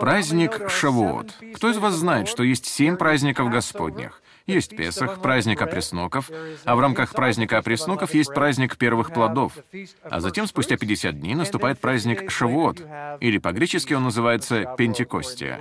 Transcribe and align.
Праздник 0.00 0.68
Шавуот. 0.68 1.34
Кто 1.54 1.70
из 1.70 1.78
вас 1.78 1.94
знает, 1.94 2.28
что 2.28 2.42
есть 2.42 2.66
семь 2.66 2.96
праздников 2.96 3.50
Господних? 3.50 4.22
Есть 4.46 4.76
Песах, 4.76 5.22
праздник 5.22 5.62
опресноков, 5.62 6.30
а 6.64 6.76
в 6.76 6.80
рамках 6.80 7.12
праздника 7.12 7.56
опресноков 7.56 8.12
есть 8.12 8.34
праздник 8.34 8.76
первых 8.76 9.12
плодов. 9.12 9.56
А 10.02 10.20
затем, 10.20 10.46
спустя 10.46 10.76
50 10.76 11.18
дней, 11.18 11.34
наступает 11.34 11.80
праздник 11.80 12.30
Шавуот, 12.30 12.82
или 13.20 13.38
по-гречески 13.38 13.94
он 13.94 14.04
называется 14.04 14.74
Пентекостия. 14.76 15.58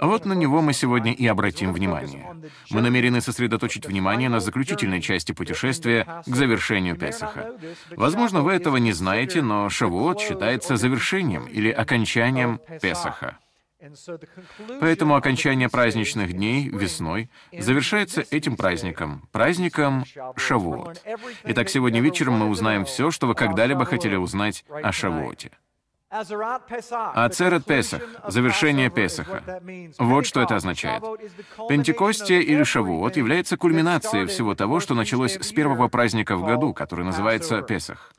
Вот 0.00 0.24
на 0.24 0.32
него 0.32 0.62
мы 0.62 0.72
сегодня 0.72 1.12
и 1.12 1.26
обратим 1.26 1.74
внимание. 1.74 2.34
Мы 2.70 2.80
намерены 2.80 3.20
сосредоточить 3.20 3.84
внимание 3.86 4.30
на 4.30 4.40
заключительной 4.40 5.02
части 5.02 5.32
путешествия 5.32 6.22
к 6.26 6.34
завершению 6.34 6.96
Песаха. 6.96 7.54
Возможно, 7.90 8.40
вы 8.40 8.52
этого 8.52 8.78
не 8.78 8.92
знаете, 8.92 9.42
но 9.42 9.68
Шавуот 9.68 10.20
считается 10.20 10.76
завершением 10.76 11.37
или 11.46 11.70
окончанием 11.70 12.60
Песаха. 12.80 13.38
Поэтому 14.80 15.14
окончание 15.14 15.68
праздничных 15.68 16.32
дней 16.32 16.68
весной 16.68 17.30
завершается 17.56 18.24
этим 18.30 18.56
праздником, 18.56 19.28
праздником 19.30 20.04
Шавуот. 20.36 21.00
Итак, 21.44 21.68
сегодня 21.68 22.00
вечером 22.00 22.34
мы 22.34 22.48
узнаем 22.48 22.84
все, 22.84 23.10
что 23.10 23.28
вы 23.28 23.34
когда-либо 23.34 23.84
хотели 23.84 24.16
узнать 24.16 24.64
о 24.68 24.90
Шавуоте. 24.90 25.52
Ацерет 26.10 27.66
Песах— 27.66 28.02
завершение 28.28 28.90
Песаха. 28.90 29.60
Вот 29.98 30.24
что 30.26 30.40
это 30.40 30.56
означает. 30.56 31.02
Пентекостия 31.68 32.40
или 32.40 32.62
Шавуот 32.62 33.16
является 33.16 33.58
кульминацией 33.58 34.26
всего 34.26 34.54
того, 34.54 34.80
что 34.80 34.94
началось 34.94 35.36
с 35.36 35.52
первого 35.52 35.88
праздника 35.88 36.36
в 36.36 36.44
году, 36.44 36.72
который 36.72 37.04
называется 37.04 37.60
Песах. 37.60 38.12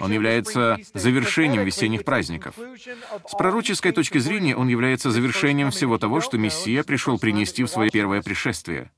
Он 0.00 0.12
является 0.12 0.78
завершением 0.94 1.64
весенних 1.64 2.04
праздников. 2.04 2.56
С 2.58 3.36
пророческой 3.36 3.92
точки 3.92 4.18
зрения 4.18 4.56
он 4.56 4.68
является 4.68 5.10
завершением 5.10 5.70
всего 5.70 5.98
того, 5.98 6.20
что 6.20 6.38
Мессия 6.38 6.82
пришел 6.82 7.18
принести 7.18 7.62
в 7.62 7.68
свое 7.68 7.90
первое 7.90 8.22
пришествие. 8.22 8.90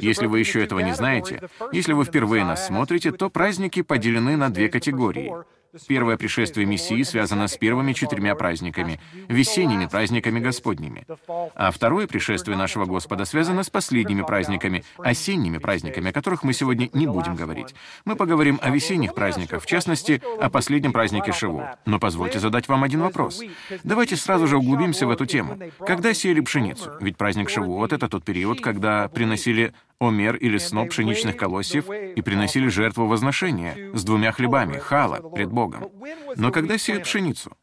Если 0.00 0.26
вы 0.26 0.40
еще 0.40 0.62
этого 0.62 0.80
не 0.80 0.94
знаете, 0.94 1.48
если 1.72 1.92
вы 1.92 2.04
впервые 2.04 2.44
нас 2.44 2.66
смотрите, 2.66 3.12
то 3.12 3.30
праздники 3.30 3.82
поделены 3.82 4.36
на 4.36 4.50
две 4.50 4.68
категории— 4.68 5.32
Первое 5.88 6.18
пришествие 6.18 6.66
Мессии 6.66 7.02
связано 7.02 7.48
с 7.48 7.56
первыми 7.56 7.94
четырьмя 7.94 8.34
праздниками, 8.34 9.00
весенними 9.28 9.86
праздниками 9.86 10.38
Господними. 10.38 11.06
А 11.54 11.70
второе 11.70 12.06
пришествие 12.06 12.58
нашего 12.58 12.84
Господа 12.84 13.24
связано 13.24 13.62
с 13.62 13.70
последними 13.70 14.22
праздниками, 14.22 14.84
осенними 14.98 15.56
праздниками, 15.56 16.10
о 16.10 16.12
которых 16.12 16.42
мы 16.42 16.52
сегодня 16.52 16.90
не 16.92 17.06
будем 17.06 17.36
говорить. 17.36 17.74
Мы 18.04 18.16
поговорим 18.16 18.58
о 18.62 18.68
весенних 18.70 19.14
праздниках, 19.14 19.62
в 19.62 19.66
частности, 19.66 20.20
о 20.38 20.50
последнем 20.50 20.92
празднике 20.92 21.32
Шиву. 21.32 21.64
Но 21.86 21.98
позвольте 21.98 22.38
задать 22.38 22.68
вам 22.68 22.84
один 22.84 23.00
вопрос. 23.00 23.40
Давайте 23.82 24.16
сразу 24.16 24.46
же 24.46 24.58
углубимся 24.58 25.06
в 25.06 25.10
эту 25.10 25.24
тему. 25.24 25.58
Когда 25.78 26.12
сеяли 26.12 26.40
пшеницу? 26.40 26.92
Ведь 27.00 27.16
праздник 27.16 27.48
Шивуот— 27.48 27.92
это 27.94 28.08
тот 28.08 28.24
период, 28.24 28.60
когда 28.60 29.08
приносили 29.08 29.72
омер 30.02 30.36
или 30.36 30.58
сноп 30.58 30.90
пшеничных 30.90 31.36
колосьев 31.36 31.88
и 31.90 32.20
приносили 32.22 32.68
жертву 32.68 33.06
возношения 33.06 33.94
с 33.94 34.04
двумя 34.04 34.32
хлебами, 34.32 34.78
хала, 34.78 35.30
пред 35.30 35.50
Богом. 35.50 35.90
Но 36.36 36.50
когда 36.50 36.76
сеют 36.78 37.04
пшеницу? 37.04 37.56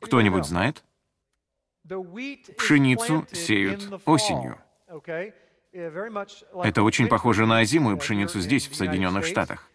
Кто-нибудь 0.00 0.44
знает? 0.44 0.84
Пшеницу 2.58 3.26
сеют 3.32 4.02
осенью. 4.04 4.58
Это 5.72 6.82
очень 6.82 7.08
похоже 7.08 7.46
на 7.46 7.58
озимую 7.58 7.96
пшеницу 7.96 8.40
здесь, 8.40 8.68
в 8.68 8.74
Соединенных 8.74 9.24
Штатах. 9.24 9.71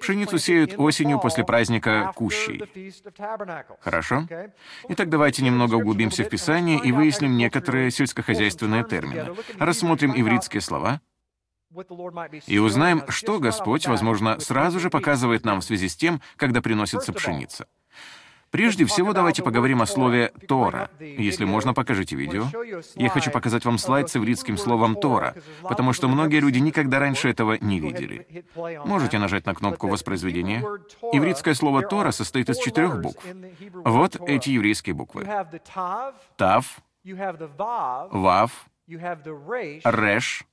Пшеницу 0.00 0.38
сеют 0.38 0.74
осенью 0.78 1.18
после 1.20 1.44
праздника 1.44 2.12
Кущей. 2.14 2.62
Хорошо? 3.80 4.26
Итак, 4.88 5.08
давайте 5.08 5.42
немного 5.42 5.74
углубимся 5.76 6.24
в 6.24 6.28
Писание 6.28 6.80
и 6.82 6.92
выясним 6.92 7.36
некоторые 7.36 7.90
сельскохозяйственные 7.90 8.84
термины. 8.84 9.34
Рассмотрим 9.58 10.12
ивритские 10.14 10.60
слова 10.60 11.00
и 12.46 12.58
узнаем, 12.58 13.04
что 13.08 13.38
Господь, 13.38 13.86
возможно, 13.86 14.40
сразу 14.40 14.80
же 14.80 14.90
показывает 14.90 15.44
нам 15.44 15.60
в 15.60 15.64
связи 15.64 15.88
с 15.88 15.96
тем, 15.96 16.20
когда 16.36 16.60
приносится 16.60 17.12
пшеница. 17.12 17.66
Прежде 18.50 18.84
всего, 18.84 19.12
давайте 19.12 19.42
поговорим 19.42 19.80
о 19.80 19.86
слове 19.86 20.32
«Тора». 20.48 20.90
Если 20.98 21.44
можно, 21.44 21.72
покажите 21.72 22.16
видео. 22.16 22.46
Я 22.96 23.08
хочу 23.08 23.30
показать 23.30 23.64
вам 23.64 23.78
слайд 23.78 24.10
с 24.10 24.16
ивритским 24.16 24.56
словом 24.56 24.96
«Тора», 24.96 25.34
потому 25.62 25.92
что 25.92 26.08
многие 26.08 26.40
люди 26.40 26.58
никогда 26.58 26.98
раньше 26.98 27.28
этого 27.28 27.56
не 27.60 27.78
видели. 27.78 28.44
Можете 28.84 29.18
нажать 29.18 29.46
на 29.46 29.54
кнопку 29.54 29.88
воспроизведения. 29.88 30.64
Ивритское 31.12 31.54
слово 31.54 31.82
«Тора» 31.82 32.10
состоит 32.10 32.48
из 32.50 32.58
четырех 32.58 33.00
букв. 33.00 33.24
Вот 33.84 34.16
эти 34.26 34.50
еврейские 34.50 34.94
буквы. 34.94 35.28
Тав, 36.36 36.80
Вав, 38.10 38.66
Реш, 39.84 40.44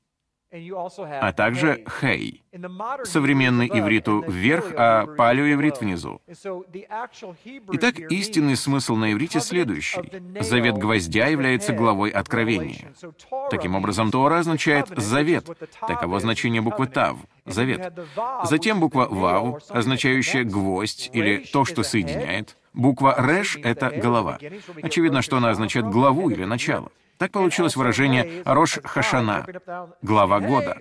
а 0.51 1.33
также 1.33 1.83
хей. 1.99 2.43
Современный 3.03 3.67
ивриту 3.67 4.23
вверх, 4.27 4.71
а 4.77 5.05
палеоиврит 5.05 5.81
внизу. 5.81 6.21
Итак, 7.73 7.99
истинный 7.99 8.55
смысл 8.55 8.95
на 8.95 9.11
иврите 9.11 9.39
следующий. 9.39 10.01
Завет 10.39 10.77
гвоздя 10.77 11.27
является 11.27 11.73
главой 11.73 12.11
откровения. 12.11 12.93
Таким 13.49 13.75
образом, 13.75 14.09
Тора 14.11 14.39
означает 14.39 14.87
«завет». 14.95 15.45
Таково 15.85 16.19
значение 16.19 16.61
буквы 16.61 16.87
«тав»— 16.87 17.17
«завет». 17.45 17.93
Затем 18.45 18.79
буква 18.79 19.07
«вау», 19.09 19.59
означающая 19.69 20.43
«гвоздь» 20.43 21.09
или 21.13 21.37
«то, 21.37 21.65
что 21.65 21.83
соединяет». 21.83 22.57
Буква 22.73 23.15
«реш»— 23.17 23.57
это 23.63 23.89
«голова». 23.89 24.39
Очевидно, 24.81 25.21
что 25.21 25.37
она 25.37 25.49
означает 25.49 25.87
«главу» 25.87 26.29
или 26.29 26.45
«начало». 26.45 26.91
Так 27.17 27.31
получилось 27.31 27.75
выражение 27.75 28.43
«Рош 28.45 28.79
Хашана»— 28.83 29.45
«глава 30.01 30.39
года». 30.39 30.77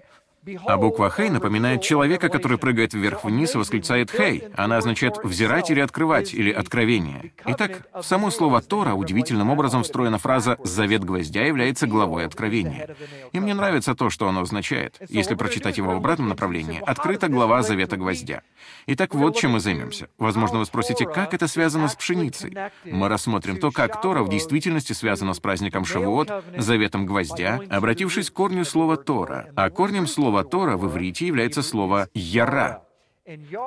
А 0.67 0.77
буква 0.77 1.11
«Хей» 1.11 1.31
напоминает 1.31 1.83
человека, 1.83 2.29
который 2.29 2.59
прыгает 2.59 2.95
вверх-вниз 2.95 3.55
и 3.55 3.59
восклицает 3.59 4.11
«Хей». 4.11 4.45
Она 4.57 4.79
означает 4.79 5.19
«взирать» 5.25 5.71
или 5.71 5.81
«открывать» 5.81 6.33
или 6.35 6.51
«откровение». 6.51 7.33
Итак, 7.45 7.87
в 7.93 8.03
само 8.03 8.31
слово 8.31 8.61
«Тора» 8.61 8.95
удивительным 8.95 9.51
образом 9.51 9.83
встроена 9.83 10.19
фраза 10.19 10.57
«Завет 10.63 11.05
гвоздя» 11.05 11.45
является 11.45 11.87
главой 11.87 12.27
откровения. 12.27 12.97
И 13.33 13.41
мне 13.41 13.55
нравится 13.55 13.95
то, 13.95 14.11
что 14.11 14.29
оно 14.29 14.43
означает. 14.43 14.97
Если 15.09 15.35
прочитать 15.35 15.79
его 15.79 15.93
в 15.93 15.97
обратном 15.97 16.29
направлении, 16.29 16.83
открыта 16.85 17.29
глава 17.29 17.63
Завета 17.63 17.97
гвоздя. 17.97 18.43
Итак, 18.87 19.15
вот 19.15 19.37
чем 19.37 19.53
мы 19.53 19.61
займемся. 19.61 20.09
Возможно, 20.19 20.59
вы 20.59 20.67
спросите, 20.67 21.07
как 21.07 21.35
это 21.35 21.49
связано 21.49 21.89
с 21.89 21.97
пшеницей? 21.97 22.57
Мы 22.85 23.09
рассмотрим 23.09 23.59
то, 23.59 23.71
как 23.71 24.01
Тора 24.01 24.23
в 24.23 24.29
действительности 24.29 24.93
связана 24.93 25.35
с 25.35 25.41
праздником 25.41 25.85
Шавуот, 25.85 26.31
Заветом 26.57 27.07
гвоздя, 27.07 27.61
обратившись 27.69 28.31
к 28.31 28.35
корню 28.35 28.65
слова 28.65 28.97
«Тора». 28.97 29.49
А 29.57 29.71
корнем 29.71 30.07
слова 30.07 30.36
слова 30.37 30.45
Тора 30.45 30.77
в 30.77 30.87
иврите 30.87 31.27
является 31.27 31.63
слово 31.63 32.09
«яра», 32.15 32.86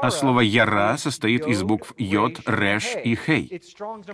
а 0.02 0.10
слово 0.10 0.42
«яра» 0.42 0.96
состоит 0.98 1.46
из 1.46 1.64
букв 1.64 1.94
«йод», 1.98 2.40
«реш» 2.46 2.96
и 3.04 3.16
«хей». 3.16 3.62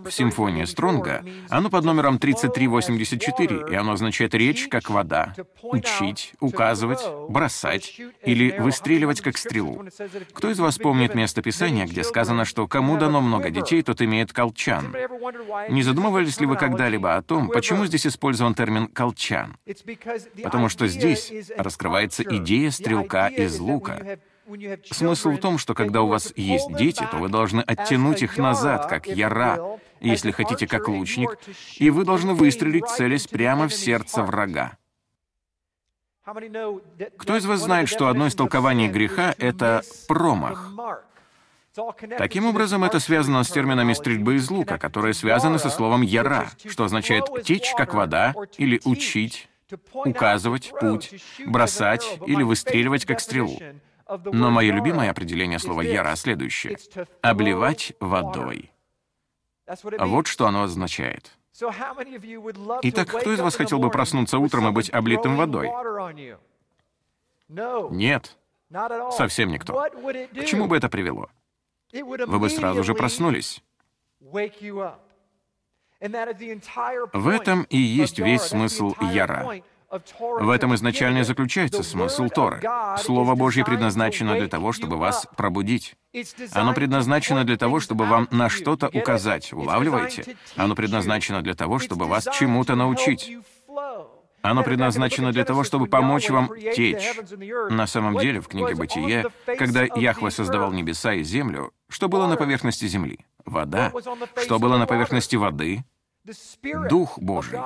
В 0.04 0.12
симфонии 0.12 0.66
Стронга 0.66 1.24
оно 1.50 1.70
под 1.70 1.86
номером 1.86 2.18
3384, 2.18 3.66
и 3.72 3.76
оно 3.76 3.94
означает 3.94 4.34
«речь 4.34 4.68
как 4.68 4.90
вода», 4.90 5.36
«учить», 5.62 6.34
«указывать», 6.40 7.02
«бросать» 7.30 8.00
или 8.24 8.58
«выстреливать 8.58 9.22
как 9.22 9.38
стрелу». 9.38 9.86
Кто 10.34 10.50
из 10.50 10.60
вас 10.60 10.78
помнит 10.80 11.14
место 11.14 11.44
Писания, 11.44 11.86
где 11.86 12.04
сказано, 12.04 12.46
что 12.46 12.68
кому 12.68 12.98
дано 12.98 13.22
много 13.22 13.52
детей, 13.52 13.84
тот 13.84 14.02
имеет 14.02 14.34
колчан? 14.34 14.96
Не 15.70 15.84
задумывались 15.84 16.40
ли 16.40 16.48
вы 16.48 16.56
когда-либо 16.56 17.16
о 17.16 17.22
том, 17.22 17.50
почему 17.50 17.86
здесь 17.86 18.08
использован 18.08 18.56
термин 18.56 18.88
«колчан»? 18.88 19.58
Потому 20.44 20.70
что 20.70 20.88
здесь 20.88 21.32
раскрывается 21.56 22.24
идея 22.24 22.72
стрелка 22.72 23.28
из 23.28 23.60
лука— 23.60 24.18
Смысл 24.92 25.32
в 25.32 25.40
том, 25.40 25.58
что 25.58 25.74
когда 25.74 26.02
у 26.02 26.08
вас 26.08 26.32
есть 26.36 26.74
дети, 26.76 27.08
то 27.10 27.18
вы 27.18 27.30
должны 27.30 27.62
оттянуть 27.62 28.22
их 28.22 28.38
назад, 28.38 28.88
как 28.88 29.08
яра, 29.08 29.80
если 30.00 30.32
хотите, 30.32 30.68
как 30.68 30.88
лучник, 30.88 31.38
и 31.78 31.90
вы 31.90 32.06
должны 32.06 32.34
выстрелить, 32.34 32.88
целясь 32.88 33.28
прямо 33.28 33.68
в 33.68 33.74
сердце 33.74 34.22
врага. 34.22 34.78
Кто 37.18 37.38
из 37.38 37.46
вас 37.46 37.62
знает, 37.62 37.88
что 37.90 38.08
одно 38.08 38.28
из 38.28 38.36
толкований 38.36 38.88
греха— 38.88 39.36
это 39.38 39.84
промах? 40.08 40.72
Таким 42.18 42.46
образом, 42.46 42.84
это 42.84 43.00
связано 43.00 43.44
с 43.44 43.52
терминами 43.52 43.94
стрельбы 43.94 44.36
из 44.36 44.50
лука, 44.50 44.78
которые 44.78 45.14
связаны 45.14 45.60
со 45.60 45.70
словом 45.70 46.02
«яра», 46.02 46.50
что 46.70 46.86
означает 46.86 47.26
«течь, 47.44 47.74
как 47.76 47.94
вода» 47.94 48.34
или 48.58 48.80
«учить», 48.86 49.50
«указывать 49.94 50.72
путь», 50.80 51.14
«бросать» 51.46 52.20
или 52.26 52.44
«выстреливать, 52.44 53.06
как 53.06 53.20
стрелу». 53.20 53.60
Но 54.08 54.52
мое 54.52 54.74
любимое 54.74 55.10
определение 55.10 55.60
слова 55.60 55.82
«яра» 55.82 56.16
следующее— 56.16 56.78
«обливать 57.22 57.94
водой». 58.00 58.72
Вот 60.00 60.28
что 60.28 60.46
оно 60.48 60.64
означает. 60.64 61.32
Итак, 62.84 63.08
кто 63.08 63.34
из 63.34 63.40
вас 63.40 63.56
хотел 63.56 63.80
бы 63.80 63.90
проснуться 63.90 64.38
утром 64.38 64.68
и 64.68 64.72
быть 64.72 64.90
облитым 64.92 65.38
водой? 65.38 65.72
Нет, 67.50 68.38
совсем 69.12 69.50
никто. 69.50 69.74
К 69.74 70.46
чему 70.46 70.68
бы 70.68 70.78
это 70.78 70.90
привело? 70.90 71.30
вы 71.94 72.40
бы 72.40 72.50
сразу 72.50 72.84
же 72.84 72.94
проснулись. 72.94 73.64
В 74.20 74.38
этом 77.28 77.64
и 77.70 77.78
есть 77.78 78.20
весь 78.20 78.42
смысл 78.42 78.94
Яра. 79.02 79.62
В 80.20 80.50
этом 80.50 80.76
изначально 80.76 81.20
и 81.20 81.24
заключается 81.24 81.84
смысл 81.84 82.28
Торы. 82.28 82.62
Слово 82.98 83.36
Божье 83.36 83.64
предназначено 83.64 84.36
для 84.36 84.48
того, 84.48 84.72
чтобы 84.72 84.98
вас 84.98 85.28
пробудить. 85.36 85.96
Оно 86.54 86.74
предназначено 86.74 87.44
для 87.44 87.58
того, 87.58 87.80
чтобы 87.80 88.06
вам 88.06 88.28
на 88.32 88.50
что-то 88.50 88.88
указать. 88.88 89.54
Улавливаете? 89.54 90.36
Оно 90.56 90.76
предназначено 90.76 91.42
для 91.42 91.54
того, 91.54 91.80
чтобы 91.80 92.06
вас 92.06 92.28
чему-то 92.38 92.76
научить. 92.76 93.38
Оно 94.42 94.64
предназначено 94.64 95.32
для 95.32 95.44
того, 95.44 95.64
чтобы 95.64 95.88
помочь 95.88 96.30
вам 96.30 96.50
течь. 96.76 97.16
На 97.70 97.88
самом 97.88 98.18
деле, 98.20 98.42
в 98.42 98.48
книге 98.48 98.76
«Бытие», 98.76 99.26
когда 99.46 99.84
Яхве 99.84 100.30
создавал 100.30 100.72
небеса 100.72 101.14
и 101.14 101.24
землю, 101.24 101.72
что 101.90 102.08
было 102.10 102.28
на 102.28 102.36
поверхности 102.36 102.86
земли? 102.86 103.26
Вода. 103.44 103.92
Что 104.44 104.60
было 104.60 104.78
на 104.78 104.86
поверхности 104.86 105.36
воды? 105.36 105.84
Дух 106.90 107.18
Божий. 107.20 107.60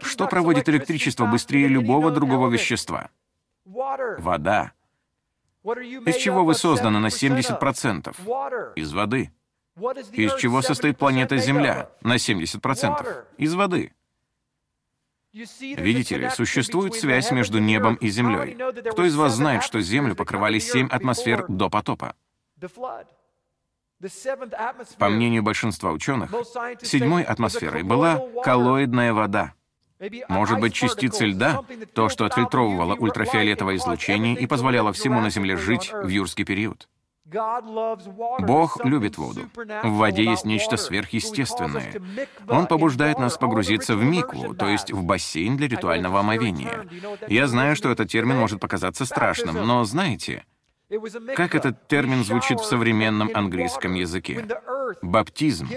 Что 0.00 0.26
проводит 0.26 0.68
электричество 0.68 1.26
быстрее 1.26 1.68
любого 1.68 2.10
другого 2.10 2.48
вещества? 2.48 3.10
Вода. 3.64 4.72
Из 5.64 6.16
чего 6.16 6.44
вы 6.44 6.54
созданы 6.54 7.00
на 7.00 7.08
70%? 7.08 8.72
Из 8.76 8.92
воды. 8.92 9.32
Из 10.12 10.34
чего 10.36 10.62
состоит 10.62 10.98
планета 10.98 11.36
Земля? 11.38 11.90
На 12.02 12.16
70%. 12.16 13.24
Из 13.38 13.54
воды. 13.54 13.92
Видите 15.32 16.16
ли, 16.16 16.30
существует 16.30 16.94
связь 16.94 17.30
между 17.30 17.58
небом 17.58 17.96
и 17.96 18.08
землей. 18.08 18.56
Кто 18.90 19.04
из 19.04 19.14
вас 19.16 19.34
знает, 19.34 19.64
что 19.64 19.80
Землю 19.80 20.16
покрывали 20.16 20.58
семь 20.58 20.88
атмосфер 20.88 21.44
до 21.48 21.68
потопа? 21.68 22.14
По 24.98 25.08
мнению 25.08 25.42
большинства 25.42 25.90
ученых, 25.90 26.30
седьмой 26.82 27.22
атмосферой 27.22 27.82
была 27.82 28.20
коллоидная 28.42 29.12
вода. 29.12 29.52
Может 30.28 30.60
быть, 30.60 30.74
частицы 30.74 31.26
льда, 31.26 31.62
то, 31.94 32.08
что 32.08 32.24
отфильтровывало 32.24 32.94
ультрафиолетовое 32.94 33.76
излучение 33.76 34.34
и 34.34 34.46
позволяло 34.46 34.92
всему 34.92 35.20
на 35.20 35.30
Земле 35.30 35.56
жить 35.56 35.92
в 35.92 36.08
юрский 36.08 36.44
период. 36.44 36.88
Бог 38.38 38.84
любит 38.84 39.18
воду. 39.18 39.48
В 39.82 39.96
воде 39.96 40.24
есть 40.24 40.44
нечто 40.44 40.76
сверхъестественное. 40.76 41.92
Он 42.48 42.66
побуждает 42.66 43.18
нас 43.18 43.36
погрузиться 43.36 43.96
в 43.96 44.04
микву, 44.04 44.54
то 44.54 44.68
есть 44.68 44.92
в 44.92 45.02
бассейн 45.02 45.56
для 45.56 45.66
ритуального 45.66 46.20
омовения. 46.20 46.86
Я 47.26 47.48
знаю, 47.48 47.74
что 47.74 47.90
этот 47.90 48.10
термин 48.10 48.38
может 48.38 48.60
показаться 48.60 49.04
страшным, 49.04 49.66
но 49.66 49.84
знаете, 49.84 50.44
как 51.34 51.56
этот 51.56 51.88
термин 51.88 52.22
звучит 52.22 52.60
в 52.60 52.64
современном 52.64 53.30
английском 53.34 53.94
языке? 53.94 54.46
Баптизм, 55.02 55.68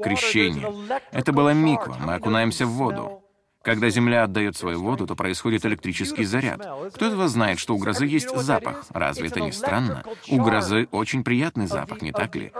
крещение. 0.00 0.72
Это 1.10 1.32
была 1.32 1.52
миква, 1.54 1.96
мы 2.00 2.14
окунаемся 2.14 2.66
в 2.66 2.70
воду. 2.70 3.23
Когда 3.64 3.88
Земля 3.88 4.24
отдает 4.24 4.56
свою 4.56 4.82
воду, 4.82 5.06
то 5.06 5.16
происходит 5.16 5.64
электрический 5.64 6.24
заряд. 6.24 6.60
Кто 6.94 7.08
из 7.08 7.14
вас 7.14 7.32
знает, 7.32 7.58
что 7.58 7.74
у 7.74 7.78
грозы 7.78 8.04
есть 8.06 8.28
запах? 8.36 8.84
Разве 8.90 9.28
это 9.28 9.40
не 9.40 9.52
странно? 9.52 10.04
У 10.28 10.42
грозы 10.42 10.86
очень 10.90 11.24
приятный 11.24 11.66
запах, 11.66 12.02
не 12.02 12.12
так 12.12 12.36
ли? 12.36 12.52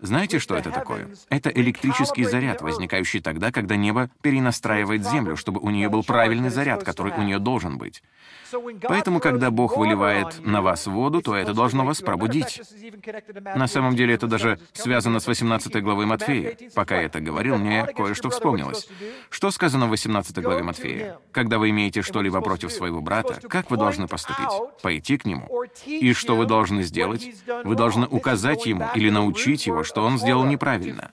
Знаете, 0.00 0.38
что 0.38 0.56
это 0.56 0.70
такое? 0.70 1.08
Это 1.28 1.50
электрический 1.50 2.24
заряд, 2.24 2.62
возникающий 2.62 3.20
тогда, 3.20 3.50
когда 3.50 3.76
небо 3.76 4.10
перенастраивает 4.22 5.04
Землю, 5.04 5.36
чтобы 5.36 5.60
у 5.60 5.70
нее 5.70 5.88
был 5.88 6.04
правильный 6.04 6.50
заряд, 6.50 6.84
который 6.84 7.12
у 7.12 7.22
нее 7.22 7.38
должен 7.38 7.78
быть. 7.78 8.02
Поэтому, 8.82 9.20
когда 9.20 9.50
Бог 9.50 9.76
выливает 9.76 10.44
на 10.44 10.62
вас 10.62 10.86
воду, 10.86 11.20
то 11.20 11.34
это 11.34 11.52
должно 11.52 11.84
вас 11.84 12.00
пробудить. 12.00 12.62
На 13.54 13.66
самом 13.66 13.96
деле 13.96 14.14
это 14.14 14.26
даже 14.26 14.58
связано 14.72 15.20
с 15.20 15.26
18 15.26 15.82
главой 15.82 16.06
Матфея. 16.06 16.56
Пока 16.74 16.96
я 16.96 17.02
это 17.06 17.20
говорил, 17.20 17.56
мне 17.56 17.84
кое-что 17.86 18.30
вспомнилось. 18.30 18.88
Что 19.30 19.50
сказано 19.50 19.86
в 19.86 19.90
18 19.90 20.38
главе 20.38 20.62
Матфея? 20.62 21.18
Когда 21.32 21.58
вы 21.58 21.70
имеете 21.70 22.02
что-либо 22.02 22.40
против 22.40 22.72
своего 22.72 23.00
брата, 23.00 23.40
как 23.48 23.70
вы 23.70 23.76
должны 23.76 24.06
поступить? 24.06 24.48
Пойти 24.82 25.18
к 25.18 25.24
нему. 25.24 25.48
И 25.84 26.12
что 26.12 26.36
вы 26.36 26.46
должны 26.46 26.82
сделать? 26.82 27.28
Вы 27.64 27.74
должны 27.74 28.06
указать 28.06 28.66
ему 28.66 28.86
или 28.94 29.10
научить 29.10 29.66
его, 29.66 29.84
что 29.88 30.04
он 30.04 30.18
сделал 30.18 30.44
неправильно. 30.44 31.10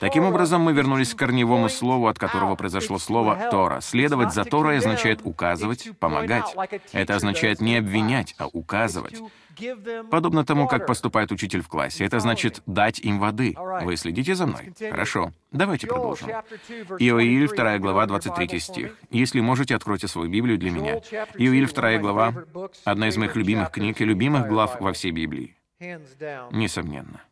Таким 0.00 0.24
образом, 0.24 0.62
мы 0.62 0.72
вернулись 0.72 1.14
к 1.14 1.18
корневому 1.18 1.68
слову, 1.68 2.08
от 2.08 2.18
которого 2.18 2.56
произошло 2.56 2.98
слово 2.98 3.48
«Тора». 3.50 3.80
Следовать 3.80 4.32
за 4.32 4.44
Торой 4.44 4.78
означает 4.78 5.20
указывать, 5.22 5.90
помогать. 6.00 6.56
Это 6.92 7.14
означает 7.14 7.60
не 7.60 7.76
обвинять, 7.76 8.34
а 8.38 8.46
указывать. 8.46 9.22
Подобно 10.10 10.44
тому, 10.44 10.66
как 10.66 10.86
поступает 10.86 11.32
учитель 11.32 11.62
в 11.62 11.68
классе. 11.68 12.04
Это 12.04 12.20
значит 12.20 12.62
дать 12.66 12.98
им 12.98 13.18
воды. 13.18 13.54
Вы 13.82 13.96
следите 13.96 14.34
за 14.34 14.46
мной? 14.46 14.72
Хорошо. 14.90 15.32
Давайте 15.52 15.86
продолжим. 15.86 16.30
Иоиль, 16.98 17.48
2 17.48 17.78
глава, 17.78 18.06
23 18.06 18.60
стих. 18.60 18.98
Если 19.10 19.40
можете, 19.40 19.74
откройте 19.74 20.08
свою 20.08 20.30
Библию 20.30 20.58
для 20.58 20.70
меня. 20.70 20.96
Иоиль, 21.34 21.68
2 21.68 21.98
глава, 21.98 22.34
одна 22.84 23.08
из 23.08 23.16
моих 23.16 23.36
любимых 23.36 23.70
книг 23.70 24.00
и 24.00 24.04
любимых 24.04 24.48
глав 24.48 24.80
во 24.80 24.92
всей 24.92 25.10
Библии. 25.10 25.56
Несомненно. 26.50 27.22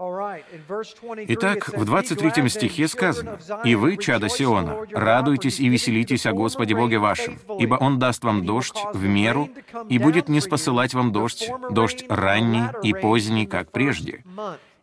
Итак, 0.00 1.68
в 1.68 1.84
23 1.84 2.48
стихе 2.48 2.86
сказано, 2.86 3.38
«И 3.64 3.74
вы, 3.74 3.96
чада 3.96 4.28
Сиона, 4.28 4.86
радуйтесь 4.92 5.58
и 5.58 5.68
веселитесь 5.68 6.24
о 6.26 6.32
Господе 6.32 6.76
Боге 6.76 6.98
вашем, 6.98 7.40
ибо 7.58 7.74
Он 7.74 7.98
даст 7.98 8.22
вам 8.22 8.46
дождь 8.46 8.78
в 8.94 9.04
меру, 9.04 9.48
и 9.88 9.98
будет 9.98 10.28
не 10.28 10.40
спосылать 10.40 10.94
вам 10.94 11.10
дождь, 11.10 11.50
дождь 11.70 12.04
ранний 12.08 12.68
и 12.84 12.94
поздний, 12.94 13.46
как 13.46 13.72
прежде, 13.72 14.24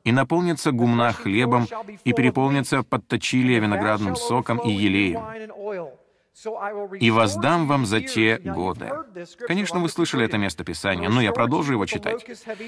и 0.04 0.12
наполнится 0.12 0.74
гумна 0.74 1.14
хлебом, 1.14 1.68
и 2.04 2.12
переполнится 2.12 2.84
подточилия 2.84 3.62
виноградным 3.62 4.18
соком 4.18 4.58
и 4.58 4.70
елеем, 4.70 5.22
«И 7.00 7.12
воздам 7.12 7.68
вам 7.68 7.86
за 7.86 8.02
те 8.02 8.38
годы». 8.38 8.90
Конечно, 9.48 9.80
вы 9.80 9.90
слышали 9.90 10.26
это 10.26 10.38
место 10.38 10.64
Писания, 10.64 11.10
но 11.10 11.22
я 11.22 11.32
продолжу 11.32 11.74
его 11.74 11.86
читать. 11.86 12.26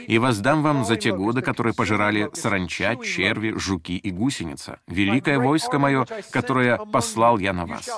«И 0.08 0.18
воздам 0.20 0.64
вам 0.64 0.86
за 0.86 0.96
те 0.96 1.14
годы, 1.14 1.42
которые 1.42 1.74
пожирали 1.74 2.30
саранча, 2.34 2.96
черви, 3.04 3.52
жуки 3.58 3.98
и 3.98 4.10
гусеница, 4.10 4.80
великое 4.88 5.40
войско 5.40 5.80
мое, 5.80 6.06
которое 6.32 6.78
послал 6.78 7.40
я 7.40 7.52
на 7.52 7.66
вас. 7.66 7.90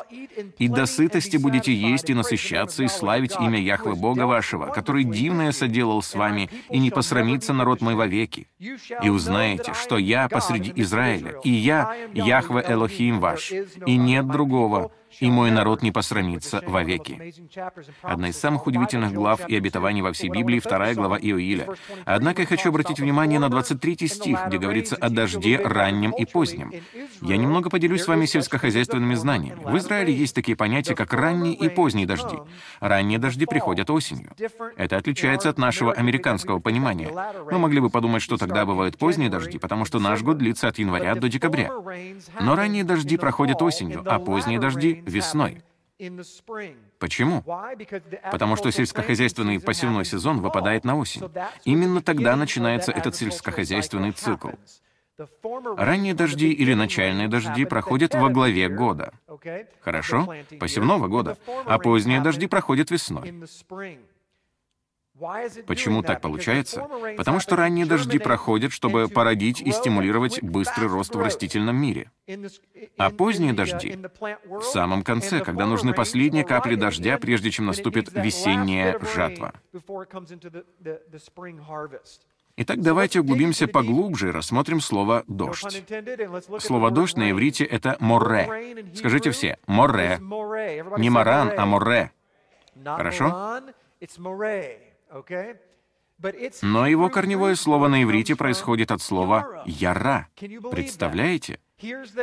И 0.58 0.67
до 0.67 0.86
сытости 0.86 1.38
будете 1.38 1.74
есть 1.74 2.10
и 2.10 2.13
насыщаться, 2.15 2.84
и 2.84 2.88
славить 2.88 3.36
имя 3.39 3.60
Яхвы 3.60 3.96
Бога 3.96 4.24
вашего, 4.24 4.67
который 4.67 5.03
дивное 5.03 5.51
соделал 5.51 6.01
с 6.01 6.15
вами, 6.15 6.50
и 6.70 6.79
не 6.79 6.89
посрамится 6.89 7.53
народ 7.53 7.82
мой 7.82 7.96
вовеки. 7.96 8.48
И 8.60 9.10
узнаете, 9.10 9.74
что 9.74 9.98
я 9.98 10.27
посреди 10.27 10.74
Израиля, 10.77 11.36
и 11.43 11.51
я 11.51 11.93
Яхве 12.13 12.65
Элохим 12.67 13.20
ваш, 13.20 13.51
и 13.86 13.98
нет 13.98 14.27
другого, 14.27 14.91
и 15.20 15.30
мой 15.30 15.51
народ 15.51 15.82
не 15.82 15.92
посрамится 15.92 16.62
вовеки». 16.66 17.34
Одна 18.01 18.30
из 18.30 18.38
самых 18.38 18.68
удивительных 18.68 19.13
глав 19.13 19.48
и 19.48 19.56
обетований 19.56 20.01
во 20.01 20.12
всей 20.13 20.30
Библии, 20.30 20.60
вторая 20.60 20.94
глава 20.96 21.18
Иоиля. 21.18 21.68
Однако 22.06 22.42
я 22.42 22.48
хочу 22.48 22.70
обратить 22.70 23.00
внимание 23.00 23.39
на 23.39 23.50
23 23.50 24.08
стих, 24.08 24.39
где 24.48 24.58
говорится 24.58 24.96
о 24.96 25.10
дожде 25.10 25.60
раннем 25.63 26.12
и 26.12 26.25
позднем. 26.25 26.72
Я 27.22 27.38
немного 27.38 27.70
поделюсь 27.70 28.04
с 28.04 28.08
вами 28.08 28.25
сельскохозяйственными 28.25 29.16
знаниями. 29.16 29.62
В 29.63 29.78
Израиле 29.78 30.13
есть 30.13 30.36
такие 30.36 30.56
понятия, 30.56 30.96
как 30.96 31.13
ранние 31.13 31.54
и 31.54 31.70
поздние 31.70 32.06
дожди. 32.06 32.38
Ранние 32.80 33.20
дожди 33.20 33.46
приходят 33.46 33.89
осенью. 33.89 34.32
Это 34.78 34.98
отличается 34.98 35.50
от 35.50 35.58
нашего 35.58 35.94
американского 35.94 36.60
понимания. 36.60 37.10
Мы 37.51 37.60
могли 37.60 37.80
бы 37.80 37.89
подумать, 37.89 38.22
что 38.22 38.38
тогда 38.38 38.66
бывают 38.66 38.98
поздние 38.98 39.30
дожди, 39.30 39.58
потому 39.58 39.86
что 39.86 40.00
наш 40.00 40.22
год 40.22 40.38
длится 40.38 40.68
от 40.68 40.78
января 40.80 41.16
до 41.16 41.30
декабря. 41.30 41.72
Но 42.39 42.56
ранние 42.56 42.84
дожди 42.84 43.18
проходят 43.18 43.62
осенью, 43.62 44.04
а 44.06 44.20
поздние 44.20 44.60
дожди— 44.60 44.99
весной. 45.06 45.63
Почему? 46.98 47.44
Потому 48.32 48.56
что 48.56 48.72
сельскохозяйственный 48.72 49.60
посевной 49.60 50.06
сезон 50.06 50.39
выпадает 50.41 50.86
на 50.86 50.98
осень. 50.98 51.29
Именно 51.65 52.01
тогда 52.01 52.36
начинается 52.36 52.91
этот 52.91 53.15
сельскохозяйственный 53.15 54.12
цикл. 54.13 54.50
Ранние 55.75 56.13
дожди 56.13 56.50
или 56.51 56.74
начальные 56.74 57.27
дожди 57.27 57.65
проходят 57.65 58.15
во 58.15 58.29
главе 58.29 58.70
года. 58.70 59.13
Хорошо? 59.82 60.34
Посевного 60.60 61.08
года. 61.08 61.38
А 61.65 61.77
поздние 61.77 62.22
дожди 62.22 62.48
проходят 62.48 62.91
весной. 62.91 63.34
Почему 65.67 66.01
так 66.03 66.21
получается? 66.21 66.88
Потому 67.17 67.39
что 67.39 67.55
ранние 67.55 67.85
дожди 67.85 68.19
проходят, 68.19 68.71
чтобы 68.71 69.07
породить 69.07 69.61
и 69.61 69.71
стимулировать 69.71 70.41
быстрый 70.41 70.88
рост 70.88 71.13
в 71.15 71.19
растительном 71.19 71.75
мире. 71.75 72.11
А 72.97 73.09
поздние 73.09 73.53
дожди— 73.53 73.97
в 74.49 74.63
самом 74.63 75.03
конце, 75.03 75.41
когда 75.41 75.65
нужны 75.65 75.93
последние 75.93 76.43
капли 76.43 76.75
дождя, 76.75 77.17
прежде 77.17 77.51
чем 77.51 77.65
наступит 77.65 78.11
весенняя 78.13 78.99
жатва. 78.99 79.53
Итак, 82.61 82.81
давайте 82.81 83.21
углубимся 83.21 83.69
поглубже 83.69 84.27
и 84.27 84.31
рассмотрим 84.31 84.81
слово 84.81 85.23
«дождь». 85.27 85.81
Слово 86.59 86.91
«дождь» 86.91 87.15
на 87.15 87.31
иврите— 87.31 87.63
это 87.65 87.95
«море». 88.01 88.83
Скажите 88.95 89.31
все 89.31 89.57
«море». 89.65 90.19
Не 90.97 91.09
«маран», 91.09 91.53
а 91.57 91.65
«море». 91.65 92.11
Хорошо? 92.83 93.61
Но 96.62 96.86
его 96.88 97.10
корневое 97.10 97.56
слово 97.56 97.88
на 97.88 98.04
иврите 98.04 98.36
происходит 98.36 98.92
от 98.92 99.01
слова 99.01 99.63
«яра». 99.66 100.28
Представляете? 100.72 101.60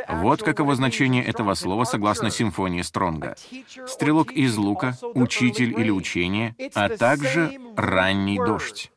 Вот 0.07 0.43
каково 0.43 0.75
значение 0.75 1.23
этого 1.23 1.55
слова 1.55 1.83
согласно 1.83 2.29
симфонии 2.29 2.83
Стронга. 2.83 3.35
Стрелок 3.87 4.31
из 4.31 4.55
лука, 4.55 4.95
учитель 5.15 5.79
или 5.79 5.89
учение, 5.89 6.55
а 6.75 6.89
также 6.89 7.59
ранний 7.75 8.37
дождь. 8.37 8.91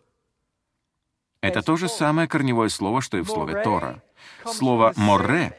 Это 1.41 1.63
то 1.63 1.77
же 1.77 1.89
самое 1.89 2.29
корневое 2.29 2.69
слово, 2.69 3.01
что 3.01 3.17
и 3.17 3.23
в 3.23 3.29
слове 3.29 3.63
«Тора». 3.63 4.03
Слово 4.45 4.93
«море» 4.97 5.57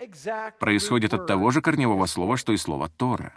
происходит 0.59 1.15
от 1.15 1.25
того 1.25 1.49
же 1.49 1.61
корневого 1.61 2.05
слова, 2.05 2.37
что 2.37 2.53
и 2.53 2.57
слово 2.57 2.89
«Тора». 2.89 3.33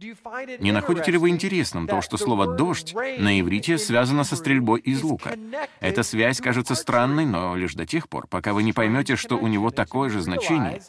Не 0.00 0.72
находите 0.72 1.10
ли 1.10 1.18
вы 1.18 1.28
интересным 1.28 1.86
то, 1.86 2.00
что 2.00 2.16
слово 2.16 2.56
«дождь» 2.56 2.94
на 2.94 3.38
иврите 3.38 3.76
связано 3.76 4.24
со 4.24 4.36
стрельбой 4.36 4.80
из 4.80 5.02
лука? 5.02 5.36
Эта 5.80 6.02
связь 6.02 6.40
кажется 6.40 6.74
странной, 6.74 7.26
но 7.26 7.54
лишь 7.54 7.74
до 7.74 7.84
тех 7.86 8.08
пор, 8.08 8.26
пока 8.26 8.54
вы 8.54 8.62
не 8.62 8.72
поймете, 8.72 9.16
что 9.16 9.36
у 9.36 9.46
него 9.46 9.70
такое 9.70 10.08
же 10.08 10.20
значение, 10.22 10.80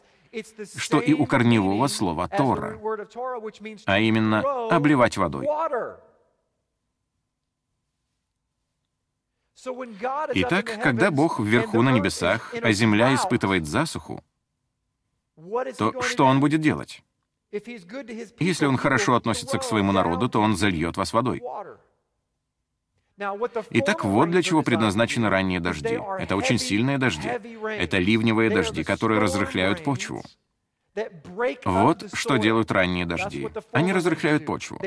что 0.78 1.00
и 1.00 1.14
у 1.14 1.26
корневого 1.26 1.88
слова 1.88 2.30
«тора», 2.30 2.80
а 3.86 4.00
именно 4.00 4.68
«обливать 4.70 5.18
водой». 5.18 5.46
Итак, 10.34 10.80
когда 10.82 11.12
Бог 11.12 11.40
вверху 11.40 11.82
на 11.82 11.90
небесах, 11.92 12.54
а 12.62 12.72
земля 12.72 13.14
испытывает 13.14 13.68
засуху, 13.68 14.24
то 15.78 16.02
что 16.02 16.26
Он 16.26 16.40
будет 16.40 16.62
делать? 16.62 17.04
Если 17.52 18.66
Он 18.66 18.78
хорошо 18.78 19.16
относится 19.16 19.58
к 19.58 19.64
своему 19.64 19.92
народу, 19.92 20.30
то 20.30 20.40
Он 20.42 20.56
зальет 20.56 20.98
вас 20.98 21.12
водой. 21.14 21.42
Итак, 23.72 24.06
вот 24.06 24.32
для 24.32 24.42
чего 24.42 24.64
предназначены 24.64 25.30
ранние 25.30 25.60
дожди. 25.60 26.00
Это 26.20 26.36
очень 26.36 26.58
сильные 26.58 26.98
дожди. 26.98 27.28
Это 27.28 27.98
ливневые 27.98 28.50
дожди, 28.50 28.84
которые 28.84 29.20
разрыхляют 29.20 29.84
почву. 29.84 30.24
Вот 31.66 32.10
что 32.14 32.38
делают 32.38 32.72
ранние 32.72 33.06
дожди. 33.06 33.48
Они 33.72 33.94
разрыхляют 33.94 34.46
почву. 34.46 34.80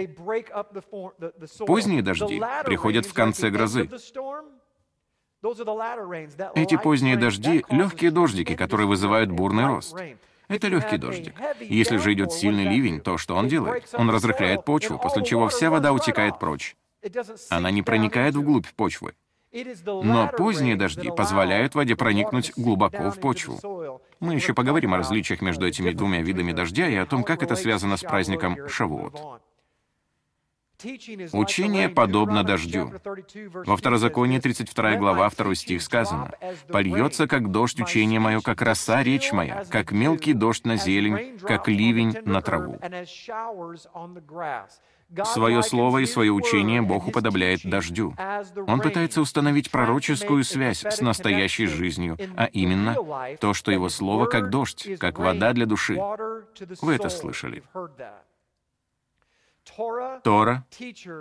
Поздние 1.67 2.03
дожди 2.03 2.43
приходят 2.65 3.07
в 3.07 3.15
конце 3.15 3.51
грозы. 3.51 3.89
Эти 6.55 6.77
поздние 6.77 7.17
дожди— 7.17 7.65
легкие 7.71 8.11
дождики, 8.11 8.57
которые 8.57 8.87
вызывают 8.87 9.31
бурный 9.31 9.67
рост. 9.67 9.95
Это 10.49 10.69
легкий 10.69 10.99
дождик. 10.99 11.35
Если 11.61 11.97
же 11.97 12.13
идет 12.13 12.33
сильный 12.33 12.65
ливень, 12.65 13.01
то 13.01 13.19
что 13.19 13.37
он 13.37 13.49
делает? 13.49 13.89
Он 13.95 14.11
разрыхляет 14.11 14.65
почву, 14.65 14.99
после 14.99 15.25
чего 15.25 15.49
вся 15.49 15.71
вода 15.71 15.93
утекает 15.93 16.39
прочь. 16.39 16.77
Она 17.51 17.71
не 17.71 17.83
проникает 17.83 18.35
вглубь 18.35 18.67
почвы. 18.77 19.15
Но 19.87 20.29
поздние 20.37 20.75
дожди 20.75 21.11
позволяют 21.17 21.75
воде 21.75 21.95
проникнуть 21.95 22.53
глубоко 22.57 23.11
в 23.11 23.21
почву. 23.21 24.01
Мы 24.19 24.35
еще 24.35 24.53
поговорим 24.53 24.95
о 24.95 24.97
различиях 24.97 25.43
между 25.43 25.67
этими 25.67 25.93
двумя 25.93 26.23
видами 26.23 26.53
дождя 26.53 26.89
и 26.89 26.97
о 26.97 27.07
том, 27.07 27.23
как 27.23 27.43
это 27.43 27.55
связано 27.55 27.97
с 27.97 28.03
праздником 28.03 28.69
Шавуот. 28.69 29.43
Учение 31.33 31.89
подобно 31.89 32.45
дождю. 32.45 32.93
Во 33.67 33.77
Второзаконии 33.77 34.39
32 34.39 34.97
глава, 34.97 35.31
2 35.31 35.55
стих 35.55 35.83
сказано, 35.83 36.33
«Польется, 36.69 37.27
как 37.27 37.51
дождь 37.51 37.81
учение 37.81 38.21
мое, 38.21 38.41
как 38.41 38.63
роса 38.63 39.03
речь 39.03 39.33
моя, 39.33 39.65
как 39.71 39.93
мелкий 39.93 40.33
дождь 40.33 40.65
на 40.65 40.77
зелень, 40.77 41.39
как 41.39 41.69
ливень 41.69 42.17
на 42.25 42.41
траву». 42.43 42.79
Свое 45.25 45.63
слово 45.63 45.99
и 45.99 46.07
свое 46.07 46.33
учение 46.33 46.83
Бог 46.83 47.07
уподобляет 47.07 47.61
дождю. 47.63 48.17
Он 48.67 48.81
пытается 48.81 49.21
установить 49.21 49.71
пророческую 49.71 50.43
связь 50.45 50.85
с 50.85 51.01
настоящей 51.01 51.67
жизнью, 51.67 52.17
а 52.37 52.47
именно 52.47 52.97
то, 53.39 53.55
что 53.55 53.71
его 53.71 53.89
слово 53.89 54.27
как 54.27 54.51
дождь, 54.51 54.89
как 54.99 55.19
вода 55.19 55.53
для 55.53 55.67
души. 55.67 56.01
Вы 56.81 56.95
это 56.95 57.11
слышали. 57.11 57.63
Тора, 60.23 60.65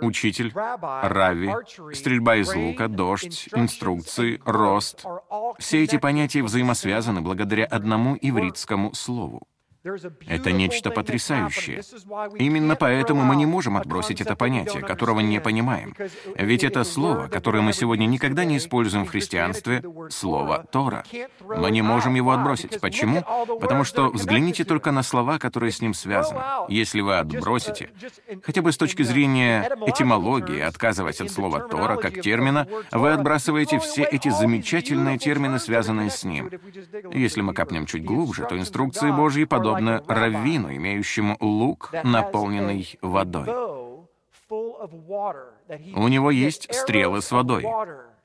учитель, 0.00 0.52
рави, 0.54 1.50
стрельба 1.94 2.36
из 2.36 2.54
лука, 2.54 2.88
дождь, 2.88 3.48
инструкции, 3.54 4.40
рост— 4.44 5.04
все 5.58 5.84
эти 5.84 5.98
понятия 5.98 6.42
взаимосвязаны 6.42 7.20
благодаря 7.20 7.64
одному 7.64 8.16
ивритскому 8.20 8.94
слову. 8.94 9.46
Это 10.26 10.50
нечто 10.50 10.90
потрясающее. 10.90 11.82
Именно 12.38 12.74
поэтому 12.74 13.22
мы 13.22 13.36
не 13.36 13.44
можем 13.44 13.76
отбросить 13.76 14.20
это 14.22 14.34
понятие, 14.34 14.82
которого 14.82 15.20
не 15.20 15.40
понимаем. 15.40 15.94
Ведь 16.36 16.64
это 16.64 16.84
слово, 16.84 17.28
которое 17.28 17.60
мы 17.60 17.74
сегодня 17.74 18.06
никогда 18.06 18.44
не 18.44 18.56
используем 18.56 19.04
в 19.04 19.10
христианстве, 19.10 19.84
слово 20.08 20.66
Тора. 20.72 21.04
Мы 21.40 21.70
не 21.70 21.82
можем 21.82 22.14
его 22.14 22.32
отбросить. 22.32 22.80
Почему? 22.80 23.22
Потому 23.60 23.84
что 23.84 24.08
взгляните 24.08 24.64
только 24.64 24.90
на 24.90 25.02
слова, 25.02 25.38
которые 25.38 25.70
с 25.70 25.82
ним 25.82 25.92
связаны. 25.92 26.40
Если 26.68 27.02
вы 27.02 27.18
отбросите, 27.18 27.90
хотя 28.42 28.62
бы 28.62 28.72
с 28.72 28.78
точки 28.78 29.02
зрения 29.02 29.70
этимологии, 29.86 30.60
отказываясь 30.60 31.20
от 31.20 31.30
слова 31.30 31.60
Тора 31.60 31.96
как 31.96 32.22
термина, 32.22 32.66
вы 32.90 33.12
отбрасываете 33.12 33.78
все 33.80 34.04
эти 34.04 34.30
замечательные 34.30 35.18
термины, 35.18 35.58
связанные 35.58 36.08
с 36.08 36.24
ним. 36.24 36.50
Если 37.12 37.42
мы 37.42 37.52
копнем 37.52 37.84
чуть 37.84 38.04
глубже, 38.04 38.46
то 38.48 38.58
инструкции 38.58 39.10
Божьи 39.10 39.44
подобны 39.44 39.73
подобно 39.74 40.04
раввину, 40.06 40.74
имеющему 40.74 41.36
лук, 41.40 41.90
наполненный 42.02 42.98
водой. 43.00 43.48
У 44.48 46.08
него 46.08 46.30
есть 46.30 46.72
стрелы 46.74 47.22
с 47.22 47.30
водой. 47.30 47.66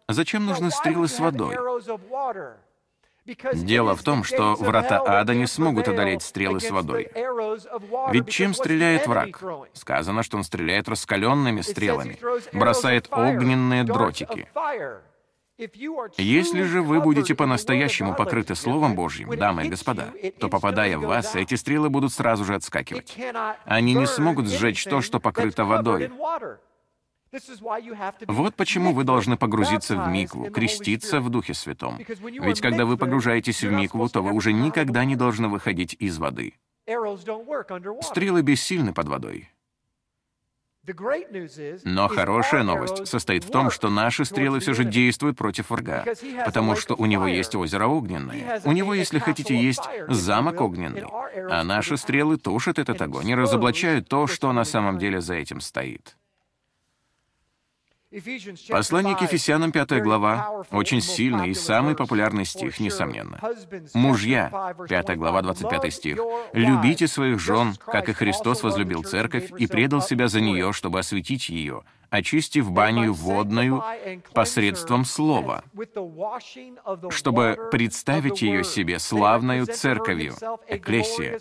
Зачем 0.08 0.46
нужны 0.46 0.72
стрелы 0.72 1.08
с 1.08 1.20
водой? 1.20 1.56
Дело 3.54 3.96
в 3.96 4.02
том, 4.02 4.24
что 4.24 4.56
врата 4.56 5.02
ада 5.06 5.36
не 5.36 5.46
смогут 5.46 5.88
одолеть 5.88 6.24
стрелы 6.24 6.60
с 6.60 6.72
водой. 6.72 7.12
Ведь 8.12 8.28
чем 8.30 8.54
стреляет 8.54 9.08
враг? 9.08 9.42
Сказано, 9.74 10.24
что 10.24 10.38
он 10.38 10.44
стреляет 10.44 10.90
раскаленными 10.90 11.62
стрелами, 11.62 12.18
бросает 12.54 13.08
огненные 13.12 13.84
дротики. 13.84 14.48
Если 16.18 16.64
же 16.64 16.82
вы 16.82 17.02
будете 17.02 17.36
по-настоящему 17.36 18.16
покрыты 18.16 18.56
Словом 18.56 18.96
Божьим, 18.96 19.38
дамы 19.38 19.66
и 19.66 19.70
господа, 19.70 20.14
то, 20.40 20.48
попадая 20.48 20.98
в 20.98 21.02
вас, 21.02 21.36
эти 21.36 21.56
стрелы 21.56 21.90
будут 21.90 22.14
сразу 22.14 22.46
же 22.46 22.56
отскакивать. 22.56 23.18
Они 23.66 23.94
не 23.94 24.08
смогут 24.08 24.48
сжечь 24.48 24.86
то, 24.86 25.02
что 25.02 25.20
покрыто 25.20 25.66
водой. 25.66 26.12
Вот 28.28 28.56
почему 28.56 28.94
вы 28.94 29.04
должны 29.04 29.38
погрузиться 29.38 29.98
в 29.98 30.08
микву, 30.08 30.50
креститься 30.50 31.20
в 31.20 31.30
Духе 31.30 31.54
Святом. 31.54 31.98
Ведь 31.98 32.62
когда 32.62 32.86
вы 32.86 32.98
погружаетесь 32.98 33.62
в 33.62 33.72
микву, 33.72 34.08
то 34.10 34.22
вы 34.22 34.32
уже 34.32 34.54
никогда 34.54 35.06
не 35.06 35.16
должны 35.16 35.48
выходить 35.48 35.96
из 36.00 36.18
воды. 36.18 36.54
Стрелы 38.02 38.42
бессильны 38.42 38.94
под 38.94 39.10
водой. 39.10 39.50
Но 41.84 42.08
хорошая 42.08 42.64
новость 42.64 43.08
состоит 43.08 43.44
в 43.44 43.52
том, 43.52 43.70
что 43.70 43.90
наши 43.90 44.26
стрелы 44.26 44.60
все 44.60 44.74
же 44.74 44.84
действуют 44.84 45.38
против 45.38 45.70
врага, 45.70 46.06
потому 46.46 46.76
что 46.76 46.96
у 46.96 47.06
него 47.06 47.28
есть 47.28 47.56
озеро 47.56 47.86
огненное, 47.88 48.62
у 48.64 48.72
него, 48.72 48.94
если 48.94 49.20
хотите, 49.20 49.56
есть 49.56 49.84
замок 50.08 50.62
огненный, 50.62 51.06
а 51.50 51.64
наши 51.64 51.98
стрелы 51.98 52.38
тушат 52.38 52.80
этот 52.80 53.02
огонь 53.02 53.30
и 53.30 53.36
разоблачают 53.36 54.08
то, 54.08 54.28
что 54.28 54.52
на 54.54 54.64
самом 54.64 54.98
деле 54.98 55.22
за 55.22 55.36
этим 55.36 55.62
стоит. 55.62 56.16
Послание 58.70 59.16
к 59.16 59.22
Ефесянам, 59.22 59.72
5 59.72 60.02
глава, 60.02 60.64
очень 60.72 61.00
сильный 61.00 61.50
и 61.50 61.54
самый 61.54 61.96
популярный 61.96 62.44
стих, 62.44 62.80
несомненно. 62.80 63.40
«Мужья», 63.94 64.74
5 64.90 65.16
глава, 65.16 65.44
25 65.44 65.94
стих, 65.94 66.18
«любите 66.54 67.08
своих 67.08 67.40
жен, 67.40 67.76
как 67.86 68.10
и 68.10 68.14
Христос 68.14 68.64
возлюбил 68.64 69.04
церковь 69.04 69.52
и 69.56 69.68
предал 69.68 70.02
себя 70.02 70.28
за 70.28 70.42
нее, 70.42 70.74
чтобы 70.74 70.98
осветить 70.98 71.50
ее, 71.50 71.84
очистив 72.10 72.72
баню 72.72 73.14
водную 73.14 73.84
посредством 74.34 75.06
слова, 75.06 75.64
чтобы 77.10 77.70
представить 77.72 78.42
ее 78.42 78.64
себе 78.64 79.00
славною 79.00 79.66
церковью, 79.66 80.34
экклесия, 80.68 81.40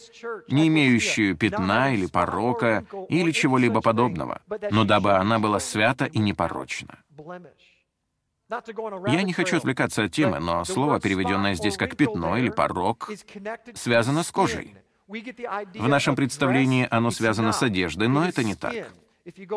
не 0.48 0.68
имеющую 0.68 1.37
пятна 1.37 1.94
или 1.94 2.06
порока 2.06 2.84
или 3.08 3.30
чего-либо 3.32 3.80
подобного, 3.80 4.42
но 4.70 4.84
дабы 4.84 5.12
она 5.12 5.38
была 5.38 5.60
свята 5.60 6.06
и 6.06 6.18
непорочна. 6.18 6.98
Я 9.06 9.22
не 9.22 9.32
хочу 9.34 9.58
отвлекаться 9.58 10.04
от 10.04 10.12
темы, 10.12 10.38
но 10.38 10.64
слово, 10.64 11.00
переведенное 11.00 11.54
здесь 11.54 11.76
как 11.76 11.96
«пятно» 11.96 12.38
или 12.38 12.48
«порог», 12.48 13.10
связано 13.75 14.22
с 14.22 14.30
кожей. 14.30 14.75
В 15.06 15.88
нашем 15.88 16.16
представлении 16.16 16.87
оно 16.90 17.10
связано 17.10 17.52
с 17.52 17.62
одеждой, 17.62 18.08
но 18.08 18.26
это 18.26 18.44
не 18.44 18.54
так. 18.54 18.75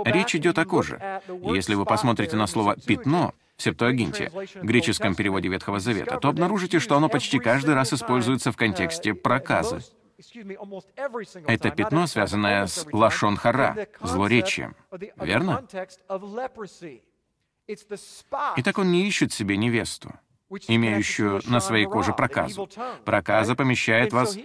Речь 0.06 0.36
идет 0.36 0.58
о 0.58 0.66
коже. 0.66 1.22
Если 1.44 1.76
вы 1.76 1.86
посмотрите 1.86 2.36
на 2.36 2.48
слово 2.48 2.76
«пятно» 2.76 3.34
в 3.58 3.62
Септуагинте, 3.62 4.32
греческом 4.62 5.16
переводе 5.16 5.50
Ветхого 5.50 5.80
Завета, 5.80 6.18
то 6.18 6.30
обнаружите, 6.30 6.80
что 6.80 6.98
оно 6.98 7.10
почти 7.10 7.40
каждый 7.40 7.76
раз 7.76 7.94
используется 7.94 8.52
в 8.52 8.58
контексте 8.58 9.14
проказы. 9.14 9.82
Это 11.48 11.72
пятно, 11.72 12.08
связанное 12.08 12.68
с 12.68 12.86
лашон 12.92 13.38
хара, 13.38 13.88
злоречием. 14.02 14.76
Верно? 15.18 15.64
Итак, 18.58 18.78
он 18.78 18.92
не 18.92 19.08
ищет 19.08 19.32
себе 19.32 19.58
невесту, 19.58 20.14
имеющую 20.68 21.42
на 21.46 21.60
своей 21.60 21.86
коже 21.86 22.14
проказу. 22.14 22.70
Проказа 23.06 23.56
помещает 23.56 24.14
вас 24.14 24.38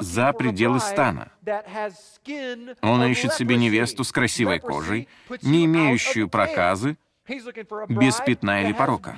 за 0.00 0.32
пределы 0.32 0.80
стана. 0.80 1.30
Он 2.82 3.04
ищет 3.04 3.32
себе 3.34 3.56
невесту 3.56 4.04
с 4.04 4.12
красивой 4.12 4.60
кожей, 4.60 5.08
не 5.42 5.64
имеющую 5.64 6.28
проказы, 6.28 6.96
без 7.88 8.20
пятна 8.20 8.62
или 8.62 8.72
порока. 8.72 9.16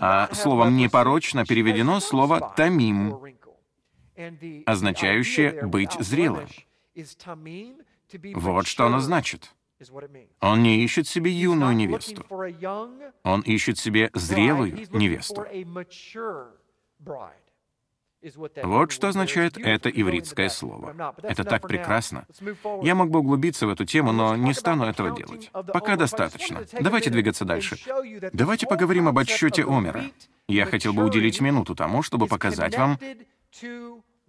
А 0.00 0.32
словом 0.32 0.76
«непорочно» 0.76 1.44
переведено 1.44 2.00
слово 2.00 2.52
«тамим», 2.56 3.18
означающее 4.66 5.66
«быть 5.66 5.92
зрелым». 5.98 6.48
Вот 8.34 8.66
что 8.66 8.86
оно 8.86 9.00
значит. 9.00 9.50
Он 10.40 10.62
не 10.62 10.84
ищет 10.84 11.06
себе 11.06 11.30
юную 11.30 11.74
невесту. 11.74 12.24
Он 13.22 13.40
ищет 13.42 13.78
себе 13.78 14.10
зрелую 14.14 14.86
невесту. 14.92 15.44
Вот 18.62 18.90
что 18.92 19.08
означает 19.08 19.58
это 19.58 19.90
ивритское 19.90 20.48
слово. 20.48 21.14
Это 21.22 21.44
так 21.44 21.68
прекрасно. 21.68 22.26
Я 22.82 22.94
мог 22.94 23.10
бы 23.10 23.18
углубиться 23.18 23.66
в 23.66 23.70
эту 23.70 23.84
тему, 23.84 24.12
но 24.12 24.34
не 24.36 24.54
стану 24.54 24.84
этого 24.84 25.14
делать. 25.14 25.50
Пока 25.52 25.96
достаточно. 25.96 26.64
Давайте 26.80 27.10
двигаться 27.10 27.44
дальше. 27.44 27.78
Давайте 28.32 28.66
поговорим 28.66 29.08
об 29.08 29.18
отсчете 29.18 29.64
Омера. 29.64 30.04
Я 30.48 30.66
хотел 30.66 30.92
бы 30.94 31.04
уделить 31.04 31.40
минуту 31.40 31.74
тому, 31.74 32.02
чтобы 32.02 32.26
показать 32.26 32.76
вам, 32.76 32.98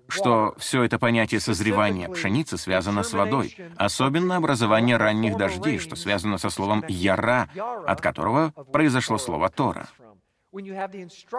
что 0.07 0.55
все 0.57 0.83
это 0.83 0.99
понятие 0.99 1.39
созревания 1.39 2.09
пшеницы 2.09 2.57
связано 2.57 3.03
с 3.03 3.13
водой, 3.13 3.55
особенно 3.75 4.37
образование 4.37 4.97
ранних 4.97 5.37
дождей, 5.37 5.79
что 5.79 5.95
связано 5.95 6.37
со 6.37 6.49
словом 6.49 6.83
«яра», 6.87 7.49
от 7.87 8.01
которого 8.01 8.51
произошло 8.71 9.17
слово 9.17 9.49
«тора». 9.49 9.87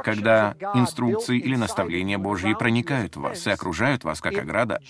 Когда 0.04 0.54
инструкции 0.74 1.38
или 1.38 1.56
наставления 1.56 2.18
Божьи 2.18 2.52
проникают 2.52 3.16
в 3.16 3.20
вас 3.20 3.46
и 3.46 3.50
окружают 3.50 4.04
вас 4.04 4.20
как 4.20 4.36
ограда, 4.36 4.80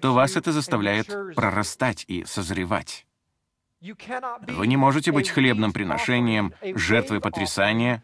то 0.00 0.14
вас 0.14 0.36
это 0.36 0.52
заставляет 0.52 1.08
прорастать 1.34 2.04
и 2.06 2.24
созревать. 2.24 3.04
Вы 4.48 4.66
не 4.66 4.76
можете 4.76 5.12
быть 5.12 5.28
хлебным 5.28 5.72
приношением, 5.72 6.54
жертвой 6.62 7.20
потрясания, 7.20 8.02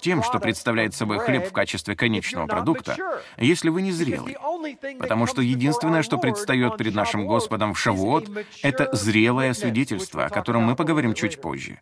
тем, 0.00 0.22
что 0.22 0.40
представляет 0.40 0.94
собой 0.94 1.18
хлеб 1.18 1.48
в 1.48 1.52
качестве 1.52 1.94
конечного 1.94 2.46
продукта, 2.46 2.96
если 3.36 3.68
вы 3.68 3.82
не 3.82 3.92
зрелый. 3.92 4.36
Потому 4.98 5.26
что 5.26 5.40
единственное, 5.40 6.02
что 6.02 6.18
предстает 6.18 6.76
перед 6.76 6.94
нашим 6.94 7.26
Господом 7.26 7.74
в 7.74 7.78
Шавуот, 7.78 8.28
это 8.62 8.88
зрелое 8.94 9.52
свидетельство, 9.54 10.24
о 10.24 10.30
котором 10.30 10.64
мы 10.64 10.74
поговорим 10.74 11.14
чуть 11.14 11.40
позже. 11.40 11.80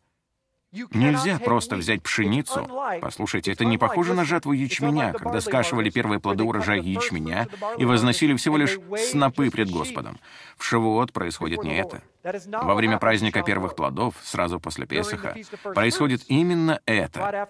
Нельзя 0.90 1.38
просто 1.38 1.76
взять 1.76 2.02
пшеницу. 2.02 2.68
Послушайте, 3.00 3.52
это 3.52 3.64
не 3.64 3.78
похоже 3.78 4.12
на 4.12 4.24
жатву 4.24 4.52
ячменя, 4.52 5.12
когда 5.12 5.40
скашивали 5.40 5.88
первые 5.88 6.18
плоды 6.18 6.42
урожая 6.42 6.80
ячменя 6.80 7.48
и 7.78 7.84
возносили 7.84 8.34
всего 8.34 8.56
лишь 8.56 8.78
снопы 8.98 9.50
пред 9.50 9.70
Господом. 9.70 10.18
В 10.58 10.64
Шавуот 10.64 11.12
происходит 11.12 11.62
не 11.62 11.78
это. 11.78 12.02
Во 12.24 12.74
время 12.74 12.98
праздника 12.98 13.42
первых 13.42 13.76
плодов, 13.76 14.14
сразу 14.22 14.58
после 14.58 14.86
Песаха, 14.86 15.36
происходит 15.62 16.22
именно 16.28 16.80
это. 16.86 17.48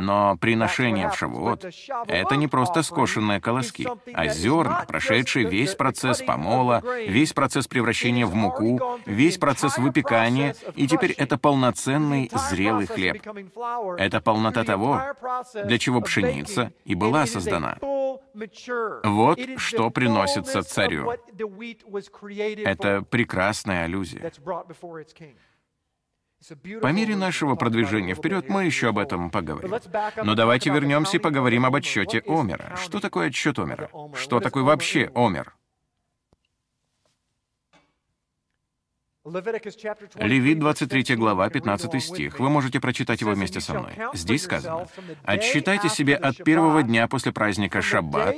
Но 0.00 0.36
приношение 0.36 1.08
в 1.08 1.16
Шавуот— 1.16 1.64
это 2.08 2.36
не 2.36 2.46
просто 2.46 2.82
скошенные 2.82 3.40
колоски, 3.40 3.88
а 4.12 4.28
зерна, 4.28 4.84
прошедшие 4.86 5.48
весь 5.48 5.74
процесс 5.74 6.20
помола, 6.20 6.82
весь 7.06 7.32
процесс 7.32 7.66
превращения 7.66 8.26
в 8.26 8.34
муку, 8.34 9.00
весь 9.06 9.38
процесс 9.38 9.78
выпекания, 9.78 10.54
и 10.74 10.86
теперь 10.86 11.12
это 11.12 11.38
полноценный 11.38 12.30
зрелый 12.50 12.86
хлеб. 12.86 13.22
Это 13.96 14.20
полнота 14.20 14.64
того, 14.64 15.00
для 15.64 15.78
чего 15.78 16.02
пшеница 16.02 16.70
и 16.84 16.94
была 16.94 17.24
создана. 17.24 17.78
Вот 19.04 19.38
что 19.56 19.90
приносится 19.90 20.62
царю. 20.62 21.12
Это 22.64 23.02
прекрасная 23.02 23.84
аллюзия. 23.84 24.01
По 26.80 26.92
мере 26.92 27.14
нашего 27.14 27.54
продвижения 27.54 28.14
вперед 28.14 28.48
мы 28.48 28.64
еще 28.64 28.88
об 28.88 28.98
этом 28.98 29.30
поговорим. 29.30 29.72
Но 30.24 30.34
давайте 30.34 30.70
вернемся 30.70 31.16
и 31.16 31.20
поговорим 31.20 31.64
об 31.66 31.76
отчете 31.76 32.22
Омера. 32.26 32.76
Что 32.76 33.00
такое 33.00 33.28
отчет 33.28 33.58
Омера? 33.58 33.88
Что 34.14 34.40
такое 34.40 34.64
вообще 34.64 35.10
Омер? 35.14 35.54
Левит, 39.24 40.58
23 40.58 41.14
глава, 41.14 41.48
15 41.48 42.02
стих. 42.02 42.40
Вы 42.40 42.50
можете 42.50 42.80
прочитать 42.80 43.20
его 43.20 43.30
вместе 43.30 43.60
со 43.60 43.74
мной. 43.74 43.92
Здесь 44.14 44.42
сказано, 44.42 44.88
«Отсчитайте 45.22 45.88
себе 45.88 46.16
от 46.16 46.38
первого 46.38 46.82
дня 46.82 47.06
после 47.06 47.30
праздника 47.30 47.82
Шаббат, 47.82 48.34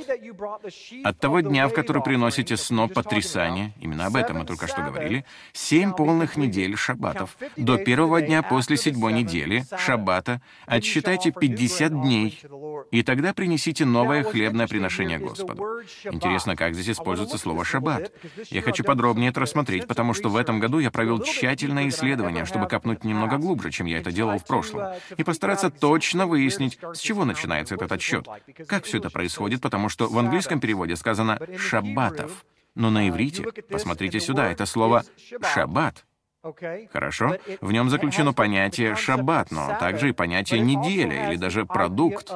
от 1.03 1.19
того 1.19 1.39
дня, 1.39 1.67
в 1.67 1.73
который 1.73 2.03
приносите 2.03 2.55
сноп 2.55 2.93
потрясания, 2.93 3.73
именно 3.79 4.05
об 4.05 4.15
этом 4.15 4.37
мы 4.37 4.45
только 4.45 4.67
что 4.67 4.83
говорили, 4.83 5.25
семь 5.53 5.91
полных 5.91 6.37
недель 6.37 6.75
Шаббатов, 6.75 7.35
до 7.57 7.79
первого 7.79 8.21
дня 8.21 8.43
после 8.43 8.77
седьмой 8.77 9.13
недели 9.13 9.65
Шаббата, 9.79 10.39
отсчитайте 10.67 11.31
50 11.31 11.99
дней, 11.99 12.39
и 12.91 13.01
тогда 13.01 13.33
принесите 13.33 13.85
новое 13.85 14.23
хлебное 14.23 14.67
приношение 14.67 15.17
Господу». 15.17 15.81
Интересно, 16.03 16.55
как 16.55 16.75
здесь 16.75 16.95
используется 16.95 17.39
слово 17.39 17.65
«шаббат». 17.65 18.11
Я 18.51 18.61
хочу 18.61 18.83
подробнее 18.83 19.31
это 19.31 19.39
рассмотреть, 19.39 19.87
потому 19.87 20.13
что 20.13 20.29
в 20.29 20.35
этом 20.35 20.59
году 20.59 20.74
году 20.75 20.79
я 20.79 20.91
провел 20.91 21.19
тщательное 21.19 21.87
исследование, 21.87 22.45
чтобы 22.45 22.67
копнуть 22.67 23.03
немного 23.03 23.37
глубже, 23.37 23.71
чем 23.71 23.87
я 23.87 23.99
это 23.99 24.11
делал 24.11 24.37
в 24.37 24.45
прошлом, 24.45 24.95
и 25.17 25.23
постараться 25.23 25.69
точно 25.69 26.27
выяснить, 26.27 26.77
с 26.93 26.99
чего 26.99 27.25
начинается 27.25 27.75
этот 27.75 27.91
отсчет, 27.91 28.27
как 28.67 28.83
все 28.83 28.97
это 28.97 29.09
происходит, 29.09 29.61
потому 29.61 29.89
что 29.89 30.07
в 30.07 30.17
английском 30.17 30.59
переводе 30.59 30.95
сказано 30.95 31.39
«шаббатов», 31.57 32.45
но 32.75 32.89
на 32.89 33.07
иврите, 33.07 33.43
посмотрите 33.69 34.19
сюда, 34.19 34.51
это 34.51 34.65
слово 34.65 35.03
«шаббат». 35.53 36.05
Хорошо? 36.91 37.37
В 37.61 37.71
нем 37.71 37.89
заключено 37.89 38.33
понятие 38.33 38.95
«шаббат», 38.95 39.51
но 39.51 39.77
также 39.79 40.09
и 40.09 40.11
понятие 40.11 40.59
«неделя» 40.59 41.29
или 41.29 41.37
даже 41.37 41.65
«продукт». 41.65 42.31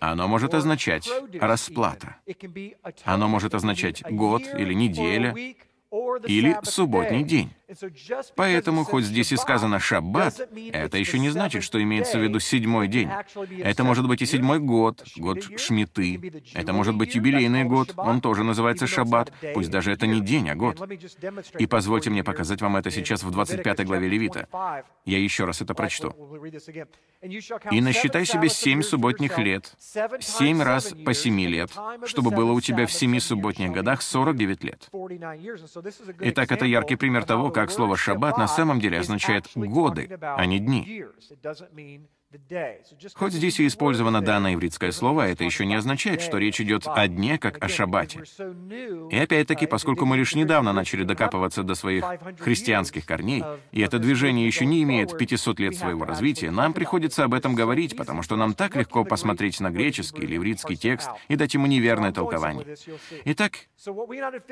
Оно 0.00 0.26
может 0.26 0.54
означать 0.54 1.08
расплата. 1.40 2.16
Оно 3.04 3.28
может 3.28 3.54
означать 3.54 4.02
год 4.10 4.42
или 4.58 4.72
неделя, 4.74 5.34
или 6.26 6.56
субботний 6.64 7.22
день. 7.24 7.50
Поэтому, 8.36 8.84
хоть 8.84 9.04
здесь 9.04 9.32
и 9.32 9.36
сказано 9.36 9.78
«шаббат», 9.78 10.48
это 10.72 10.98
еще 10.98 11.18
не 11.18 11.30
значит, 11.30 11.62
что 11.62 11.82
имеется 11.82 12.18
в 12.18 12.22
виду 12.22 12.40
седьмой 12.40 12.88
день. 12.88 13.10
Это 13.60 13.84
может 13.84 14.06
быть 14.06 14.22
и 14.22 14.26
седьмой 14.26 14.58
год, 14.58 15.04
год 15.16 15.42
Шмиты. 15.58 16.42
Это 16.54 16.72
может 16.72 16.96
быть 16.96 17.14
юбилейный 17.14 17.64
год, 17.64 17.94
он 17.96 18.20
тоже 18.20 18.44
называется 18.44 18.86
шаббат, 18.86 19.32
пусть 19.54 19.70
даже 19.70 19.92
это 19.92 20.06
не 20.06 20.20
день, 20.20 20.50
а 20.50 20.54
год. 20.54 20.80
И 21.58 21.66
позвольте 21.66 22.10
мне 22.10 22.24
показать 22.24 22.60
вам 22.60 22.76
это 22.76 22.90
сейчас 22.90 23.22
в 23.22 23.30
25 23.30 23.84
главе 23.84 24.08
Левита. 24.08 24.48
Я 25.04 25.18
еще 25.18 25.44
раз 25.44 25.60
это 25.60 25.74
прочту. 25.74 26.14
«И 27.70 27.80
насчитай 27.80 28.26
себе 28.26 28.48
семь 28.48 28.82
субботних 28.82 29.38
лет, 29.38 29.74
семь 30.20 30.62
раз 30.62 30.94
по 31.04 31.14
семи 31.14 31.46
лет, 31.46 31.70
чтобы 32.04 32.30
было 32.30 32.52
у 32.52 32.60
тебя 32.60 32.86
в 32.86 32.92
семи 32.92 33.18
субботних 33.18 33.72
годах 33.72 34.02
49 34.02 34.64
лет». 34.64 34.90
Итак, 36.20 36.52
это 36.52 36.66
яркий 36.66 36.96
пример 36.96 37.24
того, 37.24 37.50
как 37.50 37.63
слово 37.70 37.96
«шаббат» 37.96 38.38
на 38.38 38.48
самом 38.48 38.80
деле 38.80 39.00
означает 39.00 39.48
«годы», 39.54 40.18
а 40.20 40.44
не 40.46 40.58
«дни». 40.58 41.04
Хоть 43.14 43.32
здесь 43.32 43.60
и 43.60 43.66
использовано 43.66 44.20
данное 44.20 44.54
ивритское 44.54 44.92
слово, 44.92 45.28
это 45.28 45.44
еще 45.44 45.66
не 45.66 45.74
означает, 45.74 46.20
что 46.20 46.38
речь 46.38 46.60
идет 46.60 46.86
о 46.86 47.06
дне, 47.06 47.38
как 47.38 47.62
о 47.62 47.68
шаббате. 47.68 48.22
И 49.10 49.16
опять-таки, 49.16 49.66
поскольку 49.66 50.04
мы 50.04 50.16
лишь 50.16 50.34
недавно 50.34 50.72
начали 50.72 51.04
докапываться 51.04 51.62
до 51.62 51.74
своих 51.74 52.04
христианских 52.38 53.06
корней, 53.06 53.44
и 53.72 53.80
это 53.80 53.98
движение 53.98 54.46
еще 54.46 54.66
не 54.66 54.82
имеет 54.82 55.16
500 55.16 55.60
лет 55.60 55.76
своего 55.76 56.04
развития, 56.04 56.50
нам 56.50 56.72
приходится 56.72 57.24
об 57.24 57.34
этом 57.34 57.54
говорить, 57.54 57.96
потому 57.96 58.22
что 58.22 58.36
нам 58.36 58.54
так 58.54 58.76
легко 58.76 59.04
посмотреть 59.04 59.60
на 59.60 59.70
греческий 59.70 60.22
или 60.22 60.36
ивритский 60.36 60.76
текст 60.76 61.10
и 61.28 61.36
дать 61.36 61.54
ему 61.54 61.66
неверное 61.66 62.12
толкование. 62.12 62.76
Итак, 63.26 63.68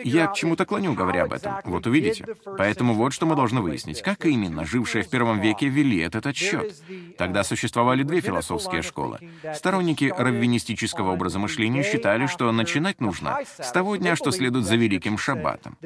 я 0.04 0.28
к 0.28 0.34
чему-то 0.34 0.66
клоню, 0.66 0.94
говоря 0.94 1.24
об 1.24 1.32
этом. 1.32 1.54
Вот 1.64 1.86
увидите. 1.86 2.24
Поэтому 2.56 2.94
вот 2.94 3.12
что 3.12 3.26
мы 3.26 3.34
должны 3.34 3.60
выяснить. 3.60 4.02
Как 4.02 4.24
именно 4.24 4.64
жившие 4.64 5.02
в 5.02 5.08
первом 5.08 5.40
веке 5.40 5.68
вели 5.68 5.98
этот 5.98 6.26
отсчет? 6.26 6.74
Тогда 7.18 7.42
существует 7.42 7.71
существовали 7.72 8.02
две 8.02 8.20
философские 8.20 8.82
школы. 8.82 9.18
Сторонники 9.54 10.12
раввинистического 10.14 11.12
образа 11.12 11.38
мышления 11.38 11.82
считали, 11.82 12.26
что 12.26 12.52
начинать 12.52 13.00
нужно 13.00 13.38
с 13.58 13.72
того 13.72 13.96
дня, 13.96 14.14
что 14.14 14.30
следует 14.30 14.66
за 14.66 14.76
Великим 14.76 15.16
Шаббатом. 15.16 15.78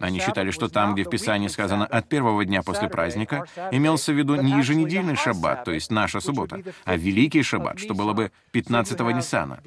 Они 0.00 0.20
считали, 0.20 0.52
что 0.52 0.68
там, 0.68 0.94
где 0.94 1.02
в 1.02 1.10
Писании 1.10 1.48
сказано 1.48 1.84
«от 1.84 2.08
первого 2.08 2.44
дня 2.44 2.62
после 2.62 2.88
праздника», 2.88 3.44
имелся 3.72 4.12
в 4.12 4.16
виду 4.16 4.36
не 4.36 4.52
еженедельный 4.52 5.16
шаббат, 5.16 5.64
то 5.64 5.72
есть 5.72 5.90
наша 5.90 6.20
суббота, 6.20 6.62
а 6.84 6.96
Великий 6.96 7.42
Шаббат, 7.42 7.80
что 7.80 7.94
было 7.94 8.12
бы 8.12 8.30
15-го 8.52 9.10
Ниссана. 9.10 9.58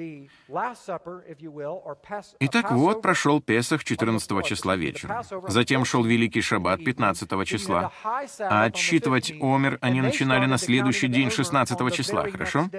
Итак, 2.40 2.72
вот 2.72 3.02
прошел 3.02 3.42
Песах 3.42 3.84
14 3.84 4.46
числа 4.46 4.76
вечером. 4.76 5.24
Затем 5.48 5.86
шел 5.86 6.04
Великий 6.04 6.42
Шаббат 6.42 6.84
15 6.84 7.46
числа. 7.46 7.92
А 8.40 8.64
отсчитывать 8.64 9.32
Омер 9.42 9.78
они 9.82 10.02
начинали 10.02 10.46
на 10.46 10.58
следующий 10.58 11.08
день 11.08 11.30
16 11.30 11.49
числа, 11.92 12.30
хорошо? 12.30 12.70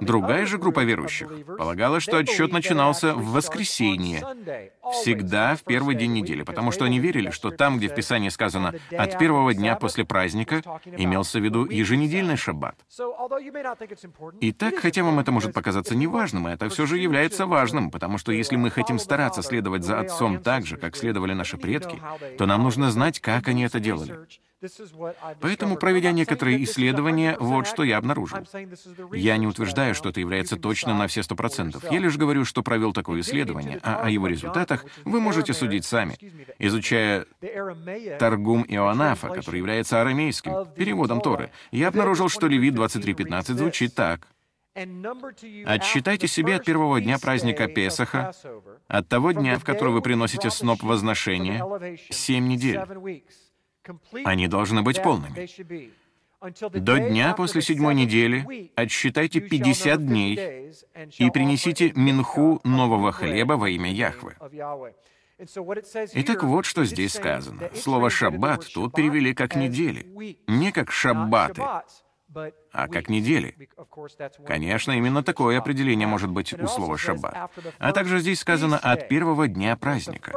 Другая 0.00 0.46
же 0.46 0.58
группа 0.58 0.84
верующих 0.84 1.28
полагала, 1.58 1.98
что 1.98 2.18
отсчет 2.18 2.52
начинался 2.52 3.14
в 3.14 3.32
воскресенье, 3.32 4.20
всегда 4.92 5.56
в 5.56 5.64
первый 5.64 5.96
день 5.96 6.12
недели, 6.12 6.42
потому 6.42 6.70
что 6.70 6.84
они 6.84 7.00
верили, 7.00 7.30
что 7.30 7.50
там, 7.50 7.78
где 7.78 7.88
в 7.88 7.94
Писании 7.94 8.28
сказано 8.28 8.74
«от 8.90 9.18
первого 9.18 9.54
дня 9.54 9.74
после 9.74 10.04
праздника», 10.04 10.62
имелся 10.84 11.40
в 11.40 11.44
виду 11.44 11.66
еженедельный 11.68 12.36
шаббат. 12.36 12.76
Итак, 14.40 14.74
хотя 14.76 15.02
вам 15.02 15.18
это 15.18 15.32
может 15.32 15.52
показаться 15.52 15.96
неважным, 15.96 16.46
это 16.46 16.68
все 16.68 16.86
же 16.86 16.98
является 16.98 17.46
важным, 17.46 17.90
потому 17.90 18.18
что 18.18 18.30
если 18.30 18.56
мы 18.56 18.70
хотим 18.70 18.98
стараться 18.98 19.42
следовать 19.42 19.84
за 19.84 19.98
Отцом 19.98 20.42
так 20.42 20.64
же, 20.64 20.76
как 20.76 20.96
следовали 20.96 21.32
наши 21.32 21.56
предки, 21.56 22.00
то 22.38 22.46
нам 22.46 22.62
нужно 22.62 22.90
знать, 22.90 23.20
как 23.20 23.48
они 23.48 23.64
это 23.64 23.80
делали. 23.80 24.26
Поэтому, 25.40 25.76
проведя 25.76 26.12
некоторые 26.12 26.62
исследования, 26.64 27.36
вот 27.40 27.66
что 27.66 27.82
я 27.82 27.98
обнаружил. 27.98 28.38
Я 29.12 29.36
не 29.36 29.46
утверждаю, 29.46 29.94
что 29.94 30.10
это 30.10 30.20
является 30.20 30.56
точным 30.56 30.98
на 30.98 31.06
все 31.06 31.22
сто 31.22 31.34
процентов. 31.34 31.84
Я 31.90 31.98
лишь 31.98 32.16
говорю, 32.16 32.44
что 32.44 32.62
провел 32.62 32.92
такое 32.92 33.20
исследование, 33.20 33.80
а 33.82 34.04
о 34.04 34.10
его 34.10 34.26
результатах 34.26 34.84
вы 35.04 35.20
можете 35.20 35.52
судить 35.52 35.84
сами, 35.84 36.18
изучая 36.58 37.26
Таргум 38.18 38.64
Иоаннафа, 38.68 39.28
который 39.28 39.58
является 39.58 40.00
арамейским 40.00 40.66
переводом 40.76 41.20
Торы. 41.20 41.50
Я 41.70 41.88
обнаружил, 41.88 42.28
что 42.28 42.46
Левит 42.46 42.74
23.15 42.74 43.54
звучит 43.54 43.94
так. 43.94 44.28
Отсчитайте 44.74 46.26
себе 46.26 46.56
от 46.56 46.64
первого 46.64 47.00
дня 47.00 47.18
праздника 47.18 47.68
Песаха, 47.68 48.32
от 48.88 49.08
того 49.08 49.32
дня, 49.32 49.58
в 49.58 49.64
который 49.64 49.92
вы 49.92 50.00
приносите 50.00 50.50
сноп 50.50 50.82
возношения, 50.82 51.62
семь 52.10 52.48
недель. 52.48 52.80
Они 54.24 54.48
должны 54.48 54.82
быть 54.82 55.02
полными. 55.02 55.48
До 56.72 56.98
дня 56.98 57.34
после 57.34 57.62
седьмой 57.62 57.94
недели 57.94 58.72
отсчитайте 58.74 59.40
50 59.40 60.06
дней 60.06 60.72
и 61.18 61.30
принесите 61.30 61.92
минху 61.94 62.60
нового 62.64 63.12
хлеба 63.12 63.54
во 63.54 63.68
имя 63.68 63.92
Яхвы. 63.92 64.36
Итак, 66.14 66.42
вот 66.42 66.64
что 66.66 66.84
здесь 66.84 67.14
сказано. 67.14 67.70
Слово 67.74 68.10
«шаббат» 68.10 68.66
тут 68.72 68.94
перевели 68.94 69.34
как 69.34 69.56
«недели». 69.56 70.36
Не 70.46 70.72
как 70.72 70.90
«шаббаты», 70.90 71.62
а 72.72 72.88
как 72.88 73.08
недели. 73.08 73.68
Конечно, 74.46 74.92
именно 74.92 75.22
такое 75.22 75.58
определение 75.58 76.06
может 76.06 76.30
быть 76.30 76.52
у 76.52 76.66
слова 76.66 76.96
«шаббат». 76.96 77.50
А 77.78 77.92
также 77.92 78.20
здесь 78.20 78.40
сказано 78.40 78.78
«от 78.78 79.08
первого 79.08 79.48
дня 79.48 79.76
праздника». 79.76 80.32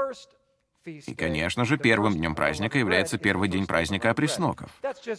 И, 0.86 1.16
конечно 1.16 1.66
же, 1.66 1.78
первым 1.78 2.14
днем 2.14 2.36
праздника 2.36 2.78
является 2.78 3.18
первый 3.18 3.50
день 3.50 3.66
праздника 3.66 4.12
опресноков. 4.12 4.70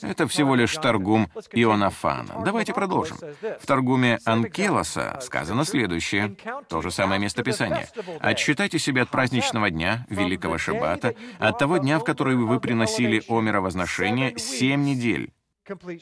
Это 0.03 0.29
всего 0.29 0.55
лишь 0.55 0.73
торгум 0.75 1.29
Ионафана. 1.53 2.43
Давайте 2.45 2.73
продолжим. 2.73 3.17
В 3.61 3.67
торгуме 3.67 4.19
Анкелоса 4.25 5.19
сказано 5.23 5.65
следующее, 5.65 6.37
то 6.69 6.83
же 6.83 6.91
самое 6.91 7.21
местописание. 7.21 7.89
«Отсчитайте 8.21 8.79
себя 8.79 9.03
от 9.03 9.11
праздничного 9.11 9.71
дня, 9.71 10.07
Великого 10.09 10.59
Шаббата, 10.59 11.15
от 11.39 11.59
того 11.59 11.79
дня, 11.79 11.99
в 11.99 12.05
который 12.05 12.37
вы 12.37 12.61
приносили 12.61 13.23
омера 13.29 13.61
возношения, 13.61 14.37
семь 14.37 14.85
недель, 14.85 15.33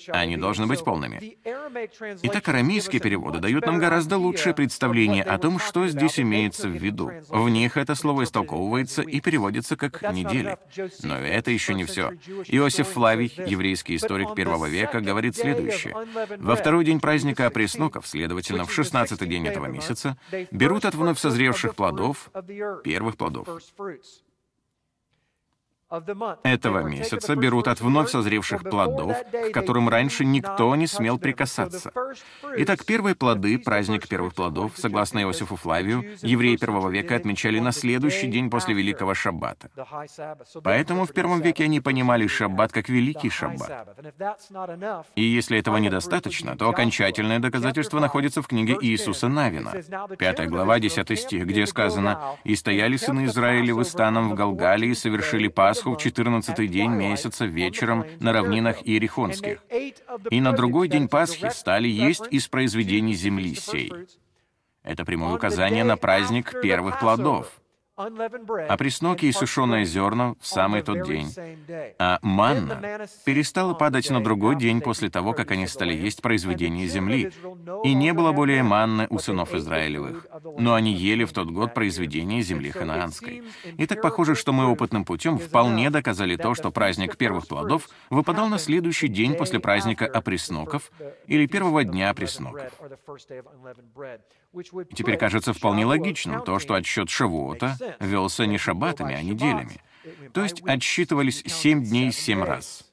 они 0.08 0.36
должны 0.36 0.66
быть 0.66 0.84
полными. 0.84 1.36
Итак, 2.22 2.48
арамейские 2.48 3.00
переводы 3.00 3.38
дают 3.38 3.66
нам 3.66 3.78
гораздо 3.78 4.18
лучшее 4.18 4.54
представление 4.54 5.22
о 5.22 5.38
том, 5.38 5.58
что 5.58 5.86
здесь 5.86 6.20
имеется 6.20 6.68
в 6.68 6.72
виду. 6.72 7.10
В 7.28 7.48
них 7.48 7.76
это 7.76 7.94
слово 7.94 8.24
истолковывается 8.24 9.02
и 9.02 9.20
переводится 9.20 9.76
как 9.76 10.02
«недели». 10.12 10.56
Но 11.02 11.16
это 11.16 11.50
еще 11.50 11.74
не 11.74 11.84
все. 11.84 12.12
Иосиф 12.46 12.88
Флавий, 12.88 13.32
еврейский 13.46 13.96
историк 13.96 14.34
первого 14.34 14.66
века, 14.66 15.00
говорит 15.00 15.36
следующее. 15.36 15.94
«Во 16.38 16.56
второй 16.56 16.84
день 16.84 17.00
праздника 17.00 17.46
опресноков, 17.46 18.06
следовательно, 18.06 18.64
в 18.64 18.72
шестнадцатый 18.72 19.28
день 19.28 19.46
этого 19.46 19.66
месяца, 19.66 20.16
берут 20.50 20.84
от 20.84 20.94
вновь 20.94 21.18
созревших 21.18 21.74
плодов, 21.74 22.30
первых 22.84 23.16
плодов, 23.16 23.48
этого 26.42 26.80
месяца 26.80 27.36
берут 27.36 27.68
от 27.68 27.80
вновь 27.80 28.10
созревших 28.10 28.62
плодов, 28.62 29.16
к 29.30 29.52
которым 29.52 29.88
раньше 29.88 30.24
никто 30.24 30.74
не 30.76 30.86
смел 30.86 31.18
прикасаться. 31.18 31.92
Итак, 32.56 32.84
первые 32.84 33.14
плоды, 33.14 33.58
праздник 33.58 34.08
первых 34.08 34.34
плодов, 34.34 34.72
согласно 34.76 35.20
Иосифу 35.20 35.56
Флавию, 35.56 36.04
евреи 36.22 36.56
первого 36.56 36.88
века 36.88 37.16
отмечали 37.16 37.58
на 37.58 37.72
следующий 37.72 38.26
день 38.26 38.50
после 38.50 38.74
Великого 38.74 39.14
Шаббата. 39.14 39.68
Поэтому 40.62 41.06
в 41.06 41.12
первом 41.12 41.40
веке 41.40 41.64
они 41.64 41.80
понимали 41.80 42.26
Шаббат 42.26 42.72
как 42.72 42.88
Великий 42.88 43.30
Шаббат. 43.30 43.88
И 45.16 45.22
если 45.22 45.58
этого 45.58 45.76
недостаточно, 45.78 46.56
то 46.56 46.68
окончательное 46.68 47.38
доказательство 47.38 48.00
находится 48.00 48.42
в 48.42 48.46
книге 48.46 48.76
Иисуса 48.80 49.28
Навина, 49.28 49.72
5 50.18 50.48
глава, 50.48 50.78
10 50.78 51.18
стих, 51.18 51.46
где 51.46 51.66
сказано 51.66 52.36
«И 52.44 52.54
стояли 52.56 52.96
сыны 52.96 53.26
Израилевы 53.26 53.84
станом 53.84 54.30
в 54.30 54.34
Галгале 54.34 54.88
и 54.88 54.94
совершили 54.94 55.48
Пасху, 55.48 55.83
Пасху 55.84 55.98
в 55.98 56.02
четырнадцатый 56.02 56.66
день 56.66 56.92
месяца 56.92 57.44
вечером 57.44 58.06
на 58.18 58.32
равнинах 58.32 58.78
Иерихонских. 58.86 59.62
И 60.30 60.40
на 60.40 60.52
другой 60.52 60.88
день 60.88 61.08
Пасхи 61.08 61.50
стали 61.50 61.88
есть 61.88 62.22
из 62.30 62.48
произведений 62.48 63.12
земли 63.14 63.54
сей. 63.54 63.92
Это 64.82 65.04
прямое 65.04 65.34
указание 65.34 65.84
на 65.84 65.98
праздник 65.98 66.54
первых 66.62 67.00
плодов— 67.00 67.52
а 67.96 68.76
пресноки 68.76 69.26
и 69.26 69.32
сушеные 69.32 69.84
зерна 69.84 70.34
в 70.40 70.46
самый 70.46 70.82
тот 70.82 71.04
день. 71.06 71.32
А 71.98 72.18
манна 72.22 73.06
перестала 73.24 73.74
падать 73.74 74.10
на 74.10 74.22
другой 74.22 74.56
день 74.56 74.80
после 74.80 75.10
того, 75.10 75.32
как 75.32 75.52
они 75.52 75.68
стали 75.68 75.94
есть 75.94 76.20
произведения 76.20 76.86
земли. 76.86 77.30
И 77.84 77.94
не 77.94 78.12
было 78.12 78.32
более 78.32 78.64
манны 78.64 79.06
у 79.10 79.18
сынов 79.18 79.54
Израилевых, 79.54 80.26
но 80.58 80.74
они 80.74 80.92
ели 80.92 81.24
в 81.24 81.32
тот 81.32 81.50
год 81.50 81.72
произведения 81.72 82.42
земли 82.42 82.70
ханаанской. 82.70 83.44
И 83.78 83.86
так 83.86 84.02
похоже, 84.02 84.34
что 84.34 84.52
мы 84.52 84.66
опытным 84.66 85.04
путем 85.04 85.38
вполне 85.38 85.90
доказали 85.90 86.36
то, 86.36 86.54
что 86.54 86.72
праздник 86.72 87.16
первых 87.16 87.46
плодов 87.46 87.88
выпадал 88.10 88.48
на 88.48 88.58
следующий 88.58 89.08
день 89.08 89.34
после 89.34 89.60
праздника 89.60 90.06
опресноков 90.06 90.90
или 91.26 91.46
первого 91.46 91.84
дня 91.84 92.10
опресноков. 92.10 92.72
И 94.54 94.94
теперь 94.94 95.16
кажется 95.16 95.52
вполне 95.52 95.84
логичным 95.84 96.42
то, 96.44 96.58
что 96.58 96.74
отсчет 96.74 97.10
Шавуота 97.10 97.76
велся 97.98 98.46
не 98.46 98.58
шаббатами, 98.58 99.14
а 99.14 99.22
неделями. 99.22 99.80
То 100.32 100.42
есть 100.42 100.62
отсчитывались 100.62 101.42
семь 101.46 101.82
дней 101.82 102.12
семь 102.12 102.42
раз. 102.42 102.92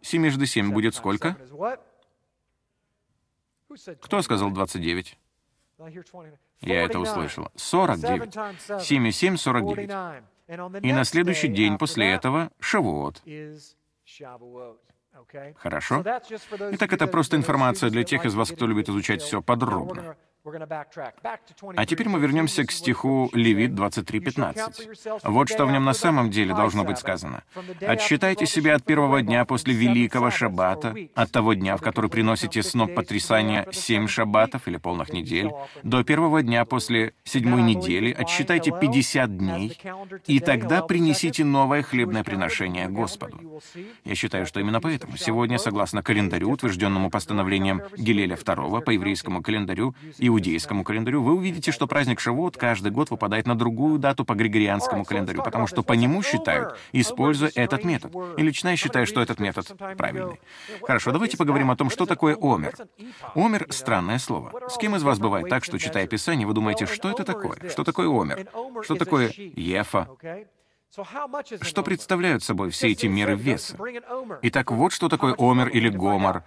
Семежды 0.00 0.46
семь 0.46 0.72
будет 0.72 0.94
сколько? 0.94 1.36
Кто 4.00 4.22
сказал 4.22 4.50
29? 4.50 5.18
Я 6.60 6.84
это 6.84 6.98
услышал. 6.98 7.48
49. 7.54 8.82
7 8.82 9.06
и 9.06 9.12
7— 9.12 9.36
49. 9.38 9.90
И 10.82 10.92
на 10.92 11.04
следующий 11.04 11.48
день 11.48 11.78
после 11.78 12.10
этого— 12.10 12.50
Шавуот. 12.58 13.22
Хорошо? 15.56 16.02
Итак, 16.72 16.92
это 16.92 17.06
просто 17.06 17.36
информация 17.36 17.90
для 17.90 18.04
тех 18.04 18.24
из 18.24 18.34
вас, 18.34 18.50
кто 18.50 18.66
любит 18.66 18.88
изучать 18.88 19.22
все 19.22 19.42
подробно. 19.42 20.16
А 21.76 21.86
теперь 21.86 22.08
мы 22.08 22.18
вернемся 22.18 22.64
к 22.64 22.70
стиху 22.70 23.30
Левит 23.34 23.72
23.15. 23.72 25.20
Вот 25.24 25.50
что 25.50 25.66
в 25.66 25.70
нем 25.70 25.84
на 25.84 25.92
самом 25.92 26.30
деле 26.30 26.54
должно 26.54 26.84
быть 26.84 26.98
сказано. 26.98 27.42
«Отсчитайте 27.80 28.46
себя 28.46 28.76
от 28.76 28.84
первого 28.84 29.20
дня 29.20 29.44
после 29.44 29.74
Великого 29.74 30.30
Шаббата, 30.30 30.94
от 31.14 31.30
того 31.30 31.52
дня, 31.52 31.76
в 31.76 31.82
который 31.82 32.08
приносите 32.08 32.62
сноп 32.62 32.94
потрясания 32.94 33.66
семь 33.70 34.08
шаббатов 34.08 34.66
или 34.66 34.78
полных 34.78 35.12
недель, 35.12 35.50
до 35.82 36.02
первого 36.04 36.42
дня 36.42 36.64
после 36.64 37.12
седьмой 37.24 37.62
недели 37.62 38.10
отсчитайте 38.10 38.72
50 38.78 39.36
дней, 39.36 39.78
и 40.26 40.40
тогда 40.40 40.82
принесите 40.82 41.44
новое 41.44 41.82
хлебное 41.82 42.24
приношение 42.24 42.88
Господу». 42.88 43.60
Я 44.04 44.14
считаю, 44.14 44.46
что 44.46 44.60
именно 44.60 44.80
поэтому 44.80 45.18
сегодня, 45.18 45.58
согласно 45.58 46.02
календарю, 46.02 46.50
утвержденному 46.50 47.10
постановлением 47.10 47.82
Гилеля 47.96 48.36
II 48.36 48.80
по 48.80 48.90
еврейскому 48.90 49.42
календарю, 49.42 49.94
и 50.16 50.29
иудейскому 50.30 50.84
календарю, 50.84 51.22
вы 51.22 51.34
увидите, 51.34 51.72
что 51.72 51.86
праздник 51.86 52.20
Шавуот 52.20 52.56
каждый 52.56 52.90
год 52.90 53.10
выпадает 53.10 53.46
на 53.46 53.54
другую 53.54 53.98
дату 53.98 54.24
по 54.24 54.34
григорианскому 54.34 55.04
календарю, 55.04 55.42
потому 55.42 55.66
что 55.66 55.82
по 55.82 55.92
нему 55.92 56.22
считают, 56.22 56.76
используя 56.92 57.50
этот 57.54 57.84
метод. 57.84 58.12
И 58.36 58.42
лично 58.42 58.70
я 58.70 58.76
считаю, 58.76 59.06
что 59.06 59.20
этот 59.20 59.38
метод 59.40 59.70
правильный. 59.96 60.40
Хорошо, 60.82 61.12
давайте 61.12 61.36
поговорим 61.36 61.70
о 61.70 61.76
том, 61.76 61.90
что 61.90 62.06
такое 62.06 62.36
омер. 62.40 62.74
Омер— 63.34 63.66
странное 63.70 64.18
слово. 64.18 64.68
С 64.68 64.78
кем 64.78 64.96
из 64.96 65.02
вас 65.02 65.18
бывает 65.18 65.48
так, 65.48 65.64
что, 65.64 65.78
читая 65.78 66.06
Писание, 66.06 66.46
вы 66.46 66.54
думаете, 66.54 66.86
что 66.86 67.10
это 67.10 67.24
такое? 67.24 67.68
Что 67.68 67.84
такое 67.84 68.08
омер? 68.08 68.48
Что 68.82 68.94
такое 68.94 69.30
ефа? 69.36 70.08
Что 71.60 71.82
представляют 71.84 72.42
собой 72.42 72.70
все 72.70 72.88
эти 72.88 73.06
меры 73.06 73.36
веса? 73.36 73.78
Итак, 74.42 74.72
вот 74.72 74.92
что 74.92 75.08
такое 75.08 75.34
омер 75.38 75.68
или 75.68 75.88
гомор. 75.88 76.42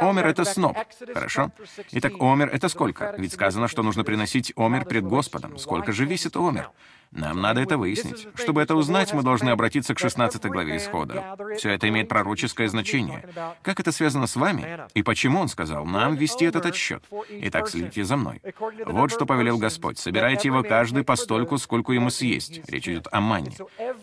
Омер— 0.00 0.26
это 0.28 0.44
сноп, 0.44 0.76
хорошо? 1.12 1.50
Итак, 1.92 2.12
омер— 2.20 2.48
это 2.52 2.68
сколько? 2.68 3.14
Ведь 3.18 3.32
сказано, 3.32 3.68
что 3.68 3.82
нужно 3.82 4.04
приносить 4.04 4.52
омер 4.56 4.84
пред 4.84 5.04
Господом. 5.04 5.58
Сколько 5.58 5.92
же 5.92 6.04
весит 6.04 6.36
омер? 6.36 6.70
Нам 7.10 7.40
надо 7.40 7.62
это 7.62 7.78
выяснить. 7.78 8.28
Чтобы 8.34 8.60
это 8.60 8.74
узнать, 8.74 9.12
мы 9.14 9.22
должны 9.22 9.50
обратиться 9.50 9.94
к 9.94 9.98
16 9.98 10.44
главе 10.46 10.76
Исхода. 10.76 11.36
Все 11.56 11.70
это 11.70 11.88
имеет 11.88 12.08
пророческое 12.08 12.68
значение. 12.68 13.26
Как 13.62 13.80
это 13.80 13.92
связано 13.92 14.26
с 14.26 14.36
вами? 14.36 14.86
И 14.94 15.02
почему 15.02 15.40
он 15.40 15.48
сказал 15.48 15.86
нам 15.86 16.16
вести 16.16 16.44
этот 16.44 16.66
отсчет? 16.66 17.02
Итак, 17.30 17.68
следите 17.68 18.04
за 18.04 18.16
мной. 18.16 18.42
Вот 18.86 19.10
что 19.10 19.26
повелел 19.26 19.58
Господь. 19.58 19.98
Собирайте 19.98 20.48
его 20.48 20.62
каждый 20.62 21.02
по 21.02 21.16
стольку, 21.16 21.56
сколько 21.58 21.92
ему 21.92 22.10
съесть. 22.10 22.60
Речь 22.68 22.88
идет 22.88 23.08
о 23.10 23.20
манне. 23.20 23.56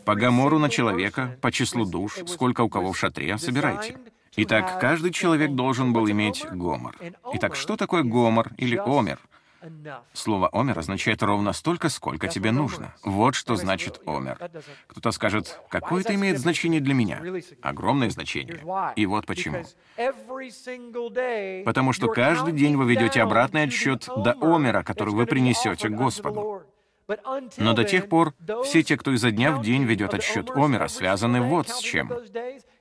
По 0.04 0.16
гамору 0.16 0.58
на 0.58 0.70
человека, 0.70 1.38
по 1.42 1.52
числу 1.52 1.86
душ, 1.86 2.18
сколько 2.28 2.62
у 2.62 2.70
кого 2.70 2.92
в 2.92 2.98
шатре, 2.98 3.38
собирайте. 3.38 3.98
Итак, 4.38 4.80
каждый 4.80 5.12
человек 5.12 5.52
должен 5.52 5.94
был 5.94 6.10
иметь 6.10 6.46
гомор. 6.52 6.96
Итак, 7.34 7.56
что 7.56 7.78
такое 7.78 8.04
гомор 8.04 8.52
или 8.58 8.76
омер? 8.76 9.20
Слово 10.14 10.50
«омер» 10.54 10.78
означает 10.78 11.24
ровно 11.24 11.52
столько, 11.52 11.90
сколько 11.90 12.28
тебе 12.28 12.52
нужно. 12.52 12.94
Вот 13.04 13.34
что 13.34 13.56
значит 13.56 14.00
«омер». 14.06 14.38
Кто-то 14.88 15.12
скажет, 15.12 15.60
какое 15.70 16.02
это 16.02 16.14
имеет 16.14 16.38
значение 16.38 16.80
для 16.82 16.94
меня? 16.94 17.20
Огромное 17.64 18.12
значение. 18.12 18.64
И 18.96 19.08
вот 19.08 19.26
почему. 19.26 19.64
Потому 21.66 21.94
что 21.94 22.08
каждый 22.10 22.54
день 22.54 22.78
вы 22.78 22.86
ведете 22.86 23.24
обратный 23.24 23.64
отсчет 23.64 24.08
до 24.18 24.34
омера, 24.40 24.84
который 24.84 25.16
вы 25.16 25.26
принесете 25.26 25.90
Господу. 25.90 26.62
Но 27.58 27.74
до 27.74 27.84
тех 27.84 28.10
пор 28.10 28.34
все 28.64 28.84
те, 28.84 28.98
кто 28.98 29.12
изо 29.12 29.32
дня 29.32 29.52
в 29.52 29.62
день 29.62 29.84
ведет 29.84 30.14
отсчет 30.14 30.50
Омера, 30.52 30.88
связаны 30.88 31.42
вот 31.42 31.70
с 31.70 31.80
чем. 31.80 32.12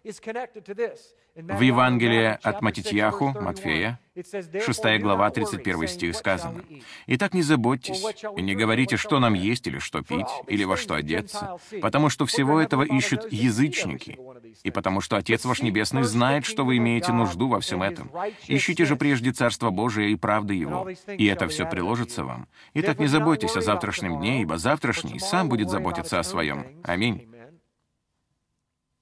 В 0.04 1.60
Евангелии 1.62 2.38
от 2.42 2.60
Матитьяху, 2.60 3.34
Матфея, 3.40 3.98
6 4.14 5.00
глава, 5.00 5.30
31 5.30 5.88
стих 5.88 6.14
сказано. 6.14 6.62
«Итак, 7.06 7.32
не 7.34 7.42
заботьтесь, 7.42 8.04
и 8.36 8.42
не 8.42 8.54
говорите, 8.54 8.96
что 8.96 9.18
нам 9.18 9.34
есть 9.34 9.66
или 9.66 9.78
что 9.78 10.02
пить, 10.02 10.28
или 10.46 10.64
во 10.64 10.76
что 10.76 10.94
одеться, 10.94 11.56
потому 11.80 12.10
что 12.10 12.26
всего 12.26 12.60
этого 12.60 12.82
ищут 12.82 13.32
язычники, 13.32 14.18
и 14.62 14.70
потому 14.70 15.00
что 15.00 15.16
Отец 15.16 15.44
ваш 15.44 15.62
Небесный 15.62 16.02
знает, 16.02 16.44
что 16.44 16.64
вы 16.64 16.76
имеете 16.76 17.12
нужду 17.12 17.48
во 17.48 17.60
всем 17.60 17.82
этом. 17.82 18.10
Ищите 18.46 18.84
же 18.84 18.96
прежде 18.96 19.32
Царство 19.32 19.70
Божие 19.70 20.12
и 20.12 20.16
правды 20.16 20.54
Его, 20.54 20.88
и 21.08 21.26
это 21.26 21.48
все 21.48 21.64
приложится 21.64 22.24
вам. 22.24 22.46
Итак, 22.74 22.98
не 22.98 23.06
заботьтесь 23.06 23.56
о 23.56 23.62
завтрашнем 23.62 24.18
дне, 24.20 24.42
ибо 24.42 24.58
завтрашний 24.58 25.18
сам 25.18 25.48
будет 25.48 25.70
заботиться 25.70 26.20
о 26.20 26.24
своем. 26.24 26.66
Аминь. 26.84 27.33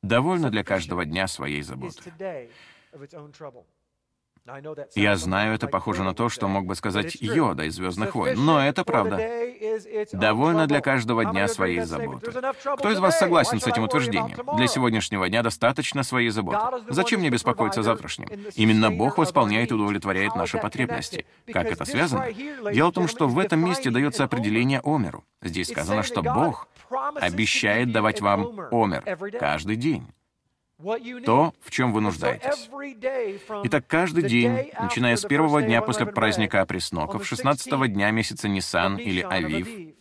Довольно 0.03 0.51
для 0.51 0.65
каждого 0.65 1.05
дня 1.05 1.29
своей 1.29 1.63
заботы. 1.63 2.13
Я 4.97 5.17
знаю, 5.17 5.55
это 5.55 5.69
похоже 5.69 6.03
на 6.03 6.15
то, 6.15 6.29
что 6.29 6.49
мог 6.49 6.67
бы 6.67 6.75
сказать 6.75 7.15
Йода 7.21 7.65
из 7.65 7.77
«Звездных 7.77 8.17
войн», 8.17 8.45
но 8.45 8.61
это 8.61 8.83
правда. 8.83 9.21
Довольно 10.13 10.67
для 10.67 10.81
каждого 10.81 11.25
дня 11.25 11.47
своей 11.47 11.81
заботы. 11.83 12.33
Кто 12.77 12.91
из 12.91 12.99
вас 12.99 13.19
согласен 13.21 13.61
с 13.61 13.67
этим 13.69 13.85
утверждением? 13.85 14.37
Для 14.57 14.67
сегодняшнего 14.67 15.29
дня 15.29 15.45
достаточно 15.45 16.03
своей 16.03 16.31
заботы. 16.31 16.59
Зачем 16.89 17.21
мне 17.21 17.31
беспокоиться 17.31 17.81
о 17.81 17.83
завтрашнем? 17.85 18.29
Именно 18.57 18.91
Бог 18.91 19.19
восполняет 19.19 19.71
и 19.71 19.75
удовлетворяет 19.75 20.35
наши 20.35 20.59
потребности. 20.59 21.25
Как 21.53 21.67
это 21.67 21.85
связано? 21.85 22.27
Дело 22.73 22.91
в 22.91 22.95
том, 22.95 23.07
что 23.07 23.29
в 23.29 23.39
этом 23.39 23.65
месте 23.65 23.91
дается 23.91 24.25
определение 24.25 24.81
Омеру. 24.83 25.25
Здесь 25.41 25.69
сказано, 25.69 26.03
что 26.03 26.21
Бог 26.23 26.67
обещает 27.21 27.93
давать 27.93 28.21
вам 28.21 28.61
Омер 28.71 29.03
каждый 29.39 29.77
день 29.77 30.07
то, 31.25 31.55
в 31.61 31.71
чем 31.71 31.93
вы 31.93 32.01
нуждаетесь. 32.01 32.69
Итак, 33.65 33.87
каждый 33.87 34.25
день, 34.25 34.71
начиная 34.81 35.17
с 35.17 35.23
первого 35.23 35.63
дня 35.63 35.81
после 35.83 36.07
праздника 36.07 36.61
Опресноков, 36.61 37.27
16 37.27 37.93
дня 37.93 38.11
месяца 38.11 38.49
Нисан 38.49 38.97
или 38.97 39.21
Авив, 39.21 39.95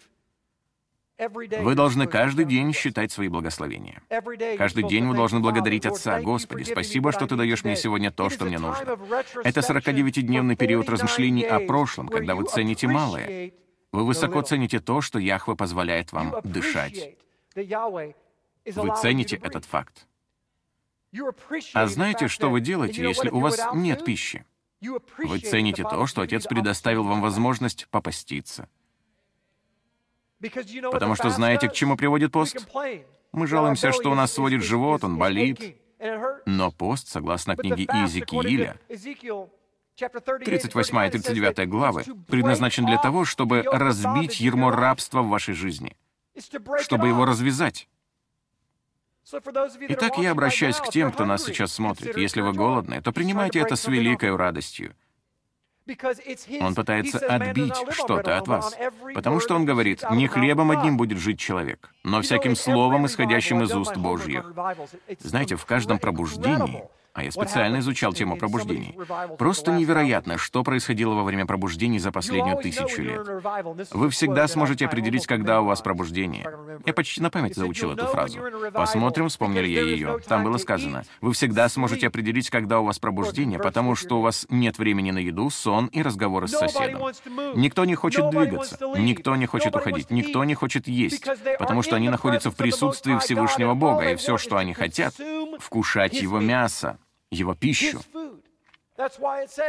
вы 1.59 1.75
должны 1.75 2.07
каждый 2.07 2.45
день 2.45 2.73
считать 2.73 3.11
свои 3.11 3.27
благословения. 3.27 4.01
Каждый 4.57 4.87
день 4.87 5.05
вы 5.05 5.15
должны 5.15 5.39
благодарить 5.39 5.85
Отца. 5.85 6.19
Господи, 6.19 6.63
спасибо, 6.63 7.11
что 7.11 7.27
Ты 7.27 7.35
даешь 7.35 7.63
мне 7.63 7.75
сегодня 7.75 8.09
то, 8.11 8.31
что 8.31 8.45
мне 8.45 8.57
нужно. 8.57 8.97
Это 9.43 9.59
49-дневный 9.59 10.55
период 10.55 10.89
размышлений 10.89 11.43
о 11.43 11.59
прошлом, 11.59 12.07
когда 12.07 12.33
вы 12.33 12.45
цените 12.45 12.87
малое. 12.87 13.51
Вы 13.91 14.05
высоко 14.05 14.41
цените 14.41 14.79
то, 14.79 15.01
что 15.01 15.19
Яхве 15.19 15.55
позволяет 15.55 16.11
вам 16.11 16.35
дышать. 16.43 17.17
Вы 17.55 18.95
цените 19.01 19.35
этот 19.35 19.65
факт. 19.65 20.07
А 21.73 21.87
знаете, 21.87 22.27
что 22.27 22.49
вы 22.49 22.61
делаете, 22.61 23.03
если 23.03 23.29
у 23.29 23.39
вас 23.39 23.59
нет 23.73 24.05
пищи? 24.05 24.45
Вы 24.79 25.39
цените 25.39 25.83
то, 25.83 26.07
что 26.07 26.21
Отец 26.21 26.47
предоставил 26.47 27.03
вам 27.03 27.21
возможность 27.21 27.87
попаститься. 27.89 28.69
Потому 30.91 31.15
что 31.15 31.29
знаете, 31.29 31.69
к 31.69 31.73
чему 31.73 31.97
приводит 31.97 32.31
пост? 32.31 32.67
Мы 33.31 33.47
жалуемся, 33.47 33.91
что 33.91 34.11
у 34.11 34.15
нас 34.15 34.33
сводит 34.33 34.63
живот, 34.63 35.03
он 35.03 35.17
болит. 35.17 35.77
Но 36.45 36.71
пост, 36.71 37.09
согласно 37.09 37.55
книге 37.55 37.83
Иезекииля, 37.83 38.79
38 40.09 41.07
и 41.07 41.09
39 41.09 41.69
главы, 41.69 42.03
предназначен 42.27 42.85
для 42.85 42.97
того, 42.97 43.25
чтобы 43.25 43.61
разбить 43.63 44.39
ермо 44.39 44.71
рабства 44.71 45.21
в 45.21 45.29
вашей 45.29 45.53
жизни, 45.53 45.95
чтобы 46.81 47.07
его 47.07 47.25
развязать. 47.25 47.87
Итак, 49.89 50.17
я 50.17 50.31
обращаюсь 50.31 50.77
к 50.77 50.89
тем, 50.89 51.11
кто 51.11 51.25
нас 51.25 51.43
сейчас 51.43 51.73
смотрит. 51.73 52.17
Если 52.17 52.41
вы 52.41 52.53
голодны, 52.53 53.01
то 53.01 53.11
принимайте 53.11 53.59
это 53.59 53.75
с 53.75 53.87
великой 53.87 54.35
радостью. 54.35 54.95
Он 56.59 56.75
пытается 56.75 57.17
отбить 57.19 57.75
что-то 57.91 58.37
от 58.37 58.47
вас, 58.47 58.77
потому 59.13 59.39
что 59.39 59.55
он 59.55 59.65
говорит, 59.65 60.03
не 60.11 60.27
хлебом 60.27 60.71
одним 60.71 60.95
будет 60.95 61.17
жить 61.17 61.39
человек, 61.39 61.93
но 62.03 62.21
всяким 62.21 62.55
словом, 62.55 63.05
исходящим 63.05 63.63
из 63.63 63.73
уст 63.73 63.97
Божьих. 63.97 64.45
Знаете, 65.19 65.55
в 65.55 65.65
каждом 65.65 65.99
пробуждении 65.99 66.83
а 67.13 67.23
я 67.23 67.31
специально 67.31 67.79
изучал 67.79 68.13
тему 68.13 68.37
пробуждений. 68.37 68.97
Просто 69.37 69.71
невероятно, 69.71 70.37
что 70.37 70.63
происходило 70.63 71.13
во 71.13 71.23
время 71.23 71.45
пробуждений 71.45 71.99
за 71.99 72.11
последнюю 72.11 72.57
тысячу 72.57 73.01
лет. 73.01 73.27
Вы 73.91 74.09
всегда 74.09 74.47
сможете 74.47 74.85
определить, 74.85 75.27
когда 75.27 75.61
у 75.61 75.65
вас 75.65 75.81
пробуждение. 75.81 76.49
Я 76.85 76.93
почти 76.93 77.21
на 77.21 77.29
память 77.29 77.55
заучил 77.55 77.91
эту 77.91 78.07
фразу. 78.07 78.39
Посмотрим, 78.73 79.27
вспомнили 79.27 79.67
я 79.67 79.81
ее. 79.81 80.19
Там 80.27 80.43
было 80.43 80.57
сказано, 80.57 81.03
вы 81.19 81.33
всегда 81.33 81.67
сможете 81.69 82.07
определить, 82.07 82.49
когда 82.49 82.79
у 82.79 82.85
вас 82.85 82.99
пробуждение, 82.99 83.59
потому 83.59 83.95
что 83.95 84.19
у 84.19 84.21
вас 84.21 84.45
нет 84.49 84.77
времени 84.77 85.11
на 85.11 85.19
еду, 85.19 85.49
сон 85.49 85.87
и 85.87 86.01
разговоры 86.01 86.47
с 86.47 86.51
соседом. 86.51 87.11
Никто 87.55 87.85
не 87.85 87.95
хочет 87.95 88.29
двигаться, 88.29 88.77
никто 88.97 89.35
не 89.35 89.45
хочет 89.45 89.75
уходить, 89.75 90.11
никто 90.11 90.43
не 90.43 90.55
хочет 90.55 90.87
есть, 90.87 91.25
потому 91.59 91.81
что 91.81 91.95
они 91.95 92.09
находятся 92.09 92.51
в 92.51 92.55
присутствии 92.55 93.17
Всевышнего 93.17 93.73
Бога, 93.73 94.11
и 94.11 94.15
все, 94.15 94.37
что 94.37 94.57
они 94.57 94.73
хотят, 94.73 95.13
вкушать 95.59 96.13
его 96.13 96.39
мясо 96.39 96.97
его 97.31 97.55
пищу. 97.55 98.01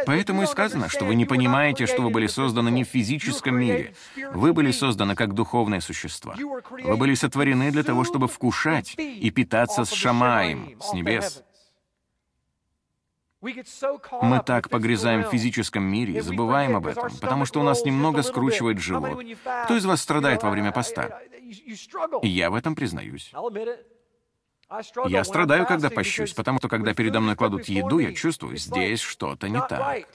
Поэтому 0.05 0.43
и 0.43 0.47
сказано, 0.47 0.89
что 0.89 1.05
вы 1.05 1.15
не 1.15 1.25
понимаете, 1.25 1.87
что 1.87 2.03
вы 2.03 2.11
были 2.11 2.27
созданы 2.27 2.69
не 2.71 2.85
в 2.85 2.89
физическом 2.89 3.59
мире. 3.59 3.95
Вы 4.35 4.53
были 4.53 4.73
созданы 4.73 5.15
как 5.15 5.33
духовные 5.33 5.81
существа. 5.81 6.35
Вы 6.37 6.97
были 6.97 7.15
сотворены 7.15 7.71
для 7.71 7.83
того, 7.83 8.05
чтобы 8.05 8.29
вкушать 8.29 8.95
и 8.99 9.31
питаться 9.31 9.85
с 9.85 9.93
Шамаем, 9.93 10.77
с 10.81 10.93
небес. 10.93 11.45
Мы 13.41 14.41
так 14.45 14.69
погрязаем 14.69 15.25
в 15.25 15.31
физическом 15.31 15.83
мире 15.83 16.19
и 16.19 16.21
забываем 16.21 16.77
об 16.77 16.87
этом, 16.87 17.11
потому 17.21 17.45
что 17.45 17.61
у 17.61 17.65
нас 17.65 17.85
немного 17.85 18.23
скручивает 18.23 18.79
живот. 18.79 19.21
Кто 19.65 19.77
из 19.77 19.85
вас 19.85 20.01
страдает 20.03 20.43
во 20.43 20.51
время 20.51 20.73
поста? 20.73 21.21
Я 22.23 22.51
в 22.51 22.55
этом 22.55 22.75
признаюсь. 22.75 23.33
Я 25.07 25.25
страдаю, 25.25 25.67
когда 25.67 25.91
пощусь, 25.91 26.33
потому 26.33 26.59
что 26.59 26.69
когда 26.69 26.95
передо 26.95 27.21
мной 27.21 27.37
кладут 27.37 27.65
еду, 27.67 27.99
я 27.99 28.13
чувствую, 28.13 28.57
здесь 28.57 29.01
что-то 29.01 29.49
не 29.49 29.61
так. 29.61 30.07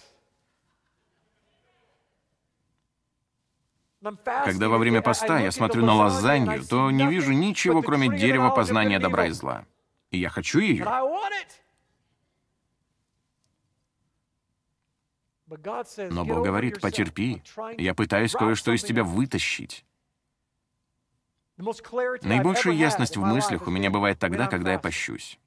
Когда 4.45 4.69
во 4.69 4.77
время 4.77 5.01
поста 5.01 5.39
я 5.39 5.51
смотрю 5.51 5.85
на 5.85 5.93
лазанью, 5.93 6.63
то 6.63 6.91
не 6.91 7.07
вижу 7.07 7.33
ничего, 7.33 7.81
кроме 7.81 8.15
дерева 8.15 8.49
познания 8.49 8.99
добра 8.99 9.27
и 9.27 9.31
зла. 9.31 9.65
И 10.11 10.19
я 10.19 10.29
хочу 10.29 10.59
ее. 10.59 10.85
Но 16.09 16.25
Бог 16.25 16.43
говорит, 16.43 16.81
потерпи, 16.81 17.41
я 17.77 17.93
пытаюсь 17.93 18.33
кое-что 18.33 18.73
из 18.73 18.83
тебя 18.83 19.03
вытащить. 19.03 19.85
Наибольшая 21.57 22.73
ясность 22.73 23.17
в 23.17 23.21
мыслях 23.21 23.67
у 23.67 23.71
меня 23.71 23.89
бывает 23.89 24.19
тогда, 24.19 24.47
когда 24.47 24.73
я 24.73 24.79
пощусь. 24.79 25.39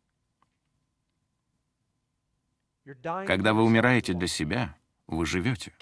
Когда 3.26 3.52
вы 3.52 3.62
умираете 3.62 4.14
для 4.14 4.26
себя, 4.26 4.76
вы 5.16 5.26
живете. 5.26 5.72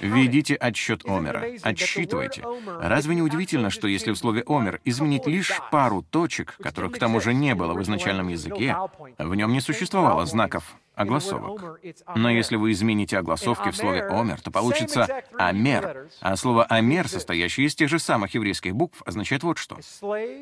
Ведите 0.00 0.54
отсчет 0.54 1.04
Омера, 1.04 1.44
отсчитывайте. 1.62 2.44
Разве 2.80 3.14
не 3.14 3.22
удивительно, 3.22 3.70
что 3.70 3.88
если 3.88 4.12
в 4.12 4.16
слове 4.16 4.42
«омер» 4.46 4.80
изменить 4.84 5.26
лишь 5.26 5.60
пару 5.70 6.02
точек, 6.02 6.56
которых 6.62 6.92
к 6.92 6.98
тому 6.98 7.20
же 7.20 7.34
не 7.34 7.54
было 7.54 7.74
в 7.74 7.82
изначальном 7.82 8.28
языке, 8.28 8.76
в 9.18 9.34
нем 9.34 9.52
не 9.52 9.60
существовало 9.60 10.26
знаков 10.26 10.76
огласовок. 10.94 11.80
Но 12.14 12.30
если 12.30 12.56
вы 12.56 12.72
измените 12.72 13.18
огласовки 13.18 13.70
в 13.70 13.76
слове 13.76 14.02
«омер», 14.06 14.40
то 14.40 14.50
получится 14.50 15.22
«амер», 15.38 16.08
а 16.20 16.36
слово 16.36 16.64
«амер», 16.64 17.08
состоящее 17.08 17.66
из 17.66 17.74
тех 17.74 17.88
же 17.88 17.98
самых 17.98 18.34
еврейских 18.34 18.74
букв, 18.74 19.02
означает 19.04 19.42
вот 19.42 19.58
что. 19.58 19.78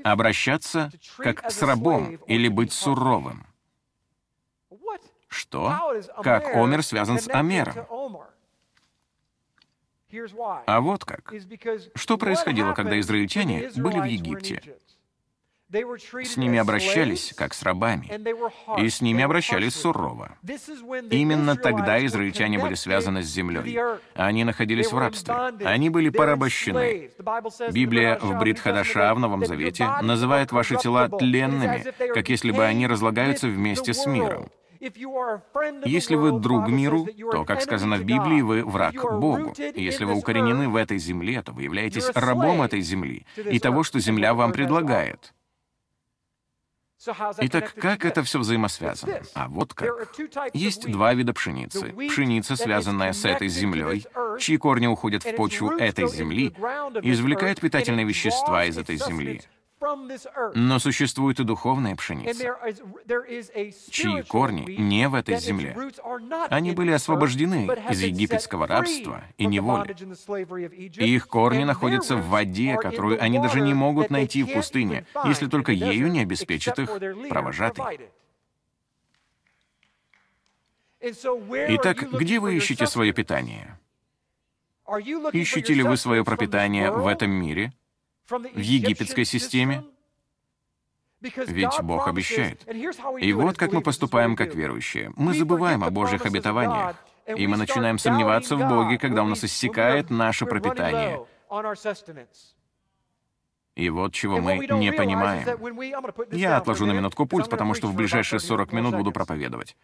Обращаться 0.05 0.91
как 1.19 1.51
с 1.51 1.63
рабом 1.63 2.19
или 2.27 2.49
быть 2.49 2.73
суровым. 2.73 3.47
Что? 5.31 6.03
Как 6.23 6.55
Омер 6.55 6.83
связан 6.83 7.19
с 7.19 7.29
Амером? 7.29 7.87
А 10.67 10.81
вот 10.81 11.05
как. 11.05 11.33
Что 11.95 12.19
происходило, 12.19 12.75
когда 12.75 12.99
израильтяне 13.01 13.71
были 13.77 14.01
в 14.01 14.05
Египте? 14.05 14.77
С 15.71 16.37
ними 16.37 16.59
обращались 16.59 17.33
как 17.37 17.55
с 17.55 17.63
рабами, 17.63 18.11
и 18.83 18.89
с 18.89 19.01
ними 19.01 19.23
обращались 19.23 19.77
сурово. 19.77 20.37
Именно 21.11 21.55
тогда 21.55 22.05
израильтяне 22.07 22.59
были 22.59 22.75
связаны 22.75 23.23
с 23.23 23.27
землей. 23.27 23.79
Они 24.15 24.43
находились 24.43 24.91
в 24.91 24.99
рабстве. 24.99 25.33
Они 25.65 25.89
были 25.89 26.09
порабощены. 26.09 27.13
Библия 27.71 28.19
в 28.19 28.37
Бритхадаша 28.41 29.15
в 29.15 29.21
Новом 29.21 29.47
Завете 29.47 29.89
называет 30.03 30.51
ваши 30.51 30.77
тела 30.77 31.09
тленными, 31.09 31.85
как 32.15 32.29
если 32.29 32.51
бы 32.51 32.65
они 32.65 32.89
разлагаются 32.89 33.47
вместе 33.47 33.95
с 33.95 34.07
миром. 34.07 34.51
Если 34.81 36.15
вы 36.15 36.41
друг 36.41 36.69
миру, 36.69 37.07
то, 37.31 37.45
как 37.45 37.61
сказано 37.61 37.97
в 37.97 38.05
Библии, 38.05 38.41
вы 38.41 38.65
враг 38.65 38.95
Богу. 38.95 39.55
Если 39.75 40.05
вы 40.05 40.15
укоренены 40.15 40.69
в 40.69 40.77
этой 40.77 40.99
земле, 40.99 41.43
то 41.43 41.53
вы 41.53 41.65
являетесь 41.65 42.11
рабом 42.15 42.63
этой 42.63 42.81
земли 42.81 43.27
и 43.37 43.59
того, 43.59 43.83
что 43.83 44.01
земля 44.01 44.35
вам 44.35 44.53
предлагает. 44.53 45.35
Итак, 47.39 47.75
как 47.77 48.05
это 48.05 48.23
все 48.23 48.39
взаимосвязано? 48.39 49.23
А 49.35 49.49
вот 49.49 49.73
как. 49.73 50.13
Есть 50.53 50.91
два 50.91 51.15
вида 51.15 51.33
пшеницы. 51.33 51.95
Пшеница, 52.09 52.57
связанная 52.57 53.15
с 53.15 53.25
этой 53.25 53.49
землей, 53.49 54.07
чьи 54.39 54.59
корни 54.59 54.87
уходят 54.87 55.25
в 55.25 55.35
почву 55.35 55.71
этой 55.71 56.09
земли, 56.09 56.55
извлекает 57.03 57.61
питательные 57.61 58.05
вещества 58.05 58.67
из 58.67 58.77
этой 58.77 58.97
земли. 58.97 59.43
Но 60.55 60.79
существует 60.79 61.41
и 61.41 61.45
духовная 61.45 61.97
пшеница, 61.97 62.57
чьи 63.91 64.23
корни 64.23 64.63
не 64.79 65.09
в 65.09 65.15
этой 65.15 65.39
земле. 65.39 65.77
Они 66.51 66.73
были 66.73 66.91
освобождены 66.91 67.67
из 67.89 68.03
египетского 68.03 68.67
рабства 68.67 69.23
и 69.39 69.47
неволи. 69.47 69.97
И 70.99 71.15
их 71.15 71.29
корни 71.29 71.65
находятся 71.65 72.17
в 72.17 72.29
воде, 72.29 72.77
которую 72.77 73.23
они 73.23 73.39
даже 73.39 73.61
не 73.61 73.73
могут 73.73 74.11
найти 74.11 74.43
в 74.43 74.53
пустыне, 74.53 75.07
если 75.25 75.47
только 75.47 75.73
ею 75.73 76.11
не 76.11 76.21
обеспечат 76.21 76.79
их 76.79 76.91
провожатый. 77.29 77.85
Итак, 81.03 82.13
где 82.13 82.39
вы 82.39 82.57
ищете 82.57 82.87
свое 82.87 83.15
питание? 83.15 83.79
Ищете 85.33 85.73
ли 85.73 85.83
вы 85.83 85.97
свое 85.97 86.25
пропитание 86.25 86.91
в 86.91 87.07
этом 87.07 87.31
мире, 87.31 87.73
в 88.31 88.59
египетской 88.59 89.25
системе? 89.25 89.85
Ведь 91.21 91.81
Бог 91.83 92.09
обещает. 92.09 92.67
И 93.21 93.33
вот 93.33 93.59
как 93.59 93.73
мы 93.73 93.83
поступаем 93.83 94.37
как 94.37 94.55
верующие. 94.55 95.13
Мы 95.17 95.35
забываем 95.35 95.85
о 95.85 95.91
Божьих 95.91 96.25
обетованиях, 96.25 96.97
и 97.27 97.47
мы 97.47 97.57
начинаем 97.57 97.99
сомневаться 97.99 98.57
в 98.57 98.69
Боге, 98.69 98.99
когда 98.99 99.23
у 99.23 99.27
нас 99.27 99.45
иссякает 99.45 100.11
наше 100.11 100.47
пропитание. 100.47 101.21
И 103.77 103.89
вот 103.89 104.13
чего 104.13 104.39
мы 104.39 104.59
не 104.59 104.93
понимаем. 104.93 105.47
Я 106.33 106.57
отложу 106.57 106.87
на 106.87 106.93
минутку 106.93 107.27
пульт, 107.27 107.49
потому 107.49 107.75
что 107.75 107.87
в 107.87 107.95
ближайшие 107.95 108.41
40 108.41 108.73
минут 108.73 108.95
буду 108.97 109.13
проповедовать. 109.13 109.77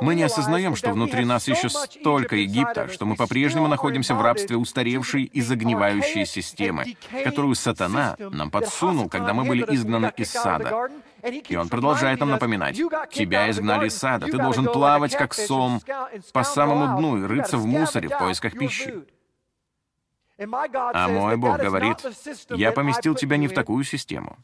Мы 0.00 0.14
не 0.14 0.22
осознаем, 0.22 0.76
что 0.76 0.90
внутри 0.92 1.24
нас 1.24 1.48
еще 1.48 1.68
столько 1.68 2.36
Египта, 2.36 2.88
что 2.88 3.06
мы 3.06 3.16
по-прежнему 3.16 3.68
находимся 3.68 4.14
в 4.14 4.22
рабстве 4.22 4.56
устаревшей 4.56 5.24
и 5.24 5.40
загнивающей 5.40 6.26
системы, 6.26 6.96
которую 7.24 7.54
сатана 7.54 8.16
нам 8.18 8.50
подсунул, 8.50 9.08
когда 9.08 9.34
мы 9.34 9.44
были 9.44 9.64
изгнаны 9.74 10.12
из 10.16 10.30
сада. 10.30 10.88
И 11.48 11.56
он 11.56 11.68
продолжает 11.68 12.20
нам 12.20 12.30
напоминать, 12.30 12.76
«Тебя 13.10 13.50
изгнали 13.50 13.88
из 13.88 13.96
сада, 13.96 14.26
ты 14.26 14.36
должен 14.36 14.66
плавать, 14.66 15.14
как 15.14 15.34
сом, 15.34 15.80
по 16.32 16.42
самому 16.42 16.98
дну 16.98 17.18
и 17.18 17.26
рыться 17.26 17.56
в 17.56 17.66
мусоре 17.66 18.08
в 18.08 18.18
поисках 18.18 18.52
пищи». 18.58 19.04
А 20.38 21.08
мой 21.08 21.36
Бог 21.36 21.58
говорит, 21.58 21.98
«Я 22.50 22.72
поместил 22.72 23.14
тебя 23.14 23.36
не 23.36 23.48
в 23.48 23.54
такую 23.54 23.84
систему. 23.84 24.38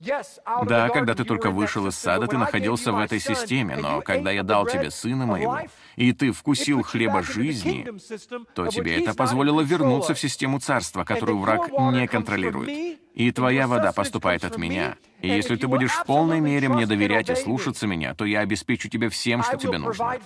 Да, 0.00 0.88
когда 0.90 1.14
ты 1.14 1.24
только 1.24 1.50
вышел 1.50 1.86
из 1.88 1.96
сада, 1.96 2.26
ты 2.28 2.38
находился 2.38 2.92
в 2.92 2.98
этой 2.98 3.18
системе, 3.18 3.76
но 3.76 4.00
когда 4.00 4.30
я 4.30 4.42
дал 4.42 4.66
тебе 4.66 4.90
сына 4.90 5.26
моего, 5.26 5.58
и 5.96 6.12
ты 6.12 6.30
вкусил 6.32 6.82
хлеба 6.82 7.22
жизни, 7.22 7.86
то 8.54 8.68
тебе 8.68 9.02
это 9.02 9.14
позволило 9.14 9.60
вернуться 9.60 10.14
в 10.14 10.20
систему 10.20 10.60
царства, 10.60 11.04
которую 11.04 11.38
враг 11.38 11.70
не 11.92 12.06
контролирует. 12.06 12.98
И 13.18 13.32
твоя 13.32 13.66
вода 13.66 13.90
поступает 13.90 14.44
от 14.44 14.58
меня. 14.58 14.96
И 15.20 15.26
если 15.26 15.56
ты 15.56 15.66
будешь 15.66 15.90
в 15.90 16.04
полной 16.04 16.38
мере 16.38 16.68
мне 16.68 16.86
доверять 16.86 17.28
и 17.28 17.34
слушаться 17.34 17.88
меня, 17.88 18.14
то 18.14 18.24
я 18.24 18.38
обеспечу 18.40 18.88
тебе 18.88 19.08
всем, 19.08 19.42
что 19.42 19.56
тебе 19.56 19.78
нужно. 19.78 20.18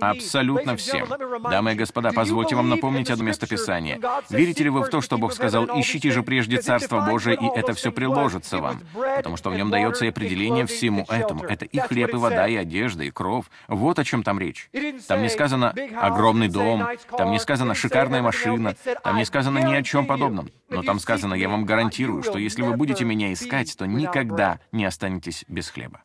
Абсолютно 0.00 0.76
всем. 0.78 1.06
Дамы 1.50 1.72
и 1.72 1.74
господа, 1.74 2.12
позвольте 2.12 2.56
вам 2.56 2.70
напомнить 2.70 3.10
одно 3.10 3.24
местописание. 3.24 4.00
Верите 4.30 4.64
ли 4.64 4.70
вы 4.70 4.80
в 4.80 4.88
то, 4.88 5.02
что 5.02 5.18
Бог 5.18 5.34
сказал, 5.34 5.66
«Ищите 5.78 6.10
же 6.10 6.22
прежде 6.22 6.56
Царство 6.62 7.00
Божие, 7.00 7.36
и 7.36 7.46
это 7.54 7.74
все 7.74 7.92
приложится 7.92 8.56
вам», 8.56 8.80
потому 9.16 9.36
что 9.36 9.50
в 9.50 9.54
нем 9.54 9.70
дается 9.70 10.06
и 10.06 10.08
определение 10.08 10.64
всему 10.64 11.04
этому. 11.10 11.44
Это 11.44 11.66
и 11.66 11.78
хлеб, 11.78 12.14
и 12.14 12.16
вода, 12.16 12.48
и 12.48 12.56
одежда, 12.56 13.04
и 13.04 13.10
кров. 13.10 13.50
Вот 13.68 13.98
о 13.98 14.04
чем 14.04 14.22
там 14.22 14.38
речь. 14.38 14.70
Там 15.06 15.20
не 15.20 15.28
сказано 15.28 15.74
«огромный 16.00 16.48
дом», 16.48 16.88
там 17.18 17.30
не 17.30 17.38
сказано 17.38 17.74
«шикарная 17.74 18.22
машина», 18.22 18.74
там 19.04 19.18
не 19.18 19.26
сказано 19.26 19.58
ни 19.58 19.74
о 19.74 19.82
чем 19.82 20.06
подобном. 20.06 20.48
Но 20.72 20.82
там 20.82 20.98
сказано 20.98 21.34
«я 21.34 21.48
вам 21.48 21.64
гарантирую, 21.64 22.22
что 22.22 22.38
если 22.38 22.62
вы 22.62 22.76
будете 22.76 23.04
меня 23.04 23.32
искать, 23.32 23.76
то 23.76 23.86
никогда 23.86 24.60
не 24.72 24.84
останетесь 24.84 25.44
без 25.48 25.68
хлеба». 25.68 26.02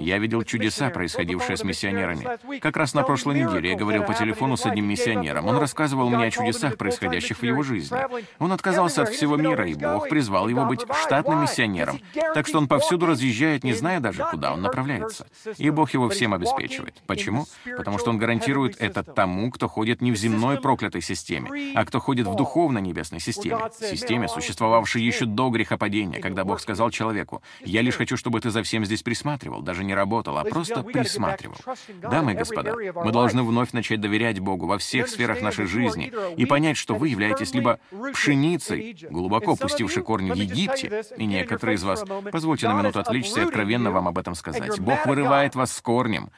Я 0.00 0.18
видел 0.18 0.42
чудеса, 0.42 0.90
происходившие 0.90 1.56
с 1.56 1.64
миссионерами. 1.64 2.58
Как 2.60 2.76
раз 2.76 2.94
на 2.94 3.02
прошлой 3.02 3.42
неделе 3.42 3.70
я 3.70 3.76
говорил 3.76 4.04
по 4.04 4.14
телефону 4.14 4.56
с 4.56 4.66
одним 4.66 4.86
миссионером. 4.86 5.46
Он 5.46 5.58
рассказывал 5.58 6.08
мне 6.08 6.26
о 6.26 6.30
чудесах, 6.30 6.76
происходящих 6.76 7.38
в 7.38 7.42
его 7.42 7.62
жизни. 7.62 7.98
Он 8.38 8.52
отказался 8.52 9.02
от 9.02 9.10
всего 9.10 9.36
мира, 9.36 9.66
и 9.66 9.74
Бог 9.74 10.08
призвал 10.08 10.48
его 10.48 10.64
быть 10.64 10.80
штатным 11.02 11.42
миссионером. 11.42 12.00
Так 12.34 12.46
что 12.46 12.58
он 12.58 12.68
повсюду 12.68 13.06
разъезжает, 13.06 13.64
не 13.64 13.72
зная 13.72 14.00
даже, 14.00 14.24
куда 14.30 14.52
он 14.52 14.62
направляется. 14.62 15.26
И 15.56 15.70
Бог 15.70 15.92
его 15.92 16.08
всем 16.08 16.34
обеспечивает. 16.34 17.02
Почему? 17.06 17.46
Потому 17.76 17.98
что 17.98 18.10
он 18.10 18.18
гарантирует 18.18 18.76
это 18.80 19.02
тому, 19.02 19.50
кто 19.50 19.68
ходит 19.68 20.00
не 20.00 20.12
в 20.12 20.16
земной 20.16 20.60
проклятой 20.60 21.02
системе, 21.02 21.72
а 21.74 21.84
кто 21.84 22.00
ходит 22.00 22.26
в 22.26 22.34
духовной 22.34 22.82
небесной 22.82 23.20
системе. 23.20 23.58
Системе, 23.78 24.28
существовавшей 24.28 25.02
еще 25.02 25.24
до 25.24 25.50
грехопадения, 25.50 26.20
когда 26.20 26.44
Бог 26.44 26.60
сказал 26.60 26.90
человеку, 26.90 27.42
«Я 27.64 27.82
лишь 27.82 27.96
хочу, 27.96 28.16
чтобы 28.16 28.40
ты 28.40 28.50
за 28.50 28.62
всем 28.62 28.77
здесь 28.84 29.02
присматривал, 29.02 29.62
даже 29.62 29.84
не 29.84 29.94
работал, 29.94 30.38
а 30.38 30.44
просто 30.44 30.82
присматривал. 30.82 31.56
Дамы 32.00 32.32
и 32.32 32.34
господа, 32.34 32.74
мы 32.94 33.12
должны 33.12 33.42
вновь 33.42 33.72
начать 33.72 34.00
доверять 34.00 34.40
Богу 34.40 34.66
во 34.66 34.78
всех 34.78 35.08
сферах 35.08 35.42
нашей 35.42 35.66
жизни 35.66 36.12
и 36.36 36.46
понять, 36.46 36.76
что 36.76 36.94
вы 36.94 37.08
являетесь 37.08 37.54
либо 37.54 37.80
пшеницей, 38.12 38.96
глубоко 39.10 39.56
пустившей 39.56 40.02
корни 40.02 40.30
в 40.30 40.34
Египте, 40.34 41.04
и 41.16 41.26
некоторые 41.26 41.76
из 41.76 41.82
вас, 41.82 42.04
позвольте 42.30 42.68
на 42.68 42.78
минуту 42.78 43.00
отвлечься 43.00 43.40
и 43.40 43.44
откровенно 43.44 43.90
вам 43.90 44.08
об 44.08 44.18
этом 44.18 44.34
сказать. 44.34 44.78
Бог 44.80 45.06
вырывает 45.06 45.54
вас 45.54 45.72
с 45.72 45.80
корнем, 45.80 46.30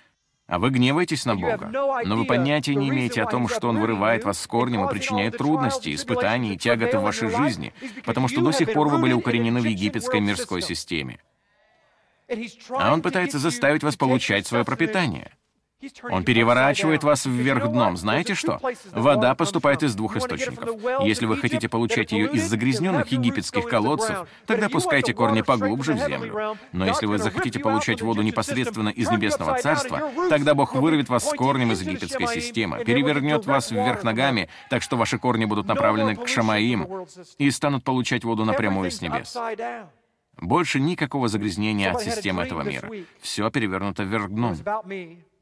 а 0.51 0.59
вы 0.59 0.71
гневаетесь 0.71 1.25
на 1.27 1.37
Бога, 1.37 1.71
но 2.05 2.17
вы 2.17 2.25
понятия 2.25 2.75
не 2.75 2.89
имеете 2.89 3.23
о 3.23 3.27
том, 3.27 3.47
что 3.47 3.69
Он 3.69 3.79
вырывает 3.79 4.25
вас 4.25 4.41
с 4.41 4.47
корнем 4.49 4.85
и 4.85 4.91
причиняет 4.91 5.39
трудности, 5.39 5.95
испытания 5.95 6.55
и 6.55 6.59
тяготы 6.59 6.99
в 6.99 7.03
вашей 7.03 7.31
жизни, 7.31 7.73
потому 8.05 8.27
что 8.27 8.41
до 8.41 8.51
сих 8.51 8.73
пор 8.73 8.89
вы 8.89 8.99
были 8.99 9.13
укоренены 9.13 9.61
в 9.61 9.65
египетской 9.65 10.19
мирской 10.21 10.61
системе. 10.61 11.21
А 12.71 12.93
он 12.93 13.03
пытается 13.03 13.39
заставить 13.39 13.83
вас 13.83 13.97
получать 13.97 14.47
свое 14.47 14.65
пропитание. 14.65 15.33
Он 16.11 16.25
переворачивает 16.25 17.03
вас 17.03 17.25
вверх 17.25 17.71
дном. 17.71 17.97
Знаете 17.97 18.35
что? 18.35 18.61
Вода 18.93 19.35
поступает 19.35 19.83
из 19.83 19.95
двух 19.95 20.17
источников. 20.17 20.69
Если 21.03 21.25
вы 21.25 21.39
хотите 21.39 21.69
получать 21.69 22.13
ее 22.13 22.31
из 22.31 22.49
загрязненных 22.49 23.09
египетских 23.09 23.65
колодцев, 23.67 24.29
тогда 24.47 24.69
пускайте 24.69 25.15
корни 25.15 25.41
поглубже 25.41 25.95
в 25.95 25.99
землю. 25.99 26.59
Но 26.73 26.87
если 26.87 27.07
вы 27.07 27.19
захотите 27.19 27.61
получать 27.61 28.03
воду 28.03 28.21
непосредственно 28.21 28.91
из 28.91 29.11
Небесного 29.11 29.59
Царства, 29.59 30.11
тогда 30.29 30.55
Бог 30.55 30.75
вырвет 30.75 31.09
вас 31.09 31.29
с 31.29 31.33
корнем 31.33 31.73
из 31.73 31.81
египетской 31.81 32.27
системы, 32.27 32.85
перевернет 32.85 33.47
вас 33.47 33.71
вверх 33.71 34.03
ногами, 34.05 34.51
так 34.69 34.83
что 34.83 34.97
ваши 34.97 35.19
корни 35.19 35.47
будут 35.47 35.67
направлены 35.67 36.15
к 36.17 36.29
Шамаим 36.29 37.07
и 37.39 37.51
станут 37.51 37.85
получать 37.85 38.25
воду 38.25 38.45
напрямую 38.45 38.91
с 38.91 39.01
небес. 39.01 39.37
Больше 40.41 40.81
никакого 40.81 41.29
загрязнения 41.29 41.93
от 41.93 42.03
системы 42.03 42.43
этого 42.43 42.63
мира. 42.63 42.91
Все 43.21 43.51
перевернуто 43.51 44.03
вверх 44.03 44.31
дном. 44.31 44.57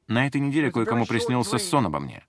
На 0.08 0.26
этой 0.26 0.40
неделе 0.40 0.70
кое-кому 0.72 1.06
приснился 1.06 1.58
сон 1.58 1.86
обо 1.86 2.00
мне. 2.00 2.24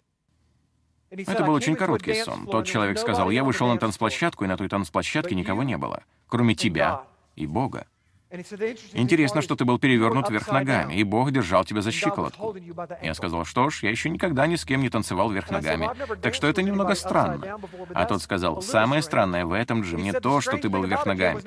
Это 1.10 1.44
был 1.44 1.54
очень 1.54 1.76
короткий 1.76 2.24
сон. 2.24 2.46
Тот 2.46 2.68
человек 2.68 3.00
сказал, 3.00 3.32
я 3.32 3.44
вышел 3.44 3.68
на 3.68 3.78
танцплощадку, 3.78 4.46
и 4.46 4.48
на 4.48 4.58
той 4.58 4.70
танцплощадке 4.70 5.34
никого 5.34 5.64
не 5.64 5.78
было, 5.78 6.04
кроме 6.28 6.54
тебя 6.54 7.04
и 7.36 7.48
Бога. 7.48 7.88
Интересно, 8.32 9.42
что 9.42 9.56
ты 9.56 9.66
был 9.66 9.80
перевернут 9.80 10.30
вверх 10.30 10.52
ногами, 10.52 10.94
и 10.94 11.04
Бог 11.04 11.32
держал 11.32 11.66
тебя 11.66 11.82
за 11.82 11.92
щиколотку. 11.92 12.56
Я 13.02 13.16
сказал, 13.16 13.44
что 13.44 13.72
ж, 13.72 13.84
я 13.84 13.90
еще 13.90 14.10
никогда 14.10 14.46
ни 14.46 14.56
с 14.56 14.66
кем 14.66 14.82
не 14.82 14.90
танцевал 14.90 15.32
вверх 15.32 15.50
ногами, 15.50 15.90
так 16.22 16.36
что 16.36 16.48
это 16.48 16.62
немного 16.62 16.94
странно. 16.94 17.58
А 17.94 18.06
тот 18.06 18.22
сказал, 18.22 18.62
самое 18.62 19.02
странное 19.02 19.46
в 19.46 19.54
этом, 19.54 19.82
Джим, 19.82 20.04
не 20.04 20.14
то, 20.14 20.42
что 20.42 20.58
ты 20.58 20.70
был 20.70 20.84
вверх 20.84 21.08
ногами. 21.08 21.42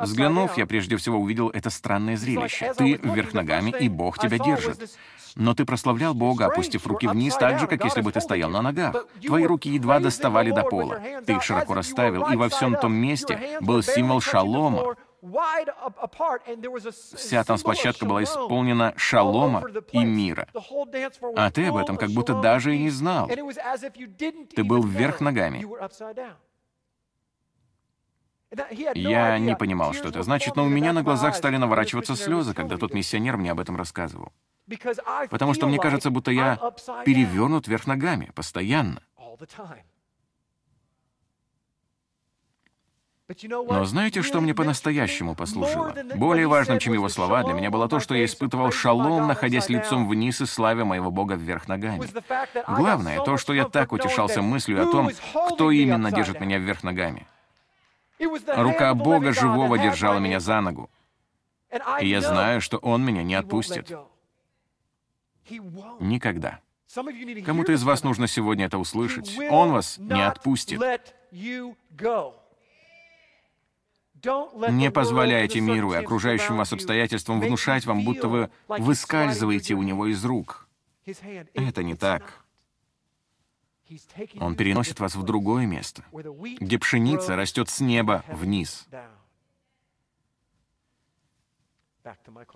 Взглянув, 0.00 0.56
я 0.56 0.66
прежде 0.66 0.96
всего 0.96 1.18
увидел 1.18 1.48
это 1.48 1.70
странное 1.70 2.16
зрелище. 2.16 2.72
Ты 2.76 3.00
вверх 3.02 3.34
ногами, 3.34 3.74
и 3.78 3.88
Бог 3.88 4.18
тебя 4.18 4.38
держит. 4.38 4.96
Но 5.34 5.54
ты 5.54 5.64
прославлял 5.64 6.14
Бога, 6.14 6.46
опустив 6.46 6.86
руки 6.86 7.06
вниз, 7.06 7.34
так 7.34 7.58
же, 7.58 7.66
как 7.66 7.84
если 7.84 8.00
бы 8.00 8.12
ты 8.12 8.20
стоял 8.20 8.50
на 8.50 8.62
ногах. 8.62 9.06
Твои 9.24 9.44
руки 9.44 9.68
едва 9.68 9.98
доставали 9.98 10.50
до 10.52 10.62
пола. 10.62 11.00
Ты 11.26 11.34
их 11.34 11.42
широко 11.42 11.74
расставил, 11.74 12.28
и 12.30 12.36
во 12.36 12.48
всем 12.48 12.76
том 12.76 12.92
месте 12.92 13.58
был 13.60 13.82
символ 13.82 14.20
шалома, 14.20 14.94
Вся 17.14 17.44
танцплощадка 17.44 18.06
была 18.06 18.22
исполнена 18.22 18.94
шалома 18.96 19.64
и 19.92 20.04
мира. 20.04 20.48
А 21.36 21.50
ты 21.50 21.66
об 21.66 21.76
этом 21.76 21.96
как 21.96 22.10
будто 22.10 22.40
даже 22.40 22.74
и 22.74 22.78
не 22.78 22.90
знал. 22.90 23.28
Ты 23.28 24.64
был 24.64 24.82
вверх 24.82 25.20
ногами. 25.20 25.66
Я 28.94 29.38
не 29.38 29.56
понимал, 29.56 29.92
что 29.92 30.08
это 30.08 30.22
значит, 30.22 30.56
но 30.56 30.64
у 30.64 30.68
меня 30.68 30.92
на 30.92 31.02
глазах 31.02 31.36
стали 31.36 31.56
наворачиваться 31.56 32.16
слезы, 32.16 32.54
когда 32.54 32.76
тот 32.76 32.94
миссионер 32.94 33.36
мне 33.36 33.52
об 33.52 33.60
этом 33.60 33.76
рассказывал. 33.76 34.32
Потому 35.30 35.54
что 35.54 35.66
мне 35.66 35.78
кажется, 35.78 36.10
будто 36.10 36.30
я 36.30 36.56
перевернут 37.04 37.66
вверх 37.68 37.86
ногами, 37.86 38.30
постоянно. 38.34 39.02
Но 43.42 43.84
знаете, 43.84 44.22
что 44.22 44.40
мне 44.40 44.54
по-настоящему 44.54 45.34
послужило? 45.34 45.94
Более 46.14 46.46
важным, 46.46 46.78
чем 46.78 46.94
его 46.94 47.10
слова, 47.10 47.42
для 47.42 47.52
меня 47.52 47.70
было 47.70 47.86
то, 47.86 48.00
что 48.00 48.14
я 48.14 48.24
испытывал 48.24 48.72
шалом, 48.72 49.26
находясь 49.26 49.68
лицом 49.68 50.08
вниз 50.08 50.40
и 50.40 50.46
славя 50.46 50.86
моего 50.86 51.10
Бога 51.10 51.34
вверх 51.34 51.68
ногами. 51.68 52.08
Главное, 52.66 53.20
то, 53.22 53.36
что 53.36 53.52
я 53.52 53.68
так 53.68 53.92
утешался 53.92 54.40
мыслью 54.40 54.82
о 54.82 54.90
том, 54.90 55.10
кто 55.52 55.70
именно 55.70 56.10
держит 56.10 56.40
меня 56.40 56.58
вверх 56.58 56.82
ногами. 56.82 57.26
Рука 58.18 58.94
Бога 58.94 59.32
живого 59.32 59.78
держала 59.78 60.18
меня 60.18 60.40
за 60.40 60.60
ногу. 60.62 60.90
И 62.00 62.08
я 62.08 62.22
знаю, 62.22 62.62
что 62.62 62.78
Он 62.78 63.04
меня 63.04 63.22
не 63.22 63.34
отпустит. 63.34 63.92
Никогда. 66.00 66.60
Кому-то 67.44 67.72
из 67.72 67.82
вас 67.82 68.02
нужно 68.02 68.26
сегодня 68.26 68.64
это 68.64 68.78
услышать. 68.78 69.36
Он 69.50 69.72
вас 69.72 69.98
не 69.98 70.26
отпустит. 70.26 70.80
Не 74.24 74.90
позволяйте 74.90 75.60
миру 75.60 75.92
и 75.92 75.96
окружающим 75.96 76.56
вас 76.56 76.72
обстоятельствам 76.72 77.40
внушать 77.40 77.86
вам, 77.86 78.04
будто 78.04 78.28
вы 78.28 78.50
выскальзываете 78.66 79.74
у 79.74 79.82
него 79.82 80.06
из 80.06 80.24
рук. 80.24 80.68
Это 81.54 81.82
не 81.82 81.94
так. 81.94 82.44
Он 84.38 84.54
переносит 84.54 85.00
вас 85.00 85.14
в 85.14 85.22
другое 85.22 85.66
место, 85.66 86.04
где 86.60 86.78
пшеница 86.78 87.36
растет 87.36 87.70
с 87.70 87.80
неба 87.80 88.24
вниз. 88.28 88.86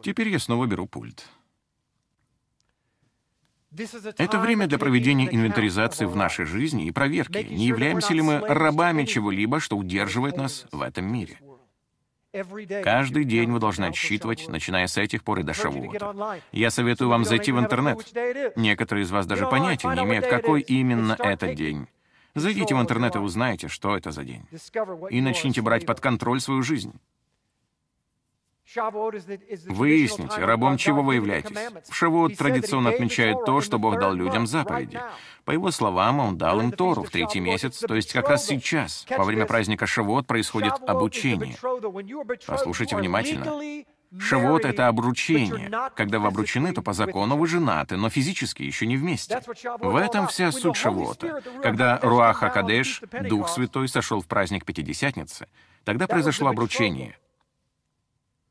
Теперь 0.02 0.28
я 0.28 0.38
снова 0.38 0.66
беру 0.66 0.86
пульт. 0.86 1.26
Это 4.18 4.38
время 4.38 4.66
для 4.66 4.78
проведения 4.78 5.34
инвентаризации 5.34 6.04
в 6.04 6.14
нашей 6.14 6.44
жизни 6.44 6.86
и 6.86 6.90
проверки, 6.90 7.38
не 7.38 7.66
являемся 7.66 8.12
ли 8.12 8.20
мы 8.20 8.40
рабами 8.40 9.04
чего-либо, 9.04 9.60
что 9.60 9.78
удерживает 9.78 10.36
нас 10.36 10.66
в 10.72 10.82
этом 10.82 11.10
мире. 11.10 11.38
Каждый 12.82 13.24
день 13.24 13.50
вы 13.52 13.58
должны 13.58 13.86
отсчитывать, 13.86 14.48
начиная 14.48 14.86
с 14.86 14.96
этих 14.96 15.22
пор 15.22 15.40
и 15.40 15.42
до 15.42 15.52
Шавуота. 15.52 16.40
Я 16.50 16.70
советую 16.70 17.10
вам 17.10 17.24
зайти 17.24 17.52
в 17.52 17.58
интернет. 17.58 17.98
Некоторые 18.56 19.04
из 19.04 19.10
вас 19.10 19.26
даже 19.26 19.46
понятия 19.46 19.88
не 19.88 20.02
имеют, 20.02 20.26
какой 20.26 20.62
именно 20.62 21.16
этот 21.18 21.54
день. 21.54 21.88
Зайдите 22.34 22.74
в 22.74 22.80
интернет 22.80 23.14
и 23.16 23.18
узнайте, 23.18 23.68
что 23.68 23.96
это 23.96 24.10
за 24.10 24.24
день. 24.24 24.46
И 25.10 25.20
начните 25.20 25.60
брать 25.60 25.84
под 25.84 26.00
контроль 26.00 26.40
свою 26.40 26.62
жизнь. 26.62 26.94
Выясните, 29.68 30.44
рабом 30.44 30.76
чего 30.76 31.02
вы 31.02 31.16
являетесь. 31.16 31.56
В 31.88 31.94
Шавуот 31.94 32.36
традиционно 32.36 32.90
отмечают 32.90 33.44
то, 33.44 33.60
что 33.60 33.78
Бог 33.78 33.98
дал 33.98 34.12
людям 34.14 34.46
заповеди. 34.46 35.00
По 35.44 35.50
его 35.50 35.70
словам, 35.70 36.20
Он 36.20 36.38
дал 36.38 36.60
им 36.60 36.72
Тору 36.72 37.02
в 37.02 37.10
третий 37.10 37.40
месяц, 37.40 37.78
то 37.80 37.94
есть 37.94 38.12
как 38.12 38.28
раз 38.28 38.46
сейчас, 38.46 39.06
во 39.10 39.24
время 39.24 39.46
праздника 39.46 39.86
Шавуот, 39.86 40.26
происходит 40.26 40.74
обучение. 40.86 41.56
Послушайте 42.46 42.96
внимательно. 42.96 43.84
Шавуот— 44.18 44.64
это 44.66 44.88
обручение. 44.88 45.70
Когда 45.94 46.18
вы 46.18 46.28
обручены, 46.28 46.72
то 46.72 46.82
по 46.82 46.92
закону 46.92 47.36
вы 47.36 47.46
женаты, 47.46 47.96
но 47.96 48.10
физически 48.10 48.62
еще 48.62 48.86
не 48.86 48.96
вместе. 48.96 49.40
В 49.80 49.96
этом 49.96 50.26
вся 50.28 50.52
суть 50.52 50.76
Шавуота. 50.76 51.42
Когда 51.62 51.98
Руаха 52.02 52.50
Кадеш, 52.50 53.02
Дух 53.22 53.48
Святой, 53.48 53.88
сошел 53.88 54.20
в 54.20 54.26
праздник 54.26 54.64
Пятидесятницы, 54.64 55.46
тогда 55.84 56.06
произошло 56.06 56.48
обручение. 56.48 57.16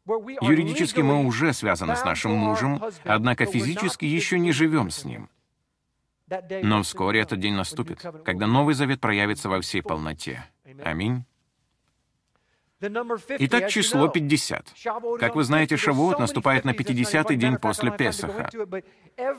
Юридически 0.06 1.02
мы 1.02 1.26
уже 1.26 1.54
связаны 1.54 1.96
с 1.96 2.04
нашим 2.04 2.32
мужем, 2.32 2.82
однако 3.04 3.46
физически 3.46 4.06
еще 4.06 4.40
не 4.40 4.52
живем 4.52 4.90
с 4.90 5.06
ним. 5.06 5.30
Но 6.64 6.82
вскоре 6.82 7.22
этот 7.22 7.40
день 7.40 7.54
наступит, 7.56 8.02
когда 8.24 8.48
Новый 8.48 8.74
Завет 8.74 9.02
проявится 9.02 9.50
во 9.50 9.60
всей 9.62 9.82
полноте. 9.82 10.46
Аминь. 10.84 11.26
Итак, 13.40 13.70
число 13.70 14.08
50. 14.08 14.74
Как 15.20 15.36
вы 15.36 15.44
знаете, 15.44 15.78
Шавуот 15.78 16.20
наступает 16.20 16.66
на 16.66 16.72
50-й 16.72 17.36
день 17.36 17.58
после 17.58 17.92
Песаха. 17.92 18.50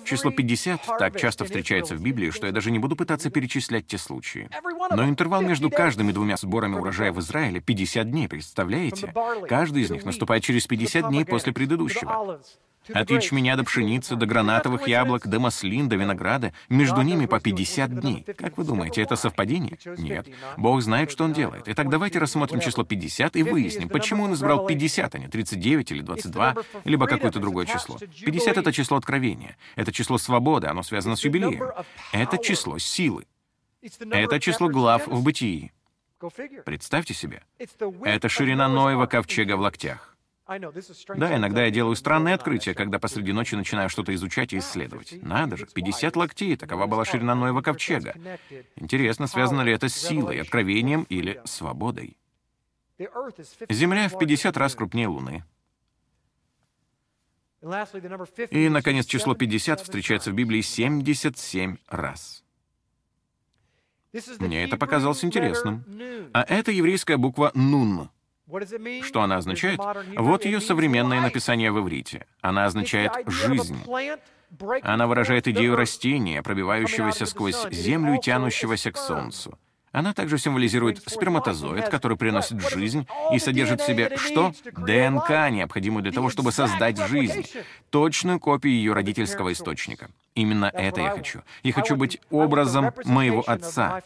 Число 0.04 0.30
50 0.30 0.80
так 0.98 1.18
часто 1.18 1.44
встречается 1.44 1.96
в 1.96 2.02
Библии, 2.02 2.30
что 2.30 2.46
я 2.46 2.52
даже 2.52 2.70
не 2.70 2.78
буду 2.78 2.96
пытаться 2.96 3.30
перечислять 3.30 3.86
те 3.86 3.98
случаи. 3.98 4.48
Но 4.90 5.04
интервал 5.04 5.42
между 5.42 5.70
каждыми 5.70 6.12
двумя 6.12 6.36
сборами 6.36 6.76
урожая 6.76 7.12
в 7.12 7.20
Израиле 7.20 7.60
50 7.60 8.10
дней, 8.10 8.28
представляете? 8.28 9.12
Каждый 9.48 9.82
из 9.82 9.90
них 9.90 10.04
наступает 10.04 10.44
через 10.44 10.66
50 10.66 11.08
дней 11.08 11.24
после 11.24 11.52
предыдущего. 11.52 12.40
От 12.92 13.10
ячменя 13.10 13.56
до 13.56 13.64
пшеницы, 13.64 14.16
до 14.16 14.26
гранатовых 14.26 14.88
яблок, 14.88 15.26
до 15.26 15.38
маслин, 15.38 15.88
до 15.88 15.96
винограда. 15.96 16.52
Между 16.68 17.02
ними 17.02 17.26
по 17.26 17.40
50 17.40 18.00
дней. 18.00 18.24
Как 18.36 18.58
вы 18.58 18.64
думаете, 18.64 19.02
это 19.02 19.16
совпадение? 19.16 19.78
Нет. 19.98 20.28
Бог 20.56 20.82
знает, 20.82 21.10
что 21.10 21.24
Он 21.24 21.32
делает. 21.32 21.64
Итак, 21.66 21.88
давайте 21.88 22.18
рассмотрим 22.18 22.60
число 22.60 22.84
50 22.84 23.36
и 23.36 23.42
выясним, 23.42 23.88
почему 23.88 24.24
Он 24.24 24.34
избрал 24.34 24.66
50, 24.66 25.14
а 25.14 25.18
не 25.18 25.28
39 25.28 25.92
или 25.92 26.00
22, 26.02 26.56
либо 26.84 27.06
какое-то 27.06 27.38
другое 27.38 27.66
число. 27.66 27.98
50— 27.98 28.56
это 28.58 28.72
число 28.72 28.96
откровения. 28.96 29.56
Это 29.76 29.92
число 29.92 30.18
свободы, 30.18 30.66
оно 30.66 30.82
связано 30.82 31.16
с 31.16 31.24
юбилеем. 31.24 31.64
Это 32.12 32.38
число 32.38 32.78
силы. 32.78 33.26
Это 34.10 34.40
число 34.40 34.68
глав 34.68 35.06
в 35.06 35.22
бытии. 35.22 35.72
Представьте 36.64 37.14
себе. 37.14 37.42
Это 38.04 38.28
ширина 38.28 38.68
Ноева 38.68 39.06
ковчега 39.06 39.56
в 39.56 39.60
локтях. 39.60 40.11
Да, 40.46 41.36
иногда 41.36 41.64
я 41.64 41.70
делаю 41.70 41.94
странные 41.94 42.34
открытия, 42.34 42.74
когда 42.74 42.98
посреди 42.98 43.32
ночи 43.32 43.54
начинаю 43.54 43.88
что-то 43.88 44.14
изучать 44.14 44.52
и 44.52 44.58
исследовать. 44.58 45.14
Надо 45.22 45.56
же, 45.56 45.66
50 45.66 46.16
локтей, 46.16 46.56
такова 46.56 46.86
была 46.86 47.04
ширина 47.04 47.34
Ноева 47.34 47.62
ковчега. 47.62 48.14
Интересно, 48.76 49.26
связано 49.26 49.62
ли 49.62 49.72
это 49.72 49.88
с 49.88 49.94
силой, 49.94 50.40
откровением 50.40 51.04
или 51.04 51.40
свободой? 51.44 52.16
Земля 53.68 54.08
в 54.08 54.18
50 54.18 54.56
раз 54.56 54.74
крупнее 54.74 55.08
Луны. 55.08 55.44
И, 58.50 58.68
наконец, 58.68 59.06
число 59.06 59.34
50 59.34 59.80
встречается 59.82 60.32
в 60.32 60.34
Библии 60.34 60.60
77 60.60 61.76
раз. 61.88 62.42
Мне 64.40 64.64
это 64.64 64.76
показалось 64.76 65.24
интересным. 65.24 65.84
А 66.32 66.42
это 66.42 66.72
еврейская 66.72 67.16
буква 67.16 67.52
«нун». 67.54 68.10
Что 69.02 69.22
она 69.22 69.36
означает? 69.36 69.80
Вот 70.16 70.44
ее 70.44 70.60
современное 70.60 71.20
написание 71.20 71.70
в 71.72 71.78
иврите. 71.78 72.26
Она 72.40 72.66
означает 72.66 73.12
«жизнь». 73.26 73.78
Она 74.82 75.06
выражает 75.06 75.48
идею 75.48 75.76
растения, 75.76 76.42
пробивающегося 76.42 77.24
сквозь 77.24 77.66
землю 77.70 78.14
и 78.14 78.20
тянущегося 78.20 78.92
к 78.92 78.98
солнцу. 78.98 79.58
Она 79.92 80.14
также 80.14 80.38
символизирует 80.38 81.02
сперматозоид, 81.06 81.88
который 81.90 82.16
приносит 82.16 82.60
жизнь 82.70 83.06
и 83.32 83.38
содержит 83.38 83.82
в 83.82 83.86
себе 83.86 84.16
что? 84.16 84.52
ДНК, 84.64 85.50
необходимую 85.50 86.02
для 86.02 86.12
того, 86.12 86.30
чтобы 86.30 86.50
создать 86.50 86.98
жизнь. 86.98 87.46
Точную 87.90 88.40
копию 88.40 88.72
ее 88.74 88.94
родительского 88.94 89.52
источника. 89.52 90.10
Именно 90.34 90.70
это 90.72 91.02
я 91.02 91.10
хочу. 91.10 91.42
Я 91.62 91.72
хочу 91.74 91.96
быть 91.96 92.20
образом 92.30 92.92
моего 93.04 93.42
отца. 93.46 94.02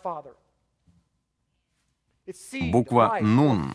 Буква 2.72 3.18
«нун» 3.20 3.72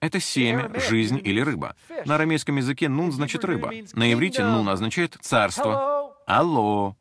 Это 0.00 0.20
семя, 0.20 0.70
жизнь 0.74 1.20
или 1.22 1.40
рыба. 1.40 1.74
На 2.04 2.14
арамейском 2.14 2.56
языке 2.56 2.88
«нун» 2.88 3.12
значит 3.12 3.44
«рыба». 3.44 3.72
На 3.94 4.12
иврите 4.12 4.44
«нун» 4.44 4.68
означает 4.68 5.16
«царство». 5.20 6.14
«Алло». 6.26 6.96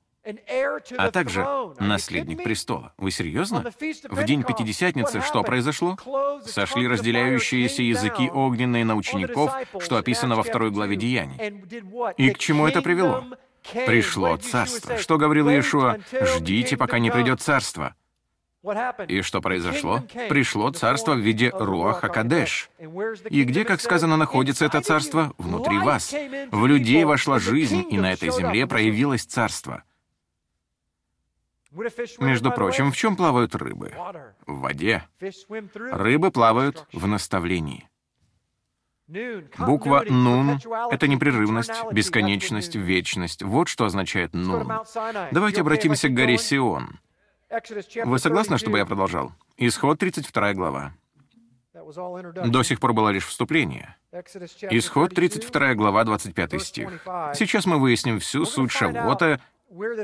А 0.97 1.09
также 1.11 1.45
наследник 1.79 2.43
престола. 2.43 2.93
Вы 2.97 3.11
серьезно? 3.11 3.71
В 4.09 4.23
день 4.25 4.43
Пятидесятницы 4.43 5.21
что 5.21 5.41
произошло? 5.43 5.97
Сошли 6.45 6.87
разделяющиеся 6.87 7.81
языки 7.81 8.29
огненные 8.29 8.83
на 8.83 8.95
учеников, 8.95 9.53
что 9.79 9.95
описано 9.95 10.35
во 10.35 10.43
второй 10.43 10.71
главе 10.71 10.97
Деяний. 10.97 11.63
И 12.17 12.31
к 12.31 12.39
чему 12.39 12.67
это 12.67 12.81
привело? 12.81 13.23
Пришло 13.85 14.35
царство. 14.37 14.97
Что 14.97 15.17
говорил 15.17 15.49
Иешуа? 15.49 15.97
«Ждите, 16.11 16.77
пока 16.77 16.99
не 16.99 17.11
придет 17.11 17.41
царство». 17.41 17.95
И 19.07 19.21
что 19.21 19.41
произошло? 19.41 20.03
Пришло 20.29 20.71
царство 20.71 21.13
в 21.13 21.19
виде 21.19 21.51
Руаха 21.53 22.09
Кадеш. 22.09 22.69
И 23.29 23.43
где, 23.43 23.63
как 23.65 23.81
сказано, 23.81 24.17
находится 24.17 24.65
это 24.65 24.81
царство? 24.81 25.33
Внутри 25.37 25.77
вас. 25.79 26.13
В 26.51 26.65
людей 26.65 27.03
вошла 27.05 27.39
жизнь, 27.39 27.85
и 27.89 27.97
на 27.97 28.11
этой 28.13 28.31
земле 28.31 28.67
проявилось 28.67 29.23
царство. 29.23 29.83
Между 32.19 32.51
прочим, 32.51 32.91
в 32.91 32.97
чем 32.97 33.15
плавают 33.15 33.55
рыбы? 33.55 33.93
В 34.45 34.59
воде. 34.61 35.03
Рыбы 35.73 36.31
плавают 36.31 36.87
в 36.93 37.07
наставлении. 37.07 37.87
Буква 39.57 40.03
«нун»— 40.09 40.59
это 40.91 41.07
непрерывность, 41.07 41.71
бесконечность, 41.93 42.75
вечность. 42.75 43.41
Вот 43.41 43.69
что 43.69 43.85
означает 43.85 44.33
«нун». 44.33 44.69
Давайте 45.31 45.61
обратимся 45.61 46.09
к 46.09 46.13
горе 46.13 46.37
Сион. 46.37 46.99
Вы 48.05 48.19
согласны, 48.19 48.57
чтобы 48.57 48.77
я 48.77 48.85
продолжал? 48.85 49.31
Исход 49.57 49.99
32 49.99 50.53
глава. 50.53 50.93
До 52.45 52.63
сих 52.63 52.79
пор 52.79 52.93
было 52.93 53.09
лишь 53.09 53.25
вступление. 53.25 53.95
Исход 54.71 55.13
32 55.13 55.75
глава, 55.75 56.03
25 56.03 56.61
стих. 56.61 56.89
Сейчас 57.33 57.65
мы 57.65 57.79
выясним 57.79 58.19
всю 58.19 58.45
суть 58.45 58.71
Шавота 58.71 59.39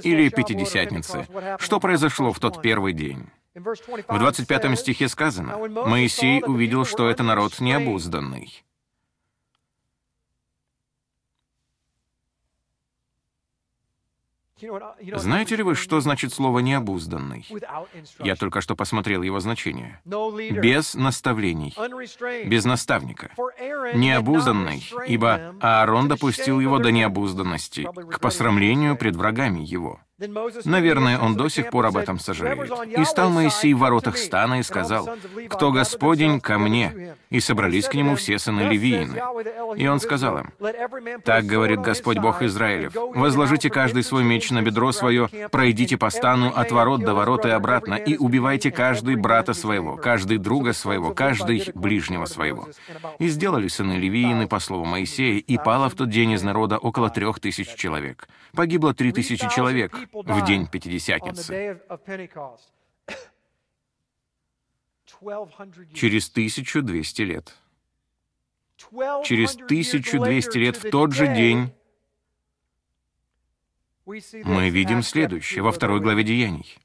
или 0.04 0.30
Пятидесятницы. 0.30 1.28
Что 1.60 1.80
произошло 1.80 2.32
в 2.32 2.40
тот 2.40 2.62
первый 2.62 2.94
день? 2.94 3.30
В 3.56 4.20
25 4.20 4.80
стихе 4.80 5.08
сказано, 5.08 5.58
«Моисей 5.58 6.42
увидел, 6.44 6.86
что 6.86 7.10
это 7.10 7.24
народ 7.24 7.60
необузданный». 7.60 8.64
Знаете 15.16 15.56
ли 15.56 15.64
вы, 15.64 15.76
что 15.76 16.00
значит 16.00 16.34
слово 16.34 16.60
«необузданный»? 16.60 17.46
Я 18.20 18.36
только 18.36 18.62
что 18.62 18.76
посмотрел 18.76 19.22
его 19.22 19.40
значение. 19.40 20.02
Без 20.06 20.94
наставлений, 20.96 21.74
без 22.48 22.66
наставника. 22.66 23.32
Необузданный, 23.94 24.84
ибо 25.08 25.56
Аарон 25.62 26.08
допустил 26.08 26.60
его 26.60 26.80
до 26.80 26.92
необузданности, 26.92 27.88
к 28.12 28.20
посрамлению 28.20 28.96
пред 28.96 29.16
врагами 29.16 29.62
его. 29.62 30.00
Наверное, 30.66 31.20
он 31.20 31.36
до 31.36 31.50
сих 31.50 31.70
пор 31.70 31.88
об 31.88 31.98
этом 31.98 32.20
сожалеет. 32.20 32.72
«И 32.98 33.04
стал 33.06 33.30
Моисей 33.30 33.74
в 33.74 33.80
воротах 33.80 34.18
стана 34.18 34.60
и 34.60 34.64
сказал, 34.64 35.10
«Кто 35.50 35.72
Господень, 35.72 36.40
ко 36.40 36.58
мне». 36.58 37.16
И 37.30 37.40
собрались 37.40 37.88
к 37.88 37.96
нему 37.96 38.16
все 38.16 38.38
сыны 38.38 38.62
Левиины. 38.62 39.22
И 39.76 39.88
он 39.88 40.00
сказал 40.00 40.40
им, 40.40 40.54
«Так 41.24 41.46
говорит 41.46 41.82
Господь 41.82 42.20
Бог 42.20 42.42
Израилев, 42.42 42.94
возложите 42.96 43.70
каждый 43.70 44.04
свой 44.04 44.24
меч 44.24 44.52
на 44.52 44.62
бедро 44.62 44.92
свое, 44.92 45.30
пройдите 45.52 45.98
по 45.98 46.10
стану 46.10 46.54
от 46.56 46.72
ворот 46.72 47.02
до 47.02 47.14
ворот 47.14 47.46
и 47.46 47.50
обратно, 47.50 47.96
и 47.96 48.18
убивайте 48.18 48.72
каждый 48.72 49.16
брата 49.16 49.54
своего, 49.54 49.98
каждый 49.98 50.38
друга 50.38 50.74
своего, 50.74 51.14
каждый 51.14 51.72
ближнего 51.74 52.26
своего». 52.26 52.70
И 53.20 53.28
сделали 53.28 53.68
сыны 53.68 53.94
Левиины 53.94 54.48
по 54.48 54.60
слову 54.60 54.86
Моисея, 54.86 55.40
и 55.40 55.58
пало 55.58 55.90
в 55.90 55.96
тот 55.96 56.10
день 56.10 56.32
из 56.32 56.44
народа 56.44 56.78
около 56.78 57.10
трех 57.10 57.40
тысяч 57.40 57.74
человек. 57.76 58.28
Погибло 58.56 58.94
три 58.94 59.12
тысячи 59.12 59.50
человек, 59.50 59.96
в 60.12 60.46
день 60.46 60.68
Пятидесятницы. 60.68 61.82
Через 65.94 66.30
1200 66.30 67.22
лет. 67.24 67.58
Через 69.24 69.56
1200 69.56 70.58
лет 70.58 70.78
в 70.78 70.92
тот 70.92 71.14
же 71.14 71.34
день 71.34 71.74
мы 74.06 74.70
видим 74.70 75.02
следующее 75.02 75.64
во 75.64 75.72
второй 75.72 76.00
главе 76.00 76.24
Деяний. 76.24 76.78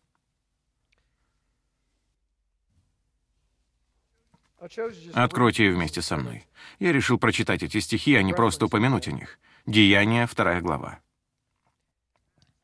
Откройте 5.13 5.71
вместе 5.71 6.01
со 6.01 6.17
мной. 6.17 6.47
Я 6.79 6.93
решил 6.93 7.19
прочитать 7.19 7.63
эти 7.63 7.79
стихи, 7.81 8.15
а 8.15 8.23
не 8.23 8.33
просто 8.33 8.67
упомянуть 8.67 9.09
о 9.09 9.13
них. 9.13 9.39
Деяния, 9.67 10.27
вторая 10.27 10.63
глава. 10.63 11.01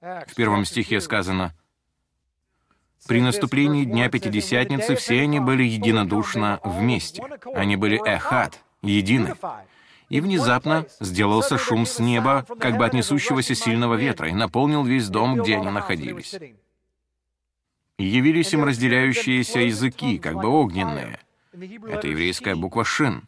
В 0.04 0.34
первом 0.34 0.66
стихе 0.66 1.00
сказано, 1.00 1.54
«При 3.06 3.22
наступлении 3.22 3.84
Дня 3.84 4.10
Пятидесятницы 4.10 4.96
все 4.96 5.22
они 5.22 5.40
были 5.40 5.62
единодушно 5.62 6.60
вместе. 6.62 7.22
Они 7.54 7.76
были 7.76 7.98
эхат, 8.06 8.62
едины. 8.82 9.34
И 10.10 10.20
внезапно 10.20 10.86
сделался 11.00 11.56
шум 11.56 11.86
с 11.86 11.98
неба, 11.98 12.44
как 12.60 12.76
бы 12.76 12.84
от 12.84 12.92
несущегося 12.92 13.54
сильного 13.54 13.94
ветра, 13.94 14.28
и 14.28 14.34
наполнил 14.34 14.84
весь 14.84 15.08
дом, 15.08 15.36
где 15.40 15.56
они 15.56 15.70
находились. 15.70 16.34
И 17.96 18.04
явились 18.04 18.52
им 18.52 18.64
разделяющиеся 18.64 19.60
языки, 19.60 20.18
как 20.18 20.34
бы 20.34 20.48
огненные. 20.48 21.18
Это 21.52 22.08
еврейская 22.08 22.56
буква 22.56 22.84
«шин». 22.84 23.26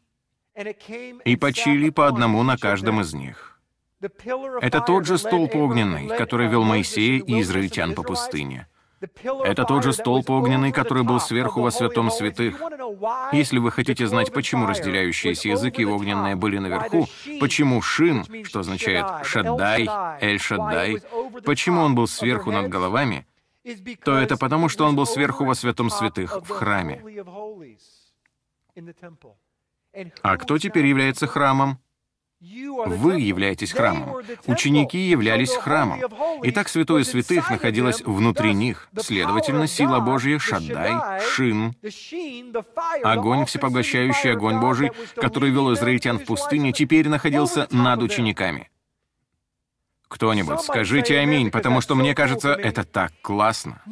И 1.24 1.37
почили 1.37 1.89
по 1.89 2.07
одному 2.07 2.43
на 2.43 2.59
каждом 2.59 3.01
из 3.01 3.14
них. 3.14 3.56
Это 4.01 4.80
тот 4.80 5.07
же 5.07 5.18
столб 5.18 5.55
огненный, 5.55 6.09
который 6.16 6.49
вел 6.49 6.64
Моисея 6.64 7.22
и 7.22 7.40
израильтян 7.40 7.94
по 7.94 8.03
пустыне. 8.03 8.68
Это 9.44 9.64
тот 9.64 9.84
же 9.84 9.92
столб 9.92 10.30
огненный, 10.30 10.72
который 10.72 11.03
был 11.03 11.20
сверху 11.20 11.61
во 11.61 11.70
святом 11.70 12.11
святых. 12.11 12.61
Если 13.32 13.59
вы 13.59 13.70
хотите 13.70 14.07
знать, 14.07 14.32
почему 14.32 14.66
разделяющиеся 14.66 15.51
языки 15.51 15.84
огненные 15.84 16.34
были 16.34 16.59
наверху, 16.59 17.07
почему 17.38 17.82
Шин, 17.82 18.24
что 18.44 18.61
означает 18.61 19.07
Шаддай, 19.24 19.88
Эль-Шаддай, 20.20 21.03
почему 21.44 21.82
он 21.82 21.94
был 21.94 22.07
сверху 22.07 22.51
над 22.51 22.68
головами, 22.68 23.26
то 24.05 24.16
это 24.16 24.36
потому, 24.36 24.68
что 24.68 24.86
он 24.86 24.97
был 24.97 25.07
сверху 25.07 25.44
во 25.44 25.55
святом 25.55 25.90
святых, 25.90 26.36
в 26.42 26.49
храме. 26.49 27.03
А 30.22 30.36
кто 30.36 30.59
теперь 30.59 30.86
является 30.86 31.26
храмом? 31.26 31.78
Вы 32.41 33.20
являетесь 33.20 33.72
храмом. 33.72 34.16
Ученики 34.47 34.99
являлись 34.99 35.55
храмом. 35.55 36.01
Итак, 36.43 36.68
Святое 36.68 37.03
Святых 37.03 37.51
находилось 37.51 38.03
внутри 38.03 38.53
них. 38.53 38.89
Следовательно, 38.99 39.66
сила 39.66 40.01
Божья, 40.01 40.39
Шаддай, 40.39 41.20
Шин, 41.20 41.74
огонь, 43.03 43.47
всепоглощающий 43.47 44.32
огонь 44.32 44.61
Божий, 44.61 44.91
который 45.16 45.51
вел 45.51 45.72
израильтян 45.72 46.18
в 46.18 46.24
пустыне, 46.24 46.72
теперь 46.72 47.09
находился 47.09 47.68
над 47.70 48.03
учениками. 48.03 48.68
Кто-нибудь, 50.09 50.61
скажите 50.61 51.19
аминь, 51.19 51.51
потому 51.51 51.81
что 51.81 51.95
мне 51.95 52.15
кажется, 52.15 52.53
это 52.53 52.85
так 52.85 53.13
классно. 53.23 53.83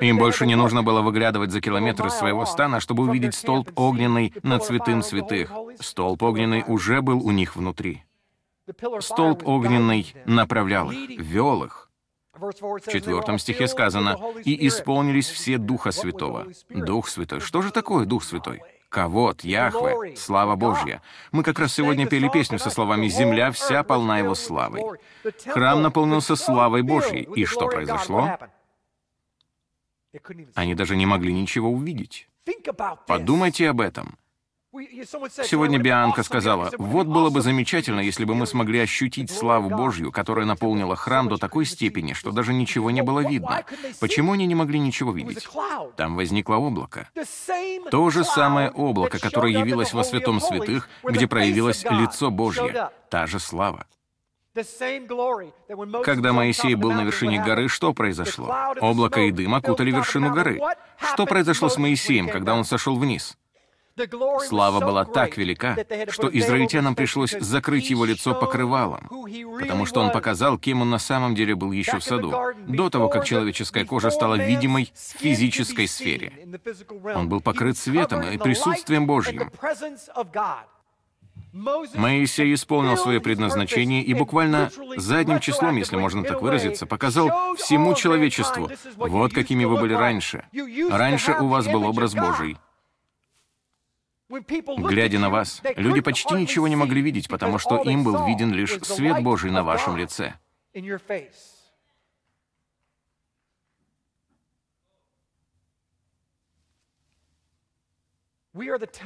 Им 0.00 0.18
больше 0.18 0.46
не 0.46 0.56
нужно 0.56 0.82
было 0.82 1.02
выглядывать 1.02 1.52
за 1.52 1.60
километр 1.60 2.06
из 2.06 2.14
своего 2.14 2.44
стана, 2.46 2.80
чтобы 2.80 3.04
увидеть 3.04 3.34
столб 3.34 3.70
огненный 3.76 4.32
над 4.42 4.64
святым 4.64 5.02
святых. 5.02 5.52
Столб 5.80 6.22
огненный 6.22 6.64
уже 6.66 7.00
был 7.00 7.24
у 7.24 7.30
них 7.30 7.54
внутри. 7.54 8.04
Столб 9.00 9.46
огненный 9.46 10.14
направлял 10.24 10.90
их, 10.90 11.20
вел 11.20 11.64
их. 11.64 11.90
В 12.34 12.80
четвертом 12.90 13.38
стихе 13.38 13.68
сказано, 13.68 14.18
«И 14.44 14.66
исполнились 14.66 15.28
все 15.28 15.58
Духа 15.58 15.92
Святого». 15.92 16.46
Дух 16.70 17.08
Святой. 17.08 17.40
Что 17.40 17.62
же 17.62 17.70
такое 17.70 18.06
Дух 18.06 18.24
Святой? 18.24 18.62
Кавод, 18.92 19.42
Яхве, 19.42 20.16
слава 20.16 20.54
Божья. 20.54 21.00
Мы 21.32 21.42
как 21.42 21.58
раз 21.58 21.72
сегодня 21.72 22.06
пели 22.06 22.28
песню 22.28 22.58
со 22.58 22.68
словами 22.68 23.08
«Земля 23.08 23.50
вся 23.50 23.82
полна 23.82 24.18
Его 24.18 24.34
славой». 24.34 24.82
Храм 25.46 25.80
наполнился 25.80 26.36
славой 26.36 26.82
Божьей. 26.82 27.22
И 27.34 27.46
что 27.46 27.68
произошло? 27.68 28.38
Они 30.54 30.74
даже 30.74 30.94
не 30.94 31.06
могли 31.06 31.32
ничего 31.32 31.70
увидеть. 31.70 32.28
Подумайте 33.06 33.70
об 33.70 33.80
этом. 33.80 34.18
Сегодня 34.72 35.78
Бианка 35.78 36.22
сказала, 36.22 36.70
вот 36.78 37.06
было 37.06 37.28
бы 37.28 37.42
замечательно, 37.42 38.00
если 38.00 38.24
бы 38.24 38.34
мы 38.34 38.46
смогли 38.46 38.80
ощутить 38.80 39.30
славу 39.30 39.68
Божью, 39.68 40.10
которая 40.10 40.46
наполнила 40.46 40.96
храм 40.96 41.28
до 41.28 41.36
такой 41.36 41.66
степени, 41.66 42.14
что 42.14 42.32
даже 42.32 42.54
ничего 42.54 42.90
не 42.90 43.02
было 43.02 43.20
видно. 43.20 43.64
Почему 44.00 44.32
они 44.32 44.46
не 44.46 44.54
могли 44.54 44.78
ничего 44.78 45.12
видеть? 45.12 45.46
Там 45.96 46.16
возникло 46.16 46.56
облако. 46.56 47.10
То 47.90 48.08
же 48.08 48.24
самое 48.24 48.70
облако, 48.70 49.18
которое 49.18 49.52
явилось 49.52 49.92
во 49.92 50.04
святом 50.04 50.40
святых, 50.40 50.88
где 51.02 51.26
проявилось 51.26 51.84
лицо 51.84 52.30
Божье. 52.30 52.90
Та 53.10 53.26
же 53.26 53.40
слава. 53.40 53.86
Когда 56.04 56.32
Моисей 56.32 56.74
был 56.74 56.92
на 56.92 57.04
вершине 57.04 57.42
горы, 57.42 57.68
что 57.68 57.92
произошло? 57.92 58.54
Облако 58.80 59.20
и 59.20 59.30
дым 59.32 59.54
окутали 59.54 59.90
вершину 59.90 60.32
горы. 60.32 60.60
Что 60.98 61.26
произошло 61.26 61.68
с 61.68 61.76
Моисеем, 61.76 62.28
когда 62.28 62.54
он 62.54 62.64
сошел 62.64 62.96
вниз? 62.96 63.36
Слава 64.48 64.80
была 64.80 65.04
так 65.04 65.36
велика, 65.36 65.76
что 66.08 66.28
израильтянам 66.28 66.94
пришлось 66.94 67.32
закрыть 67.38 67.90
его 67.90 68.04
лицо 68.04 68.34
покрывалом, 68.34 69.08
потому 69.60 69.86
что 69.86 70.00
он 70.00 70.12
показал, 70.12 70.58
кем 70.58 70.82
он 70.82 70.90
на 70.90 70.98
самом 70.98 71.34
деле 71.34 71.54
был 71.54 71.72
еще 71.72 71.98
в 71.98 72.04
саду, 72.04 72.32
до 72.66 72.90
того, 72.90 73.08
как 73.08 73.24
человеческая 73.24 73.84
кожа 73.84 74.10
стала 74.10 74.36
видимой 74.36 74.92
в 74.94 75.20
физической 75.20 75.86
сфере. 75.86 76.32
Он 77.14 77.28
был 77.28 77.40
покрыт 77.40 77.76
светом 77.76 78.22
и 78.22 78.38
присутствием 78.38 79.06
Божьим. 79.06 79.50
Моисей 81.52 82.54
исполнил 82.54 82.96
свое 82.96 83.20
предназначение 83.20 84.02
и 84.02 84.14
буквально 84.14 84.70
задним 84.96 85.38
числом, 85.38 85.76
если 85.76 85.96
можно 85.96 86.24
так 86.24 86.40
выразиться, 86.40 86.86
показал 86.86 87.56
всему 87.56 87.94
человечеству, 87.94 88.70
вот 88.96 89.34
какими 89.34 89.64
вы 89.66 89.76
были 89.78 89.92
раньше. 89.92 90.44
Раньше 90.90 91.34
у 91.34 91.48
вас 91.48 91.66
был 91.66 91.84
образ 91.84 92.14
Божий. 92.14 92.56
Глядя 94.78 95.18
на 95.18 95.28
вас, 95.28 95.60
люди 95.76 96.00
почти 96.00 96.34
ничего 96.34 96.66
не 96.66 96.76
могли 96.76 97.02
видеть, 97.02 97.28
потому 97.28 97.58
что 97.58 97.76
им 97.82 98.02
был 98.02 98.26
виден 98.26 98.50
лишь 98.52 98.78
свет 98.82 99.22
Божий 99.22 99.50
на 99.50 99.62
вашем 99.62 99.96
лице. 99.96 100.34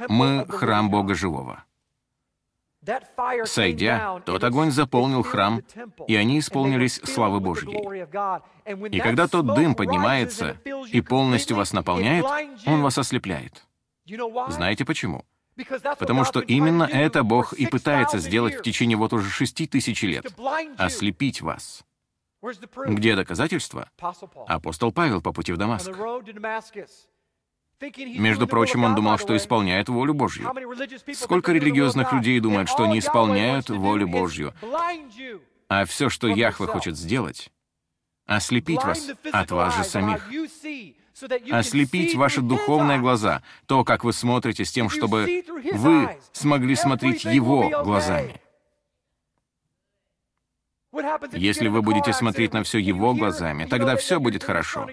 Мы— 0.07 0.45
храм 0.49 0.89
Бога 0.89 1.13
Живого. 1.13 1.63
Сойдя, 3.45 4.21
тот 4.25 4.43
огонь 4.45 4.71
заполнил 4.71 5.23
храм, 5.23 5.61
и 6.07 6.15
они 6.15 6.39
исполнились 6.39 7.01
славы 7.03 7.41
Божьей. 7.41 7.75
И 8.89 8.99
когда 8.99 9.27
тот 9.27 9.45
дым 9.55 9.75
поднимается 9.75 10.57
и 10.89 11.01
полностью 11.01 11.57
вас 11.57 11.73
наполняет, 11.73 12.25
он 12.65 12.81
вас 12.81 12.97
ослепляет. 12.97 13.66
Знаете 14.49 14.85
почему? 14.85 15.25
Потому 15.99 16.23
что 16.23 16.39
именно 16.39 16.83
это 16.83 17.23
Бог 17.23 17.53
и 17.53 17.65
пытается 17.65 18.19
сделать 18.19 18.55
в 18.55 18.61
течение 18.61 18.97
вот 18.97 19.13
уже 19.13 19.29
шести 19.29 19.67
тысяч 19.67 20.03
лет— 20.03 20.25
ослепить 20.77 21.41
вас. 21.41 21.83
Где 22.85 23.15
доказательства? 23.15 23.89
Апостол 24.47 24.91
Павел 24.91 25.21
по 25.21 25.33
пути 25.33 25.51
в 25.51 25.57
Дамаск. 25.57 25.91
Между 28.17 28.47
прочим, 28.47 28.83
он 28.83 28.95
думал, 28.95 29.17
что 29.17 29.35
исполняет 29.35 29.89
волю 29.89 30.13
Божью. 30.13 30.51
Сколько 31.13 31.51
религиозных 31.51 32.11
людей 32.13 32.39
думают, 32.39 32.69
что 32.69 32.87
не 32.87 32.99
исполняют 32.99 33.69
волю 33.69 34.07
Божью? 34.07 34.53
А 35.69 35.85
все, 35.85 36.09
что 36.09 36.27
Яхве 36.27 36.65
хочет 36.67 36.97
сделать, 36.97 37.51
ослепить 38.25 38.83
вас 38.83 39.09
от 39.31 39.51
вас 39.51 39.75
же 39.75 39.83
самих 39.83 40.29
ослепить 41.51 42.15
ваши 42.15 42.41
духовные 42.41 42.99
глаза, 42.99 43.41
то, 43.65 43.83
как 43.83 44.03
вы 44.03 44.13
смотрите, 44.13 44.65
с 44.65 44.71
тем, 44.71 44.89
чтобы 44.89 45.43
вы 45.73 46.17
смогли 46.31 46.75
смотреть 46.75 47.25
Его 47.25 47.69
глазами. 47.83 48.41
Если 51.33 51.67
вы 51.67 51.81
будете 51.81 52.13
смотреть 52.13 52.53
на 52.53 52.63
все 52.63 52.79
его 52.79 53.13
глазами, 53.13 53.65
тогда 53.65 53.95
все 53.95 54.19
будет 54.19 54.43
хорошо. 54.43 54.87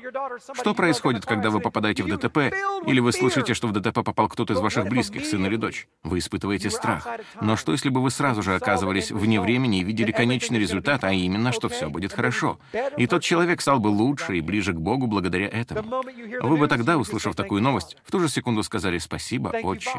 Что 0.53 0.75
происходит, 0.75 1.27
когда 1.27 1.51
вы 1.51 1.61
попадаете 1.61 2.03
в 2.03 2.09
ДТП, 2.09 2.53
или 2.87 3.01
вы 3.01 3.13
слышите, 3.13 3.55
что 3.55 3.69
в 3.69 3.73
ДТП 3.73 4.05
попал 4.05 4.29
кто-то 4.29 4.55
из 4.55 4.61
ваших 4.61 4.87
близких, 4.89 5.25
сын 5.25 5.45
или 5.47 5.57
дочь? 5.57 5.87
Вы 6.03 6.19
испытываете 6.19 6.71
страх. 6.71 7.07
Но 7.41 7.57
что, 7.57 7.73
если 7.73 7.89
бы 7.89 8.03
вы 8.03 8.11
сразу 8.11 8.43
же 8.43 8.55
оказывались 8.55 9.11
вне 9.11 9.41
времени 9.41 9.81
и 9.81 9.85
видели 9.85 10.13
конечный 10.13 10.59
результат, 10.59 11.05
а 11.05 11.13
именно, 11.13 11.53
что 11.53 11.69
все 11.69 11.89
будет 11.89 12.13
хорошо? 12.13 12.59
И 12.97 13.07
тот 13.07 13.23
человек 13.23 13.61
стал 13.61 13.81
бы 13.81 13.89
лучше 13.89 14.37
и 14.37 14.41
ближе 14.41 14.73
к 14.73 14.77
Богу 14.77 15.07
благодаря 15.07 15.49
этому. 15.49 16.03
Вы 16.41 16.57
бы 16.57 16.69
тогда, 16.69 16.99
услышав 16.99 17.35
такую 17.35 17.63
новость, 17.63 17.97
в 18.05 18.11
ту 18.11 18.21
же 18.21 18.29
секунду 18.29 18.63
сказали 18.63 18.99
«Спасибо, 18.99 19.49
отче». 19.63 19.91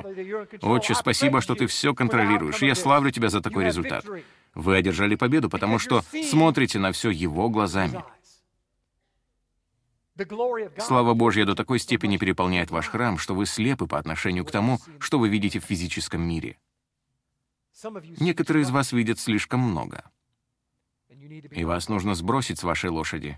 «Отче, 0.62 0.96
спасибо, 0.96 1.42
что 1.42 1.56
ты 1.56 1.68
все 1.68 1.94
контролируешь, 1.94 2.62
и 2.62 2.68
я 2.68 2.76
славлю 2.76 3.12
тебя 3.12 3.30
за 3.30 3.42
такой 3.42 3.66
результат». 3.66 4.06
Вы 4.56 4.78
одержали 4.78 5.16
победу, 5.16 5.50
потому 5.50 5.80
что 5.80 6.02
смотрите 6.30 6.80
на 6.80 6.94
все 6.94 7.10
Его 7.10 7.50
глазами. 7.50 8.04
Слава 10.80 11.14
Божья 11.14 11.46
до 11.46 11.56
такой 11.56 11.78
степени 11.78 12.16
переполняет 12.16 12.72
ваш 12.72 12.88
храм, 12.88 13.18
что 13.18 13.36
вы 13.36 13.46
слепы 13.46 13.86
по 13.86 14.00
отношению 14.00 14.46
к 14.46 14.52
тому, 14.52 14.80
что 15.00 15.20
вы 15.20 15.28
видите 15.28 15.60
в 15.60 15.66
физическом 15.66 16.22
мире. 16.22 16.58
Некоторые 18.22 18.64
из 18.64 18.70
вас 18.70 18.94
видят 18.94 19.20
слишком 19.20 19.60
много. 19.60 20.10
И 21.10 21.66
вас 21.66 21.90
нужно 21.90 22.16
сбросить 22.16 22.60
с 22.60 22.64
вашей 22.64 22.90
лошади. 22.90 23.38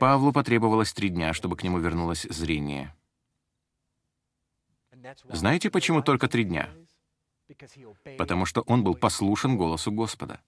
Павлу 0.00 0.32
потребовалось 0.32 0.94
три 0.94 1.10
дня, 1.10 1.34
чтобы 1.34 1.56
к 1.56 1.62
нему 1.62 1.78
вернулось 1.78 2.22
зрение. 2.22 2.94
Знаете, 5.28 5.70
почему 5.70 6.02
только 6.02 6.28
три 6.28 6.44
дня? 6.44 6.70
Потому 8.16 8.44
что 8.46 8.62
он 8.62 8.84
был 8.84 8.94
послушен 8.94 9.56
голосу 9.56 9.90
Господа. 9.92 10.40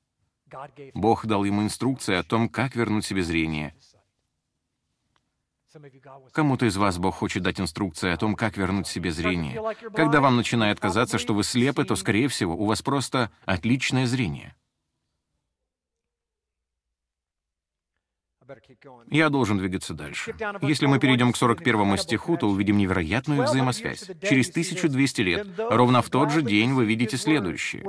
Бог 0.95 1.27
дал 1.27 1.45
ему 1.45 1.63
инструкции 1.63 2.15
о 2.15 2.23
том, 2.23 2.49
как 2.49 2.75
вернуть 2.75 3.05
себе 3.05 3.23
зрение. 3.23 3.75
Кому-то 6.33 6.67
из 6.67 6.77
вас 6.77 6.99
Бог 6.99 7.15
хочет 7.15 7.45
дать 7.45 7.61
инструкции 7.61 8.11
о 8.11 8.17
том, 8.17 8.35
как 8.35 8.57
вернуть 8.57 8.89
себе 8.89 9.13
зрение. 9.13 9.61
Когда 9.95 10.21
вам 10.21 10.37
начинает 10.37 10.81
казаться, 10.81 11.19
что 11.19 11.33
вы 11.33 11.45
слепы, 11.45 11.85
то, 11.85 11.95
скорее 11.95 12.27
всего, 12.29 12.57
у 12.57 12.65
вас 12.67 12.83
просто 12.83 13.31
отличное 13.45 14.07
зрение. 14.07 14.57
Я 19.11 19.29
должен 19.29 19.59
двигаться 19.59 19.95
дальше. 19.95 20.35
Если 20.63 20.87
мы 20.87 20.99
перейдем 20.99 21.33
к 21.33 21.37
41 21.37 21.99
стиху, 21.99 22.37
то 22.37 22.49
увидим 22.49 22.77
невероятную 22.77 23.43
взаимосвязь. 23.45 24.11
Через 24.23 24.51
1200 24.51 25.21
лет, 25.23 25.47
ровно 25.59 26.03
в 26.03 26.11
тот 26.11 26.31
же 26.31 26.43
день, 26.43 26.73
вы 26.73 26.85
видите 26.85 27.17
следующее. 27.17 27.85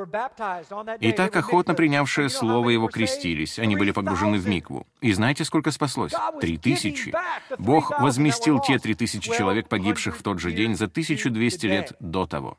Итак, 1.02 1.36
охотно 1.36 1.74
принявшие 1.74 2.30
слово 2.30 2.70
его 2.70 2.88
крестились. 2.88 3.60
Они 3.60 3.76
были 3.76 3.92
погружены 3.92 4.38
в 4.38 4.48
микву. 4.48 4.88
И 5.02 5.14
знаете, 5.14 5.46
сколько 5.46 5.72
спаслось? 5.72 6.14
Три 6.40 6.58
тысячи. 6.58 7.14
Бог 7.58 8.00
возместил 8.00 8.60
те 8.60 8.80
три 8.80 8.94
тысячи 8.94 9.32
человек, 9.32 9.70
погибших 9.70 10.18
в 10.18 10.24
тот 10.24 10.40
же 10.40 10.52
день 10.52 10.76
за 10.76 10.86
1200 10.86 11.66
лет 11.66 11.94
до 12.00 12.26
того. 12.26 12.58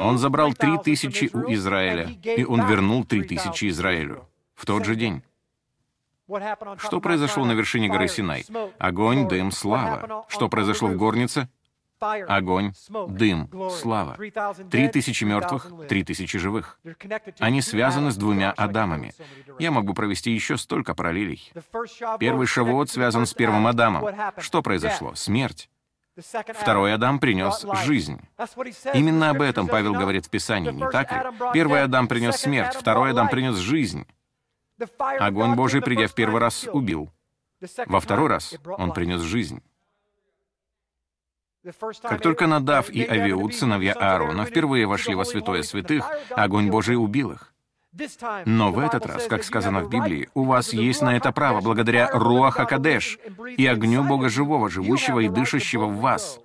Он 0.00 0.18
забрал 0.18 0.54
три 0.54 0.78
тысячи 0.78 1.28
у 1.32 1.52
Израиля, 1.52 2.08
и 2.24 2.44
он 2.44 2.66
вернул 2.66 3.04
три 3.04 3.22
тысячи 3.24 3.68
Израилю 3.68 4.26
в 4.54 4.66
тот 4.66 4.84
же 4.84 4.94
день. 4.94 5.22
Что 6.78 7.00
произошло 7.00 7.44
на 7.44 7.52
вершине 7.52 7.88
горы 7.88 8.08
Синай? 8.08 8.44
Огонь, 8.78 9.28
дым, 9.28 9.50
слава. 9.50 10.24
Что 10.28 10.48
произошло 10.48 10.88
в 10.88 10.96
горнице? 10.96 11.48
Огонь, 12.00 12.72
дым, 13.08 13.50
слава. 13.70 14.16
Три 14.70 14.88
тысячи 14.88 15.24
мертвых, 15.24 15.70
три 15.88 16.02
тысячи 16.02 16.38
живых. 16.38 16.80
Они 17.38 17.60
связаны 17.60 18.10
с 18.10 18.16
двумя 18.16 18.52
Адамами. 18.52 19.12
Я 19.58 19.70
могу 19.70 19.92
провести 19.92 20.30
еще 20.30 20.56
столько 20.56 20.94
параллелей. 20.94 21.52
Первый 22.18 22.46
Шавуот 22.46 22.90
связан 22.90 23.26
с 23.26 23.34
первым 23.34 23.66
Адамом. 23.66 24.06
Что 24.38 24.62
произошло? 24.62 25.14
Смерть. 25.14 25.68
Второй 26.54 26.94
Адам 26.94 27.18
принес 27.18 27.64
жизнь. 27.84 28.20
Именно 28.94 29.30
об 29.30 29.42
этом 29.42 29.68
Павел 29.68 29.92
говорит 29.92 30.26
в 30.26 30.30
Писании, 30.30 30.72
не 30.72 30.90
так 30.90 31.12
ли? 31.12 31.18
Первый 31.52 31.82
Адам 31.82 32.08
принес 32.08 32.36
смерть, 32.36 32.74
второй 32.74 33.10
Адам 33.10 33.28
принес 33.28 33.56
жизнь. 33.56 34.06
Огонь 34.98 35.54
Божий, 35.54 35.82
придя 35.82 36.06
в 36.06 36.14
первый 36.14 36.40
раз, 36.40 36.68
убил. 36.72 37.10
Во 37.86 38.00
второй 38.00 38.28
раз 38.28 38.54
он 38.78 38.92
принес 38.92 39.20
жизнь. 39.20 39.62
Как 42.02 42.22
только 42.22 42.46
Надав 42.46 42.88
и 42.88 43.04
Авиуд, 43.04 43.54
сыновья 43.54 43.92
Аарона, 43.92 44.46
впервые 44.46 44.86
вошли 44.86 45.14
во 45.14 45.24
святое 45.24 45.62
святых, 45.62 46.10
огонь 46.30 46.70
Божий 46.70 46.96
убил 46.96 47.32
их. 47.32 47.52
Но 48.46 48.72
в 48.72 48.78
этот 48.78 49.04
раз, 49.04 49.26
как 49.26 49.42
сказано 49.42 49.80
в 49.80 49.90
Библии, 49.90 50.30
у 50.34 50.44
вас 50.44 50.72
есть 50.72 51.02
на 51.02 51.16
это 51.16 51.32
право 51.32 51.60
благодаря 51.60 52.08
Руаха 52.12 52.64
Кадеш 52.64 53.18
и 53.56 53.66
огню 53.66 54.04
Бога 54.04 54.28
Живого, 54.28 54.70
живущего 54.70 55.20
и 55.20 55.28
дышащего 55.28 55.86
в 55.86 55.98
вас. 55.98 56.40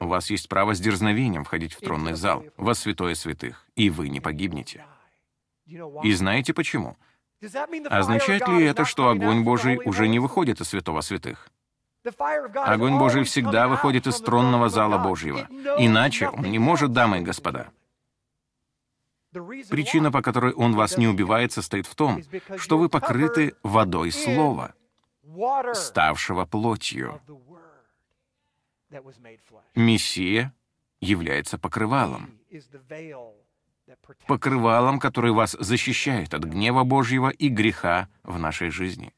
У 0.00 0.06
вас 0.06 0.30
есть 0.30 0.48
право 0.48 0.74
с 0.74 0.80
дерзновением 0.80 1.44
входить 1.44 1.74
в 1.74 1.80
тронный 1.80 2.14
зал, 2.14 2.44
во 2.56 2.74
святое 2.74 3.14
святых, 3.14 3.66
и 3.76 3.88
вы 3.88 4.08
не 4.08 4.20
погибнете. 4.20 4.84
И 6.02 6.12
знаете 6.12 6.54
почему? 6.54 6.96
Означает 7.90 8.48
ли 8.48 8.64
это, 8.64 8.84
что 8.84 9.08
огонь 9.08 9.44
Божий 9.44 9.80
уже 9.84 10.08
не 10.08 10.18
выходит 10.18 10.60
из 10.60 10.68
святого 10.68 11.00
святых? 11.00 11.48
Огонь 12.54 12.98
Божий 12.98 13.24
всегда 13.24 13.66
выходит 13.66 14.06
из 14.06 14.20
тронного 14.20 14.68
зала 14.68 14.98
Божьего. 14.98 15.48
Иначе 15.78 16.28
он 16.28 16.44
не 16.50 16.58
может, 16.58 16.92
дамы 16.92 17.18
и 17.18 17.22
господа. 17.22 17.70
Причина, 19.32 20.12
по 20.12 20.22
которой 20.22 20.52
он 20.52 20.74
вас 20.74 20.96
не 20.96 21.08
убивает, 21.08 21.52
состоит 21.52 21.86
в 21.86 21.94
том, 21.94 22.22
что 22.56 22.78
вы 22.78 22.88
покрыты 22.88 23.54
водой 23.62 24.12
Слова, 24.12 24.74
ставшего 25.74 26.44
плотью. 26.44 27.20
Мессия 29.74 30.54
является 31.00 31.58
покрывалом. 31.58 32.38
Покрывалом, 34.26 34.98
который 34.98 35.32
вас 35.32 35.56
защищает 35.58 36.34
от 36.34 36.44
гнева 36.44 36.84
Божьего 36.84 37.28
и 37.28 37.48
греха 37.48 38.08
в 38.22 38.38
нашей 38.38 38.70
жизни. 38.70 39.12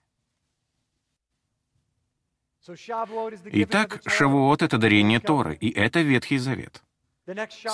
Итак, 3.44 4.00
Шавуот— 4.06 4.62
это 4.62 4.76
дарение 4.76 5.20
Торы, 5.20 5.54
и 5.54 5.70
это 5.70 6.00
Ветхий 6.00 6.38
Завет. 6.38 6.82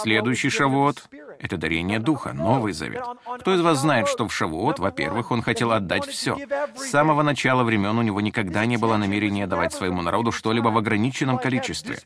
Следующий 0.03 0.51
Шавуот— 0.51 1.09
это 1.39 1.57
дарение 1.57 1.99
Духа, 1.99 2.35
Новый 2.35 2.75
Завет. 2.75 3.05
Кто 3.41 3.55
из 3.55 3.63
вас 3.63 3.79
знает, 3.79 4.09
что 4.09 4.29
в 4.29 4.35
Шавуот, 4.35 4.79
во-первых, 4.79 5.31
он 5.31 5.41
хотел 5.41 5.73
отдать 5.73 6.07
все. 6.07 6.39
С 6.77 6.91
самого 6.91 7.23
начала 7.23 7.65
времен 7.65 7.97
у 7.99 8.03
него 8.03 8.21
никогда 8.21 8.67
не 8.67 8.77
было 8.77 8.99
намерения 8.99 9.47
давать 9.47 9.73
своему 9.73 10.03
народу 10.03 10.31
что-либо 10.31 10.69
в 10.69 10.77
ограниченном 10.77 11.39
количестве. 11.39 11.99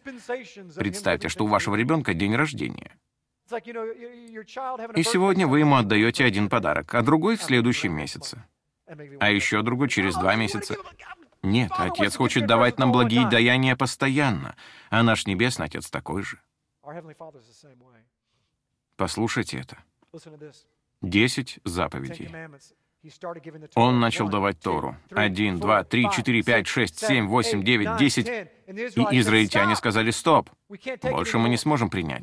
Представьте, 0.77 1.29
что 1.29 1.45
у 1.45 1.49
вашего 1.49 1.75
ребенка 1.75 2.15
день 2.15 2.37
рождения. 2.37 2.93
И 3.51 5.03
сегодня 5.03 5.47
вы 5.47 5.61
ему 5.61 5.77
отдаете 5.77 6.25
один 6.25 6.49
подарок, 6.49 6.95
а 6.95 7.03
другой 7.03 7.37
в 7.37 7.43
следующем 7.43 7.93
месяце. 7.93 8.45
А 9.21 9.31
еще 9.31 9.63
другой 9.63 9.89
через 9.89 10.15
два 10.15 10.35
месяца. 10.37 10.77
Нет, 11.43 11.71
Отец 11.77 12.17
хочет 12.17 12.47
давать 12.47 12.79
нам 12.79 12.93
благие 12.93 13.29
даяния 13.29 13.77
постоянно, 13.77 14.57
а 14.91 15.03
наш 15.03 15.27
Небесный 15.27 15.67
Отец 15.67 15.91
такой 15.91 16.23
же. 16.23 16.41
Послушайте 18.97 19.59
это. 19.59 19.79
Десять 21.03 21.61
заповедей. 21.65 22.31
Он 23.75 24.01
начал 24.01 24.29
давать 24.29 24.61
Тору. 24.61 24.97
Один, 25.11 25.59
два, 25.59 25.85
три, 25.85 26.09
четыре, 26.11 26.43
пять, 26.43 26.67
шесть, 26.67 26.99
семь, 26.99 27.27
восемь, 27.27 27.63
девять, 27.63 27.97
десять. 27.97 28.29
И 28.29 29.21
израильтяне 29.21 29.77
сказали 29.77 30.11
«Стоп! 30.11 30.51
Больше 31.03 31.39
мы 31.39 31.49
не 31.49 31.57
сможем 31.57 31.89
принять. 31.89 32.23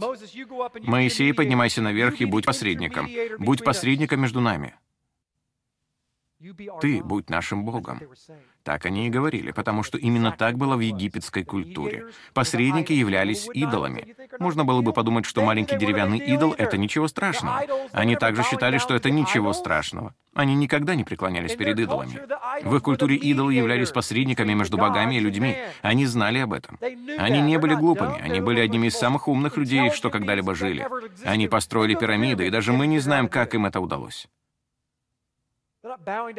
Моисей, 0.82 1.34
поднимайся 1.34 1.82
наверх 1.82 2.20
и 2.22 2.26
будь 2.26 2.46
посредником. 2.46 3.10
Будь 3.40 3.64
посредником 3.64 4.22
между 4.22 4.42
нами. 4.42 4.76
Ты 6.82 7.04
будь 7.04 7.30
нашим 7.30 7.64
Богом. 7.64 8.02
Так 8.64 8.86
они 8.86 9.08
и 9.08 9.10
говорили, 9.10 9.52
потому 9.52 9.84
что 9.84 9.98
именно 9.98 10.32
так 10.32 10.58
было 10.58 10.76
в 10.76 10.80
египетской 10.80 11.44
культуре. 11.44 12.08
Посредники 12.34 12.94
являлись 12.94 13.48
идолами. 13.54 14.16
Можно 14.39 14.66
было 14.66 14.82
бы 14.82 14.94
подумать, 14.94 15.26
что 15.26 15.41
маленький 15.41 15.78
деревянный 15.78 16.20
идол— 16.20 16.54
это 16.58 16.78
ничего 16.78 17.08
страшного. 17.08 17.62
Они 17.91 18.16
также 18.16 18.44
считали, 18.44 18.78
что 18.78 18.94
это 18.96 19.10
ничего 19.10 19.54
страшного. 19.54 20.16
Они 20.34 20.56
никогда 20.56 20.96
не 20.96 21.04
преклонялись 21.04 21.56
перед 21.56 21.80
идолами. 21.80 22.20
В 22.64 22.76
их 22.76 22.84
культуре 22.84 23.16
идолы 23.16 23.54
являлись 23.54 23.91
посредниками 23.91 24.54
между 24.54 24.78
богами 24.78 25.16
и 25.16 25.20
людьми. 25.20 25.58
Они 25.82 26.06
знали 26.06 26.39
об 26.39 26.54
этом. 26.54 26.80
Они 27.18 27.41
не 27.41 27.58
были 27.58 27.76
глупыми, 27.76 28.20
они 28.20 28.39
были 28.41 28.60
одними 28.60 28.88
из 28.88 28.98
самых 28.98 29.28
умных 29.28 29.58
людей, 29.58 29.91
что 29.91 30.10
когда-либо 30.10 30.56
жили. 30.56 30.88
Они 31.24 31.48
построили 31.48 31.96
пирамиды, 31.96 32.48
и 32.48 32.50
даже 32.50 32.74
мы 32.74 32.88
не 32.88 33.00
знаем, 33.00 33.28
как 33.28 33.54
им 33.56 33.66
это 33.66 33.80
удалось. 33.80 34.28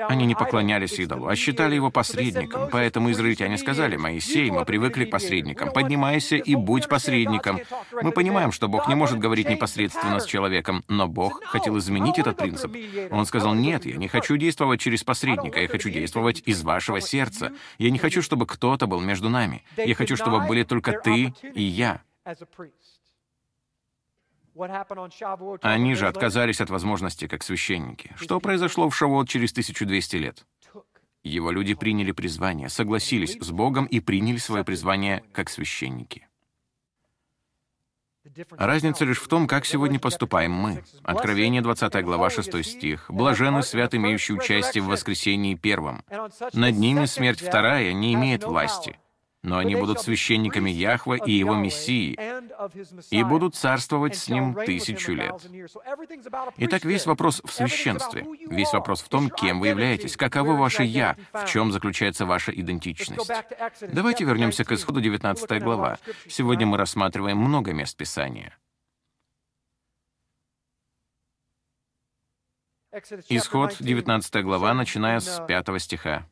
Они 0.09 0.25
не 0.25 0.35
поклонялись 0.35 0.99
идолу, 0.99 1.29
а 1.29 1.37
считали 1.37 1.75
его 1.75 1.91
посредником. 1.91 2.69
Поэтому 2.71 3.11
израильтяне 3.11 3.59
сказали, 3.59 3.97
«Моисей, 3.97 4.51
мы 4.51 4.65
привыкли 4.65 5.05
к 5.05 5.11
посредникам. 5.11 5.71
Поднимайся 5.71 6.37
и 6.37 6.55
будь 6.55 6.89
посредником». 6.89 7.61
Мы 7.93 8.13
понимаем, 8.13 8.53
что 8.53 8.69
Бог 8.69 8.89
не 8.89 8.95
может 8.95 9.19
говорить 9.19 9.51
непосредственно 9.51 10.21
с 10.21 10.25
человеком, 10.25 10.83
но 10.89 11.09
Бог 11.09 11.45
хотел 11.45 11.77
изменить 11.79 12.19
этот 12.19 12.39
принцип. 12.39 12.75
Он 13.11 13.27
сказал, 13.27 13.55
«Нет, 13.55 13.85
я 13.85 13.97
не 13.97 14.09
хочу 14.09 14.37
действовать 14.37 14.81
через 14.81 15.05
посредника, 15.05 15.61
я 15.61 15.69
хочу 15.69 15.91
действовать 15.91 16.43
из 16.47 16.63
вашего 16.63 17.01
сердца. 17.01 17.53
Я 17.79 17.91
не 17.91 17.99
хочу, 17.99 18.23
чтобы 18.23 18.47
кто-то 18.47 18.87
был 18.87 19.01
между 19.01 19.29
нами. 19.29 19.63
Я 19.77 19.95
хочу, 19.95 20.17
чтобы 20.17 20.47
были 20.47 20.63
только 20.63 20.93
ты 20.93 21.35
и 21.55 21.63
я». 21.63 22.01
Они 25.63 25.95
же 25.95 26.07
отказались 26.07 26.61
от 26.61 26.71
возможности 26.71 27.27
как 27.27 27.43
священники. 27.43 28.13
Что 28.17 28.41
произошло 28.41 28.89
в 28.89 28.97
Шавуот 28.97 29.29
через 29.29 29.53
1200 29.53 30.17
лет? 30.17 30.47
Его 31.23 31.51
люди 31.51 31.75
приняли 31.75 32.13
призвание, 32.13 32.69
согласились 32.69 33.37
с 33.41 33.51
Богом 33.51 33.87
и 33.87 34.01
приняли 34.01 34.37
свое 34.37 34.63
призвание 34.63 35.25
как 35.33 35.49
священники. 35.49 36.29
Разница 38.51 39.05
лишь 39.05 39.21
в 39.21 39.29
том, 39.29 39.47
как 39.47 39.67
сегодня 39.67 39.99
поступаем 39.99 40.53
мы. 40.53 40.83
Откровение, 41.03 41.61
20 41.63 42.05
глава, 42.05 42.31
6 42.31 42.65
стих. 42.65 43.11
«Блаженны 43.11 43.63
свят, 43.63 43.95
имеющие 43.95 44.37
участие 44.37 44.83
в 44.83 44.87
воскресении 44.87 45.55
первом. 45.55 46.05
Над 46.53 46.77
ними 46.77 47.05
смерть 47.07 47.41
вторая 47.41 47.93
не 47.93 48.15
имеет 48.15 48.45
власти 48.45 48.99
но 49.45 49.59
они 49.59 49.77
будут 49.77 50.01
священниками 50.01 50.71
Яхва 50.71 51.15
и 51.15 51.33
его 51.33 51.55
Мессии, 51.55 52.19
и 53.11 53.23
будут 53.23 53.55
царствовать 53.55 54.17
с 54.17 54.29
ним 54.29 54.55
тысячу 54.55 55.13
лет. 55.13 55.35
Итак, 56.57 56.85
весь 56.85 57.07
вопрос 57.07 57.43
в 57.45 57.53
священстве. 57.53 58.27
Весь 58.49 58.73
вопрос 58.73 59.03
в 59.03 59.09
том, 59.09 59.29
кем 59.29 59.61
вы 59.61 59.69
являетесь, 59.69 60.17
каково 60.17 60.55
ваше 60.55 60.83
«я», 60.83 61.17
в 61.33 61.45
чем 61.47 61.73
заключается 61.73 62.25
ваша 62.25 62.53
идентичность. 62.53 63.31
Давайте 63.83 64.25
вернемся 64.25 64.65
к 64.65 64.73
исходу 64.73 65.01
19 65.01 65.63
глава. 65.63 65.99
Сегодня 66.27 66.67
мы 66.67 66.79
рассматриваем 66.79 67.37
много 67.37 67.73
мест 67.73 67.97
Писания. 67.97 68.57
Исход 73.29 73.77
19 73.79 74.43
глава, 74.43 74.73
начиная 74.73 75.21
с 75.21 75.45
5 75.47 75.83
стиха. 75.83 76.27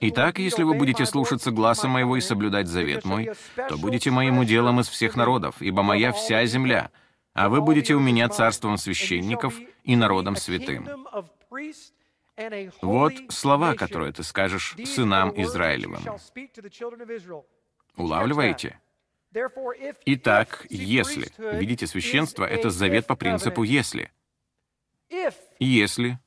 Итак, 0.00 0.38
если 0.38 0.62
вы 0.62 0.74
будете 0.74 1.06
слушаться 1.06 1.50
гласа 1.50 1.88
моего 1.88 2.16
и 2.16 2.20
соблюдать 2.20 2.66
завет 2.66 3.04
мой, 3.04 3.30
то 3.68 3.78
будете 3.78 4.10
моим 4.10 4.38
уделом 4.38 4.80
из 4.80 4.88
всех 4.88 5.16
народов, 5.16 5.56
ибо 5.60 5.82
моя 5.82 6.12
вся 6.12 6.44
земля, 6.46 6.90
а 7.34 7.48
вы 7.48 7.60
будете 7.60 7.94
у 7.94 8.00
меня 8.00 8.28
царством 8.28 8.76
священников 8.76 9.54
и 9.84 9.96
народом 9.96 10.36
святым. 10.36 10.88
Вот 12.82 13.12
слова, 13.28 13.74
которые 13.74 14.12
ты 14.12 14.24
скажешь 14.24 14.74
сынам 14.84 15.32
Израилевым. 15.36 16.02
Улавливаете? 17.96 18.80
Итак, 20.06 20.66
если, 20.68 21.28
видите, 21.56 21.86
священство— 21.86 22.44
это 22.44 22.70
завет 22.70 23.06
по 23.06 23.16
принципу 23.16 23.62
«если». 23.62 24.10
Если 25.60 26.18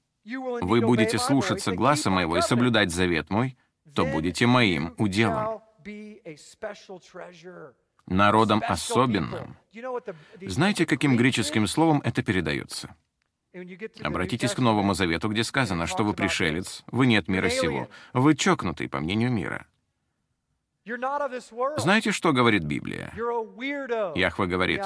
вы 0.62 0.82
будете 0.82 1.18
слушаться 1.18 1.72
гласа 1.72 2.10
моего 2.10 2.38
и 2.38 2.42
соблюдать 2.42 2.92
завет 2.92 3.30
мой, 3.30 3.58
то 3.94 4.06
будете 4.06 4.46
моим 4.46 4.94
уделом, 4.98 5.62
народом 8.06 8.64
особенным. 8.68 9.58
Знаете, 10.42 10.86
каким 10.86 11.18
греческим 11.18 11.68
словом 11.68 12.02
это 12.04 12.24
передается? 12.24 12.96
Обратитесь 14.04 14.54
к 14.54 14.60
Новому 14.60 14.94
Завету, 14.94 15.30
где 15.30 15.44
сказано, 15.44 15.88
что 15.88 16.04
вы 16.04 16.14
пришелец, 16.14 16.84
вы 16.88 17.08
нет 17.08 17.28
мира 17.28 17.50
сего, 17.50 17.88
вы 18.14 18.36
чокнутый, 18.36 18.90
по 18.90 19.00
мнению 19.00 19.32
мира. 19.32 19.66
Знаете, 21.78 22.12
что 22.12 22.34
говорит 22.34 22.64
Библия? 22.64 23.12
Яхва 24.16 24.46
говорит, 24.46 24.82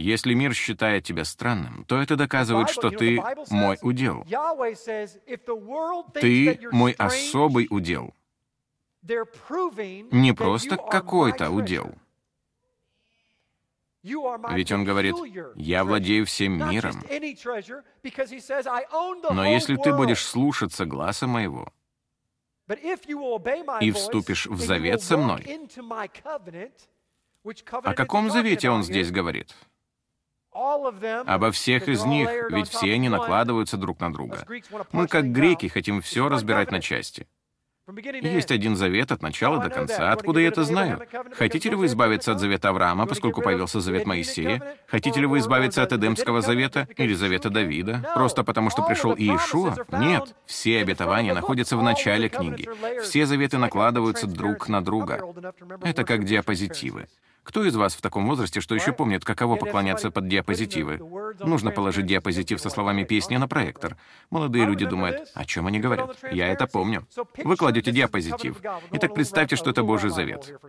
если 0.00 0.34
мир 0.34 0.54
считает 0.54 1.04
тебя 1.04 1.24
странным, 1.24 1.84
то 1.86 2.00
это 2.00 2.16
доказывает, 2.16 2.70
что 2.70 2.90
ты 2.90 3.22
мой 3.50 3.78
удел. 3.82 4.24
Ты 6.14 6.60
мой 6.72 6.92
особый 6.92 7.66
удел. 7.70 8.14
Не 9.02 10.32
просто 10.32 10.76
какой-то 10.76 11.50
удел. 11.50 11.94
Ведь 14.02 14.72
он 14.72 14.84
говорит, 14.84 15.16
«Я 15.56 15.84
владею 15.84 16.24
всем 16.26 16.70
миром». 16.70 17.02
Но 19.30 19.44
если 19.44 19.76
ты 19.76 19.92
будешь 19.92 20.24
слушаться 20.24 20.86
гласа 20.86 21.26
моего 21.26 21.72
и 23.80 23.90
вступишь 23.90 24.46
в 24.46 24.60
завет 24.60 25.02
со 25.02 25.16
мной, 25.16 25.44
о 27.82 27.94
каком 27.94 28.30
завете 28.30 28.70
он 28.70 28.82
здесь 28.82 29.10
говорит? 29.10 29.54
Обо 31.26 31.50
всех 31.52 31.88
из 31.88 32.04
них, 32.04 32.28
ведь 32.50 32.68
все 32.68 32.94
они 32.94 33.08
накладываются 33.08 33.76
друг 33.76 34.00
на 34.00 34.12
друга. 34.12 34.46
Мы, 34.92 35.06
как 35.06 35.32
греки, 35.32 35.68
хотим 35.68 36.00
все 36.00 36.28
разбирать 36.28 36.70
на 36.70 36.80
части. 36.80 37.26
Есть 38.20 38.50
один 38.50 38.76
завет 38.76 39.12
от 39.12 39.22
начала 39.22 39.58
до 39.58 39.70
конца. 39.70 40.12
Откуда 40.12 40.40
я 40.40 40.48
это 40.48 40.62
знаю? 40.64 41.00
Хотите 41.32 41.70
ли 41.70 41.74
вы 41.74 41.86
избавиться 41.86 42.32
от 42.32 42.40
завета 42.40 42.68
Авраама, 42.68 43.06
поскольку 43.06 43.40
появился 43.40 43.80
завет 43.80 44.06
Моисея? 44.06 44.76
Хотите 44.86 45.20
ли 45.20 45.26
вы 45.26 45.38
избавиться 45.38 45.82
от 45.82 45.92
Эдемского 45.92 46.42
завета 46.42 46.86
или 46.96 47.14
завета 47.14 47.48
Давида? 47.48 48.10
Просто 48.14 48.44
потому, 48.44 48.68
что 48.68 48.82
пришел 48.82 49.14
Иешуа? 49.16 49.74
Нет. 49.90 50.34
Все 50.44 50.80
обетования 50.80 51.32
находятся 51.32 51.78
в 51.78 51.82
начале 51.82 52.28
книги. 52.28 52.68
Все 53.02 53.24
заветы 53.24 53.56
накладываются 53.56 54.26
друг 54.26 54.68
на 54.68 54.84
друга. 54.84 55.22
Это 55.82 56.04
как 56.04 56.24
диапозитивы. 56.24 57.08
Кто 57.48 57.64
из 57.64 57.74
вас 57.74 57.94
в 57.94 58.02
таком 58.02 58.26
возрасте, 58.26 58.60
что 58.60 58.74
еще 58.74 58.92
помнит, 58.92 59.24
каково 59.24 59.56
поклоняться 59.56 60.10
под 60.10 60.28
диапозитивы? 60.28 60.98
Нужно 61.40 61.70
положить 61.70 62.04
диапозитив 62.04 62.60
со 62.60 62.68
словами 62.68 63.04
песни 63.04 63.38
на 63.38 63.48
проектор. 63.48 63.96
Молодые 64.28 64.66
люди 64.66 64.84
думают, 64.84 65.30
о 65.32 65.46
чем 65.46 65.66
они 65.66 65.80
говорят? 65.80 66.18
Я 66.30 66.48
это 66.48 66.66
помню. 66.66 67.06
Вы 67.42 67.56
кладете 67.56 67.90
диапозитив. 67.90 68.58
Итак, 68.92 69.14
представьте, 69.14 69.56
что 69.56 69.70
это 69.70 69.82
Божий 69.82 70.10
завет. 70.10 70.60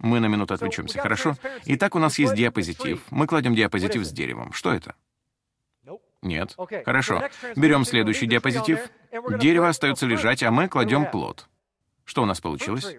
Мы 0.00 0.18
на 0.18 0.26
минуту 0.26 0.54
отвлечемся, 0.54 0.98
хорошо? 0.98 1.36
Итак, 1.66 1.94
у 1.94 2.00
нас 2.00 2.18
есть 2.18 2.34
диапозитив. 2.34 3.00
Мы 3.10 3.28
кладем 3.28 3.54
диапозитив 3.54 4.04
с 4.04 4.10
деревом. 4.10 4.52
Что 4.52 4.72
это? 4.72 4.96
Нет. 6.20 6.56
Хорошо. 6.84 7.22
Берем 7.54 7.84
следующий 7.84 8.26
диапозитив. 8.26 8.80
Дерево 9.38 9.68
остается 9.68 10.04
лежать, 10.04 10.42
а 10.42 10.50
мы 10.50 10.66
кладем 10.66 11.08
плод. 11.08 11.46
Что 12.04 12.24
у 12.24 12.26
нас 12.26 12.40
получилось? 12.40 12.92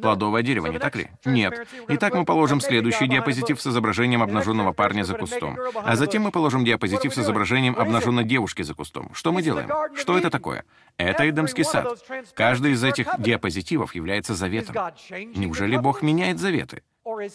Плодовое 0.00 0.42
дерево, 0.42 0.68
не 0.68 0.78
так 0.78 0.96
ли? 0.96 1.10
Нет. 1.24 1.66
Итак, 1.88 2.14
мы 2.14 2.24
положим 2.24 2.60
следующий 2.60 3.06
диапозитив 3.06 3.60
с 3.60 3.66
изображением 3.66 4.22
обнаженного 4.22 4.72
парня 4.72 5.04
за 5.04 5.14
кустом. 5.14 5.58
А 5.84 5.96
затем 5.96 6.22
мы 6.22 6.30
положим 6.30 6.64
диапозитив 6.64 7.14
с 7.14 7.18
изображением 7.18 7.76
обнаженной 7.78 8.24
девушки 8.24 8.62
за 8.62 8.74
кустом. 8.74 9.10
Что 9.12 9.32
мы 9.32 9.42
делаем? 9.42 9.68
Что 9.94 10.16
это 10.16 10.30
такое? 10.30 10.64
Это 10.96 11.28
Эдемский 11.28 11.64
сад. 11.64 11.98
Каждый 12.34 12.72
из 12.72 12.82
этих 12.82 13.06
диапозитивов 13.18 13.94
является 13.94 14.34
заветом. 14.34 14.74
Неужели 15.10 15.76
Бог 15.76 16.00
меняет 16.00 16.38
заветы? 16.38 16.82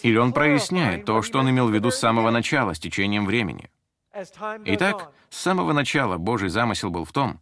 Или 0.02 0.18
Он 0.18 0.34
проясняет 0.34 1.06
то, 1.06 1.22
что 1.22 1.40
Он 1.40 1.50
имел 1.50 1.68
в 1.68 1.74
виду 1.74 1.92
с 1.92 2.00
самого 2.00 2.32
начала, 2.32 2.74
с 2.74 2.80
течением 2.80 3.26
времени? 3.26 3.70
Итак, 4.66 5.12
с 5.30 5.38
самого 5.38 5.74
начала 5.74 6.18
Божий 6.18 6.50
замысел 6.50 6.90
был 6.90 7.06
в 7.06 7.12
том, 7.12 7.40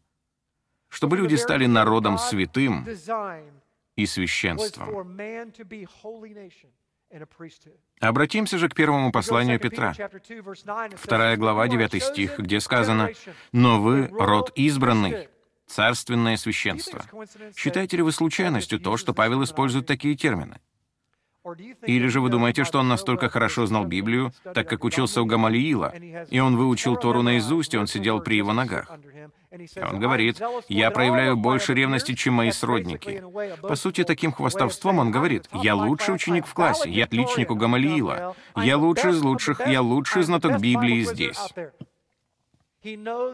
чтобы 0.89 1.15
люди 1.15 1.35
стали 1.35 1.67
народом 1.67 2.17
святым, 2.17 2.85
и 3.95 4.05
священством. 4.05 4.89
Обратимся 7.99 8.57
же 8.57 8.67
к 8.67 8.75
первому 8.75 9.11
посланию 9.11 9.59
Петра, 9.59 9.93
вторая 10.95 11.37
глава, 11.37 11.67
9 11.67 12.03
стих, 12.03 12.39
где 12.39 12.59
сказано, 12.59 13.11
«Но 13.51 13.81
вы— 13.81 14.07
род 14.11 14.51
избранный, 14.55 15.29
царственное 15.67 16.37
священство». 16.37 17.05
Считаете 17.55 17.97
ли 17.97 18.03
вы 18.03 18.11
случайностью 18.11 18.79
то, 18.79 18.97
что 18.97 19.13
Павел 19.13 19.43
использует 19.43 19.85
такие 19.85 20.15
термины? 20.15 20.59
Или 21.85 22.07
же 22.07 22.21
вы 22.21 22.29
думаете, 22.29 22.63
что 22.63 22.79
он 22.79 22.87
настолько 22.87 23.29
хорошо 23.29 23.67
знал 23.67 23.85
Библию, 23.85 24.33
так 24.55 24.67
как 24.67 24.83
учился 24.83 25.21
у 25.21 25.25
Гамалиила, 25.25 25.93
и 26.31 26.39
он 26.39 26.57
выучил 26.57 26.95
Тору 26.95 27.21
наизусть, 27.21 27.75
и 27.75 27.77
он 27.77 27.85
сидел 27.85 28.19
при 28.19 28.37
его 28.37 28.51
ногах? 28.51 28.91
Он 29.81 29.99
говорит, 29.99 30.41
«Я 30.67 30.91
проявляю 30.91 31.37
больше 31.37 31.73
ревности, 31.73 32.13
чем 32.13 32.35
мои 32.35 32.51
сродники». 32.51 33.23
По 33.61 33.75
сути, 33.75 34.03
таким 34.03 34.31
хвастовством 34.31 34.99
он 34.99 35.11
говорит, 35.11 35.49
«Я 35.53 35.75
лучший 35.75 36.15
ученик 36.15 36.45
в 36.45 36.53
классе, 36.53 36.89
я 36.89 37.05
отличник 37.05 37.51
у 37.51 37.55
Гамалиила, 37.55 38.35
я 38.55 38.77
лучший 38.77 39.11
из 39.11 39.21
лучших, 39.21 39.65
я 39.67 39.81
лучший 39.81 40.23
знаток 40.23 40.59
Библии 40.59 41.03
здесь». 41.03 41.39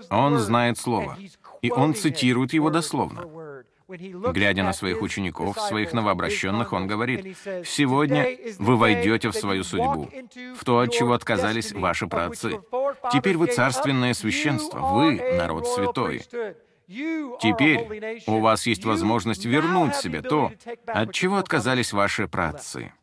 Он 0.09 0.37
знает 0.37 0.77
Слово, 0.77 1.17
и 1.61 1.71
он 1.71 1.93
цитирует 1.93 2.53
его 2.53 2.69
дословно. 2.69 3.50
Глядя 3.97 4.63
на 4.63 4.73
своих 4.73 5.01
учеников, 5.01 5.59
своих 5.59 5.91
новообращенных, 5.93 6.71
он 6.73 6.87
говорит, 6.87 7.37
«Сегодня 7.65 8.27
вы 8.59 8.77
войдете 8.77 9.29
в 9.29 9.35
свою 9.35 9.63
судьбу, 9.63 10.09
в 10.55 10.63
то, 10.63 10.79
от 10.79 10.93
чего 10.93 11.13
отказались 11.13 11.73
ваши 11.73 12.07
праотцы. 12.07 12.59
Теперь 13.11 13.37
вы 13.37 13.47
царственное 13.47 14.13
священство, 14.13 14.79
вы 14.79 15.15
народ 15.37 15.67
святой. 15.67 16.23
Теперь 16.87 18.23
у 18.27 18.39
вас 18.39 18.65
есть 18.65 18.85
возможность 18.85 19.45
вернуть 19.45 19.95
себе 19.95 20.21
то, 20.21 20.51
от 20.87 21.13
чего 21.13 21.37
отказались 21.37 21.93
ваши 21.93 22.27
праотцы. 22.27 22.93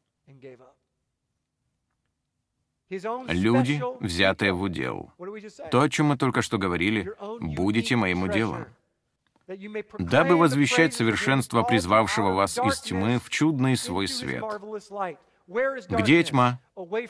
Люди, 2.91 3.83
взятые 4.01 4.53
в 4.53 4.63
удел. 4.63 5.13
То, 5.71 5.83
о 5.83 5.89
чем 5.91 6.07
мы 6.07 6.17
только 6.17 6.41
что 6.41 6.57
говорили, 6.57 7.13
будете 7.41 7.97
моим 7.97 8.23
уделом 8.23 8.67
дабы 9.99 10.37
возвещать 10.37 10.95
совершенство 10.95 11.63
призвавшего 11.63 12.33
вас 12.33 12.59
из 12.59 12.81
тьмы 12.81 13.19
в 13.19 13.31
чудный 13.31 13.77
свой 13.77 14.09
свет. 14.09 14.45
Где 15.89 16.23
тьма? 16.23 16.61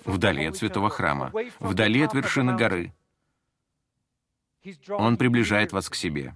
Вдали 0.04 0.46
от 0.46 0.56
святого 0.56 0.90
храма, 0.90 1.32
вдали 1.58 2.02
от 2.02 2.14
вершины 2.14 2.54
горы. 2.54 2.92
Он 4.90 5.16
приближает 5.16 5.72
вас 5.72 5.88
к 5.88 5.94
себе. 5.94 6.34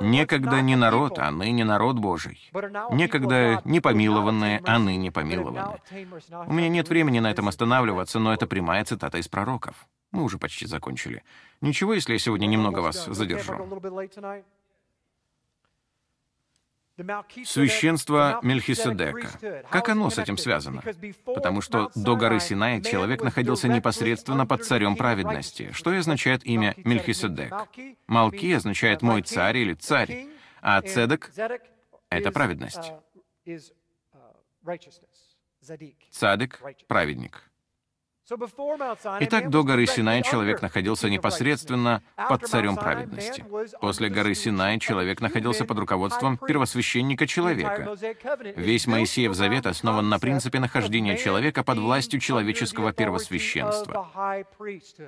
Некогда 0.00 0.60
не 0.60 0.76
народ, 0.76 1.18
а 1.18 1.30
ныне 1.30 1.64
народ 1.64 1.96
Божий. 1.96 2.50
Некогда 2.90 3.62
не 3.64 3.80
помилованные, 3.80 4.60
а 4.66 4.78
ныне 4.78 5.10
помилованные. 5.10 5.80
У 6.46 6.52
меня 6.52 6.68
нет 6.68 6.88
времени 6.88 7.20
на 7.20 7.30
этом 7.30 7.48
останавливаться, 7.48 8.18
но 8.18 8.34
это 8.34 8.46
прямая 8.46 8.84
цитата 8.84 9.16
из 9.18 9.28
пророков. 9.28 9.86
Мы 10.10 10.22
уже 10.22 10.38
почти 10.38 10.66
закончили. 10.66 11.24
Ничего, 11.60 11.94
если 11.94 12.12
я 12.12 12.18
сегодня 12.18 12.46
немного 12.46 12.80
вас 12.80 13.06
задержу. 13.06 13.54
Священство 17.44 18.38
Мельхиседека. 18.42 19.64
Как 19.68 19.88
оно 19.88 20.10
с 20.10 20.18
этим 20.18 20.38
связано? 20.38 20.82
Потому 21.24 21.60
что 21.60 21.90
до 21.96 22.14
горы 22.16 22.38
Синай 22.38 22.80
человек 22.82 23.22
находился 23.22 23.68
непосредственно 23.68 24.46
под 24.46 24.64
царем 24.64 24.96
праведности, 24.96 25.72
что 25.72 25.92
и 25.92 25.96
означает 25.96 26.44
имя 26.46 26.74
Мельхиседек. 26.78 27.52
Малки 28.06 28.52
означает 28.52 29.02
«мой 29.02 29.22
царь» 29.22 29.58
или 29.58 29.74
«царь», 29.74 30.26
а 30.62 30.80
Цедек— 30.80 31.30
это 32.10 32.30
праведность. 32.30 32.92
Цадек— 36.10 36.62
праведник. 36.86 37.50
Итак, 39.20 39.50
до 39.50 39.62
горы 39.64 39.86
Синай 39.86 40.22
человек 40.22 40.62
находился 40.62 41.10
непосредственно 41.10 42.02
под 42.16 42.46
царем 42.46 42.76
праведности. 42.76 43.44
После 43.80 44.08
горы 44.08 44.34
Синай 44.34 44.78
человек 44.78 45.20
находился 45.20 45.66
под 45.66 45.78
руководством 45.78 46.38
первосвященника 46.38 47.26
человека. 47.26 47.96
Весь 48.56 48.86
Моисеев 48.86 49.34
завет 49.34 49.66
основан 49.66 50.08
на 50.08 50.18
принципе 50.18 50.58
нахождения 50.58 51.18
человека 51.18 51.62
под 51.62 51.78
властью 51.78 52.18
человеческого 52.20 52.92
первосвященства. 52.92 54.08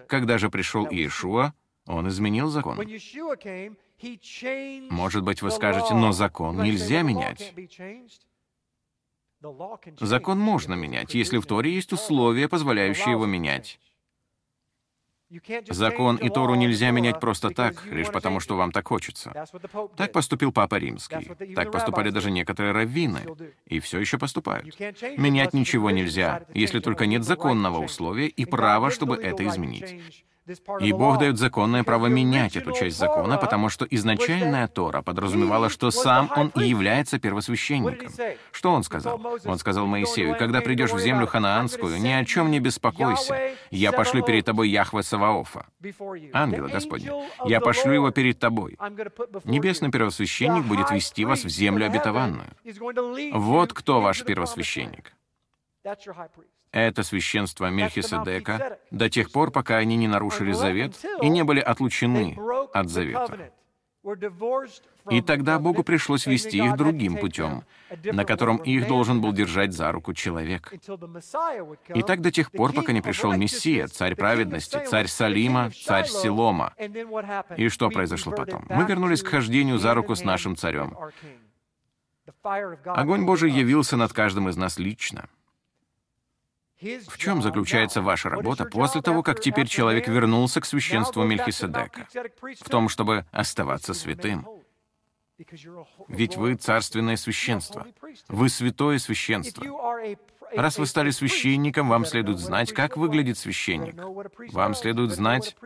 Когда 0.09 0.37
же 0.37 0.51
пришел 0.51 0.87
Иешуа, 0.87 1.55
он 1.87 2.09
изменил 2.09 2.49
закон. 2.49 2.79
Может 4.91 5.23
быть, 5.23 5.41
вы 5.41 5.51
скажете, 5.51 5.95
но 5.95 6.13
закон 6.13 6.63
нельзя 6.63 7.01
менять. 7.01 7.55
Закон 10.01 10.39
можно 10.39 10.75
менять, 10.75 11.15
если 11.15 11.39
в 11.39 11.47
Торе 11.47 11.75
есть 11.75 11.93
условия, 11.93 12.49
позволяющие 12.49 13.13
его 13.13 13.27
менять. 13.27 13.79
Закон 15.69 16.17
и 16.17 16.29
Тору 16.29 16.55
нельзя 16.55 16.91
менять 16.93 17.19
просто 17.19 17.51
так, 17.51 17.85
лишь 17.87 18.11
потому, 18.13 18.39
что 18.39 18.57
вам 18.57 18.71
так 18.71 18.87
хочется. 18.87 19.33
Так 19.97 20.13
поступил 20.13 20.53
Папа 20.53 20.77
Римский. 20.77 21.55
Так 21.55 21.73
поступали 21.73 22.11
даже 22.11 22.31
некоторые 22.31 22.73
раввины. 22.73 23.23
И 23.67 23.81
все 23.81 23.99
еще 23.99 24.19
поступают. 24.19 24.79
Менять 25.17 25.53
ничего 25.53 25.91
нельзя, 25.91 26.47
если 26.55 26.81
только 26.81 27.07
нет 27.07 27.25
законного 27.25 27.85
условия 27.85 28.29
и 28.29 28.45
права, 28.45 28.91
чтобы 28.91 29.17
это 29.17 29.47
изменить. 29.47 30.25
И 30.81 30.93
Бог 30.93 31.19
дает 31.19 31.39
законное 31.39 31.83
право 31.83 32.07
менять 32.07 32.57
эту 32.57 32.73
часть 32.73 32.97
закона, 32.97 33.37
потому 33.37 33.69
что 33.69 33.85
изначальная 33.85 34.69
Тора 34.69 35.03
подразумевала, 35.03 35.69
что 35.69 35.91
сам 35.91 36.31
Он 36.37 36.49
и 36.55 36.69
является 36.69 37.19
первосвященником. 37.19 38.13
Что 38.53 38.73
Он 38.73 38.85
сказал? 38.85 39.21
Он 39.45 39.59
сказал 39.59 39.87
Моисею, 39.87 40.37
«Когда 40.37 40.61
придешь 40.61 40.93
в 40.93 40.99
землю 40.99 41.27
ханаанскую, 41.27 42.01
ни 42.01 42.11
о 42.11 42.25
чем 42.25 42.51
не 42.51 42.61
беспокойся. 42.61 43.51
Я 43.71 43.93
пошлю 43.93 44.23
перед 44.23 44.45
тобой 44.45 44.69
Яхве 44.69 45.03
Саваофа, 45.03 45.67
ангела 46.33 46.69
Господня. 46.69 47.13
Я 47.45 47.61
пошлю 47.61 47.93
его 47.93 48.11
перед 48.11 48.39
тобой. 48.39 48.79
Небесный 49.45 49.91
первосвященник 49.91 50.65
будет 50.65 50.91
вести 50.91 51.25
вас 51.25 51.45
в 51.45 51.49
землю 51.49 51.87
обетованную. 51.87 52.51
Вот 53.33 53.73
кто 53.73 54.01
ваш 54.01 54.25
первосвященник. 54.25 55.13
Это 56.77 57.05
священство 57.05 57.71
Мельхиседека 57.71 58.79
до 58.91 59.09
тех 59.09 59.33
пор, 59.33 59.51
пока 59.51 59.79
они 59.79 59.97
не 59.97 60.09
нарушили 60.09 60.53
завет 60.53 60.95
и 61.23 61.29
не 61.31 61.43
были 61.43 61.59
отлучены 61.59 62.37
от 62.75 62.91
завета. 62.91 63.51
И 65.09 65.23
тогда 65.23 65.59
Богу 65.59 65.83
пришлось 65.83 66.27
вести 66.27 66.59
их 66.59 66.77
другим 66.77 67.17
путем, 67.17 67.65
на 68.05 68.27
котором 68.27 68.59
их 68.59 68.87
должен 68.87 69.23
был 69.23 69.33
держать 69.33 69.73
за 69.73 69.91
руку 69.91 70.13
человек. 70.13 70.71
И 71.95 72.03
так 72.03 72.21
до 72.21 72.31
тех 72.31 72.53
пор, 72.53 72.75
пока 72.75 72.93
не 72.93 73.01
пришел 73.01 73.33
Мессия, 73.33 73.87
царь 73.87 74.15
праведности, 74.15 74.79
царь 74.85 75.07
Салима, 75.07 75.71
царь 75.71 76.07
Силома. 76.07 76.75
И 77.57 77.71
что 77.71 77.89
произошло 77.89 78.33
потом? 78.33 78.67
Мы 78.69 78.85
вернулись 78.85 79.23
к 79.23 79.29
хождению 79.29 79.79
за 79.79 79.95
руку 79.95 80.15
с 80.15 80.23
нашим 80.23 80.57
царем. 80.57 80.95
Огонь 82.43 83.25
Божий 83.25 83.51
явился 83.51 83.97
над 83.97 84.13
каждым 84.13 84.51
из 84.51 84.59
нас 84.59 84.79
лично. 84.79 85.31
В 87.09 87.19
чем 87.19 87.43
заключается 87.43 88.03
ваша 88.03 88.29
работа 88.29 88.65
после 88.65 89.03
того, 89.03 89.23
как 89.23 89.41
теперь 89.41 89.67
человек 89.67 90.09
вернулся 90.09 90.61
к 90.61 90.67
священству 90.67 91.25
Мельхиседека? 91.25 92.07
В 92.61 92.69
том, 92.69 92.89
чтобы 92.89 93.27
оставаться 93.33 93.95
святым. 93.95 94.47
Ведь 96.09 96.37
вы 96.37 96.55
царственное 96.55 97.17
священство. 97.17 97.87
Вы 98.29 98.49
святое 98.49 98.99
священство. 98.99 99.65
Раз 100.53 100.79
вы 100.79 100.87
стали 100.87 101.11
священником, 101.11 101.89
вам 101.89 102.05
следует 102.05 102.39
знать, 102.39 102.73
как 102.73 102.97
выглядит 102.97 103.37
священник. 103.37 103.97
Вам 104.53 104.75
следует 104.75 105.11
знать, 105.13 105.57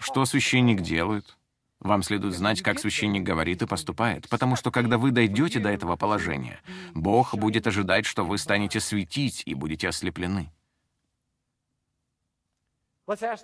что 0.00 0.24
священник 0.24 0.82
делает. 0.82 1.36
Вам 1.80 2.02
следует 2.02 2.34
знать, 2.34 2.62
как 2.62 2.78
священник 2.78 3.22
говорит 3.22 3.62
и 3.62 3.66
поступает, 3.66 4.28
потому 4.28 4.56
что 4.56 4.70
когда 4.70 4.96
вы 4.96 5.10
дойдете 5.10 5.60
до 5.60 5.68
этого 5.68 5.96
положения, 5.96 6.58
Бог 6.96 7.34
будет 7.34 7.66
ожидать, 7.66 8.06
что 8.06 8.24
вы 8.24 8.38
станете 8.38 8.80
светить 8.80 9.42
и 9.44 9.54
будете 9.54 9.88
ослеплены. 9.88 10.50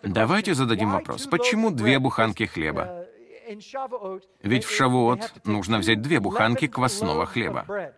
Давайте 0.03 0.55
зададим 0.55 0.91
вопрос, 0.91 1.27
почему 1.27 1.71
две 1.71 1.99
буханки 1.99 2.47
хлеба? 2.47 3.07
Ведь 4.43 4.65
в 4.65 4.75
Шавуот 4.75 5.47
нужно 5.47 5.79
взять 5.79 6.03
две 6.03 6.19
буханки 6.19 6.67
квасного 6.67 7.27
хлеба. 7.27 7.95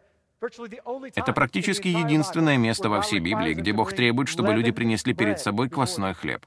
Это 1.14 1.32
практически 1.32 1.88
единственное 1.88 2.58
место 2.58 2.90
во 2.90 3.00
всей 3.00 3.20
Библии, 3.20 3.54
где 3.54 3.72
Бог 3.72 3.94
требует, 3.94 4.28
чтобы 4.28 4.52
люди 4.52 4.72
принесли 4.72 5.14
перед 5.14 5.40
собой 5.40 5.70
квасной 5.70 6.12
хлеб. 6.14 6.44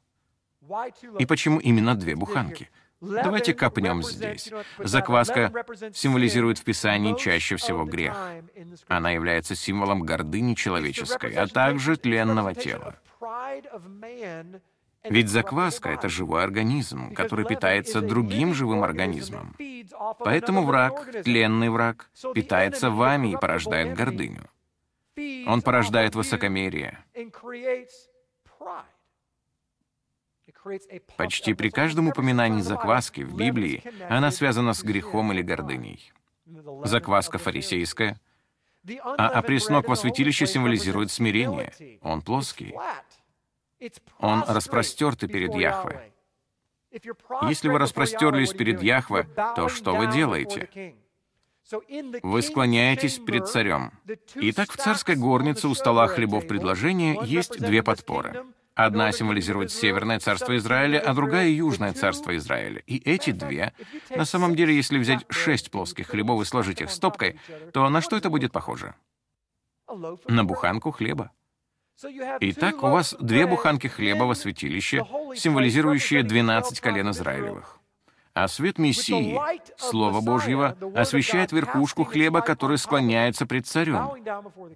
И 1.17 1.25
почему 1.25 1.59
именно 1.59 1.95
две 1.95 2.15
буханки? 2.15 2.69
Давайте 3.01 3.53
копнем 3.53 4.01
здесь. 4.03 4.51
Закваска 4.79 5.51
символизирует 5.93 6.57
в 6.57 6.63
Писании 6.63 7.15
чаще 7.15 7.55
всего 7.55 7.85
грех. 7.85 8.17
Она 8.87 9.11
является 9.11 9.55
символом 9.55 10.01
гордыни 10.01 10.55
человеческой, 10.55 11.33
а 11.33 11.47
также 11.47 11.97
тленного 11.97 12.55
тела. 12.55 12.95
Ведь 15.03 15.29
закваска— 15.29 15.89
это 15.91 16.09
живой 16.09 16.43
организм, 16.43 17.13
который 17.13 17.45
питается 17.45 18.01
другим 18.01 18.53
живым 18.53 18.83
организмом. 18.83 19.55
Поэтому 20.19 20.63
враг, 20.63 21.23
тленный 21.23 21.69
враг, 21.69 22.09
питается 22.33 22.89
вами 22.89 23.33
и 23.33 23.37
порождает 23.37 23.95
гордыню. 23.95 24.49
Он 25.45 25.61
порождает 25.61 26.15
высокомерие. 26.15 26.99
Почти 31.17 31.53
при 31.53 31.69
каждом 31.69 32.07
упоминании 32.09 32.61
закваски 32.61 33.21
в 33.21 33.35
Библии 33.35 33.83
она 34.09 34.31
связана 34.31 34.73
с 34.73 34.83
грехом 34.83 35.31
или 35.31 35.41
гордыней. 35.41 36.11
Закваска 36.83 37.37
фарисейская, 37.37 38.19
а 39.17 39.27
опреснок 39.27 39.87
во 39.87 39.95
святилище 39.95 40.47
символизирует 40.47 41.11
смирение. 41.11 41.99
Он 42.01 42.21
плоский. 42.21 42.73
Он 44.19 44.43
распростертый 44.47 45.29
перед 45.29 45.53
Яхве. 45.55 46.13
Если 47.43 47.67
вы 47.67 47.79
распростерлись 47.79 48.53
перед 48.53 48.81
Яхве, 48.81 49.27
то 49.55 49.69
что 49.69 49.95
вы 49.95 50.07
делаете? 50.07 50.95
Вы 52.23 52.41
склоняетесь 52.41 53.19
перед 53.19 53.47
царем. 53.47 53.91
Итак, 54.35 54.71
в 54.71 54.77
царской 54.77 55.15
горнице 55.15 55.67
у 55.67 55.75
стола 55.75 56.07
хлебов 56.07 56.47
предложения 56.47 57.19
есть 57.23 57.59
две 57.59 57.83
подпоры. 57.83 58.45
Одна 58.77 59.11
символизирует 59.11 59.71
Северное 59.71 60.19
царство 60.19 60.55
Израиля, 60.55 60.99
а 60.99 61.15
другая— 61.15 61.47
Южное 61.49 61.93
царство 61.93 62.37
Израиля. 62.37 62.83
И 62.85 62.97
эти 62.97 63.31
две, 63.31 63.73
на 64.11 64.23
самом 64.23 64.55
деле, 64.55 64.75
если 64.75 64.99
взять 64.99 65.25
шесть 65.29 65.71
плоских 65.71 66.09
хлебов 66.09 66.39
и 66.43 66.45
сложить 66.45 66.81
их 66.81 66.91
стопкой, 66.91 67.39
то 67.73 67.89
на 67.89 68.01
что 68.01 68.15
это 68.15 68.29
будет 68.29 68.51
похоже? 68.51 68.93
На 70.27 70.43
буханку 70.43 70.91
хлеба. 70.91 71.31
Итак, 72.39 72.83
у 72.83 72.89
вас 72.89 73.15
две 73.19 73.47
буханки 73.47 73.87
хлеба 73.87 74.25
во 74.25 74.35
святилище, 74.35 75.03
символизирующие 75.35 76.21
12 76.21 76.79
колен 76.79 77.09
Израилевых. 77.09 77.76
А 78.39 78.47
свет 78.47 78.77
Мессии, 78.77 79.35
Слово 79.77 80.21
Божьего, 80.21 80.77
освещает 80.93 81.51
верхушку 81.51 82.03
хлеба, 82.03 82.41
который 82.41 82.77
склоняется 82.77 83.47
пред 83.47 83.65
царем. 83.65 84.11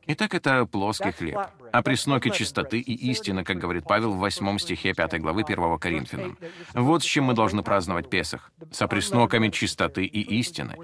Итак, 0.07 0.33
это 0.33 0.65
плоский 0.65 1.11
хлеб. 1.11 1.37
А 1.71 1.83
пресноки 1.83 2.31
чистоты 2.31 2.79
и 2.79 3.11
истины, 3.11 3.43
как 3.43 3.59
говорит 3.59 3.83
Павел 3.87 4.13
в 4.13 4.17
8 4.17 4.57
стихе 4.57 4.95
5 4.95 5.21
главы 5.21 5.43
1 5.43 5.77
Коринфянам. 5.77 6.39
Вот 6.73 7.03
с 7.03 7.05
чем 7.05 7.25
мы 7.25 7.35
должны 7.35 7.61
праздновать 7.61 8.09
Песах. 8.09 8.51
Со 8.71 8.87
пресноками 8.87 9.49
чистоты 9.49 10.05
и 10.05 10.21
истины. 10.39 10.75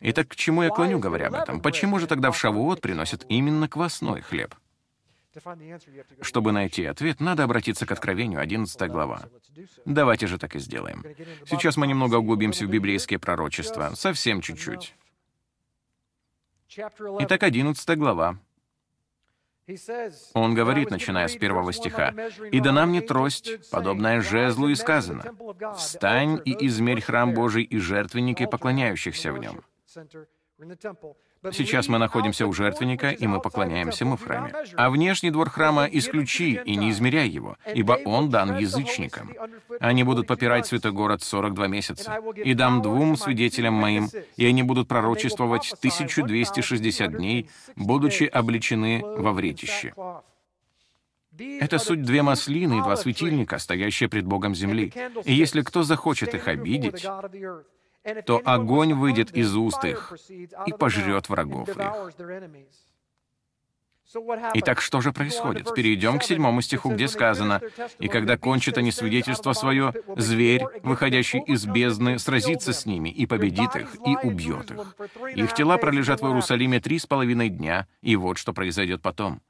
Итак, 0.00 0.26
к 0.26 0.34
чему 0.34 0.64
я 0.64 0.70
клоню, 0.70 0.98
говоря 0.98 1.28
об 1.28 1.34
этом? 1.34 1.60
Почему 1.60 2.00
же 2.00 2.08
тогда 2.08 2.32
в 2.32 2.36
Шавуот 2.36 2.80
приносят 2.80 3.24
именно 3.28 3.68
квасной 3.68 4.22
хлеб? 4.22 4.52
Чтобы 6.22 6.52
найти 6.52 6.84
ответ, 6.84 7.20
надо 7.20 7.44
обратиться 7.44 7.86
к 7.86 7.92
Откровению, 7.92 8.40
11 8.40 8.90
глава. 8.90 9.28
Давайте 9.84 10.26
же 10.26 10.38
так 10.38 10.56
и 10.56 10.58
сделаем. 10.58 11.04
Сейчас 11.46 11.76
мы 11.76 11.86
немного 11.86 12.16
углубимся 12.16 12.66
в 12.66 12.70
библейские 12.70 13.18
пророчества, 13.18 13.92
совсем 13.94 14.40
чуть-чуть. 14.40 14.94
Итак, 17.20 17.42
11 17.42 17.98
глава. 17.98 18.38
Он 20.34 20.54
говорит, 20.54 20.90
начиная 20.90 21.28
с 21.28 21.36
первого 21.36 21.72
стиха, 21.72 22.12
«И 22.50 22.60
дана 22.60 22.86
мне 22.86 23.00
трость, 23.00 23.70
подобная 23.70 24.20
жезлу, 24.20 24.68
и 24.68 24.74
сказано, 24.74 25.32
«Встань 25.76 26.40
и 26.44 26.66
измерь 26.66 27.00
храм 27.00 27.34
Божий 27.34 27.62
и 27.62 27.78
жертвенники, 27.78 28.46
поклоняющихся 28.46 29.32
в 29.32 29.38
нем». 29.38 29.62
Сейчас 31.52 31.88
мы 31.88 31.96
находимся 31.96 32.46
у 32.46 32.52
жертвенника, 32.52 33.10
и 33.10 33.26
мы 33.26 33.40
поклоняемся 33.40 34.04
ему 34.04 34.16
в 34.16 34.24
храме. 34.24 34.52
А 34.74 34.90
внешний 34.90 35.30
двор 35.30 35.48
храма 35.48 35.86
исключи 35.86 36.60
и 36.64 36.76
не 36.76 36.90
измеряй 36.90 37.28
его, 37.28 37.56
ибо 37.74 37.98
он 38.04 38.28
дан 38.28 38.58
язычникам. 38.58 39.32
Они 39.80 40.04
будут 40.04 40.26
попирать 40.26 40.66
святой 40.66 40.92
город 40.92 41.22
42 41.22 41.66
месяца. 41.68 42.20
И 42.36 42.52
дам 42.52 42.82
двум 42.82 43.16
свидетелям 43.16 43.72
моим, 43.72 44.10
и 44.36 44.44
они 44.44 44.62
будут 44.62 44.88
пророчествовать 44.88 45.72
1260 45.78 47.16
дней, 47.16 47.48
будучи 47.74 48.24
обличены 48.24 49.02
во 49.02 49.32
вретище. 49.32 49.94
Это 51.38 51.78
суть 51.78 52.02
две 52.02 52.20
маслины 52.20 52.80
и 52.80 52.82
два 52.82 52.96
светильника, 52.96 53.58
стоящие 53.58 54.10
пред 54.10 54.26
Богом 54.26 54.54
земли. 54.54 54.92
И 55.24 55.32
если 55.32 55.62
кто 55.62 55.84
захочет 55.84 56.34
их 56.34 56.48
обидеть, 56.48 57.06
то 58.26 58.40
огонь 58.44 58.94
выйдет 58.94 59.32
из 59.36 59.54
уст 59.54 59.84
их 59.84 60.12
и 60.66 60.72
пожрет 60.72 61.28
врагов 61.28 61.68
их. 61.68 61.76
Итак, 64.54 64.80
что 64.80 65.00
же 65.00 65.12
происходит? 65.12 65.72
Перейдем 65.72 66.18
к 66.18 66.24
седьмому 66.24 66.62
стиху, 66.62 66.90
где 66.90 67.06
сказано, 67.06 67.60
«И 68.00 68.08
когда 68.08 68.36
кончат 68.36 68.78
они 68.78 68.90
свидетельство 68.90 69.52
свое, 69.52 69.94
зверь, 70.16 70.64
выходящий 70.82 71.38
из 71.40 71.64
бездны, 71.64 72.18
сразится 72.18 72.72
с 72.72 72.86
ними 72.86 73.08
и 73.08 73.26
победит 73.26 73.76
их, 73.76 73.94
и 74.04 74.16
убьет 74.26 74.72
их. 74.72 74.96
Их 75.36 75.54
тела 75.54 75.76
пролежат 75.76 76.22
в 76.22 76.26
Иерусалиме 76.26 76.80
три 76.80 76.98
с 76.98 77.06
половиной 77.06 77.50
дня, 77.50 77.86
и 78.02 78.16
вот 78.16 78.38
что 78.38 78.52
произойдет 78.52 79.00
потом. 79.00 79.40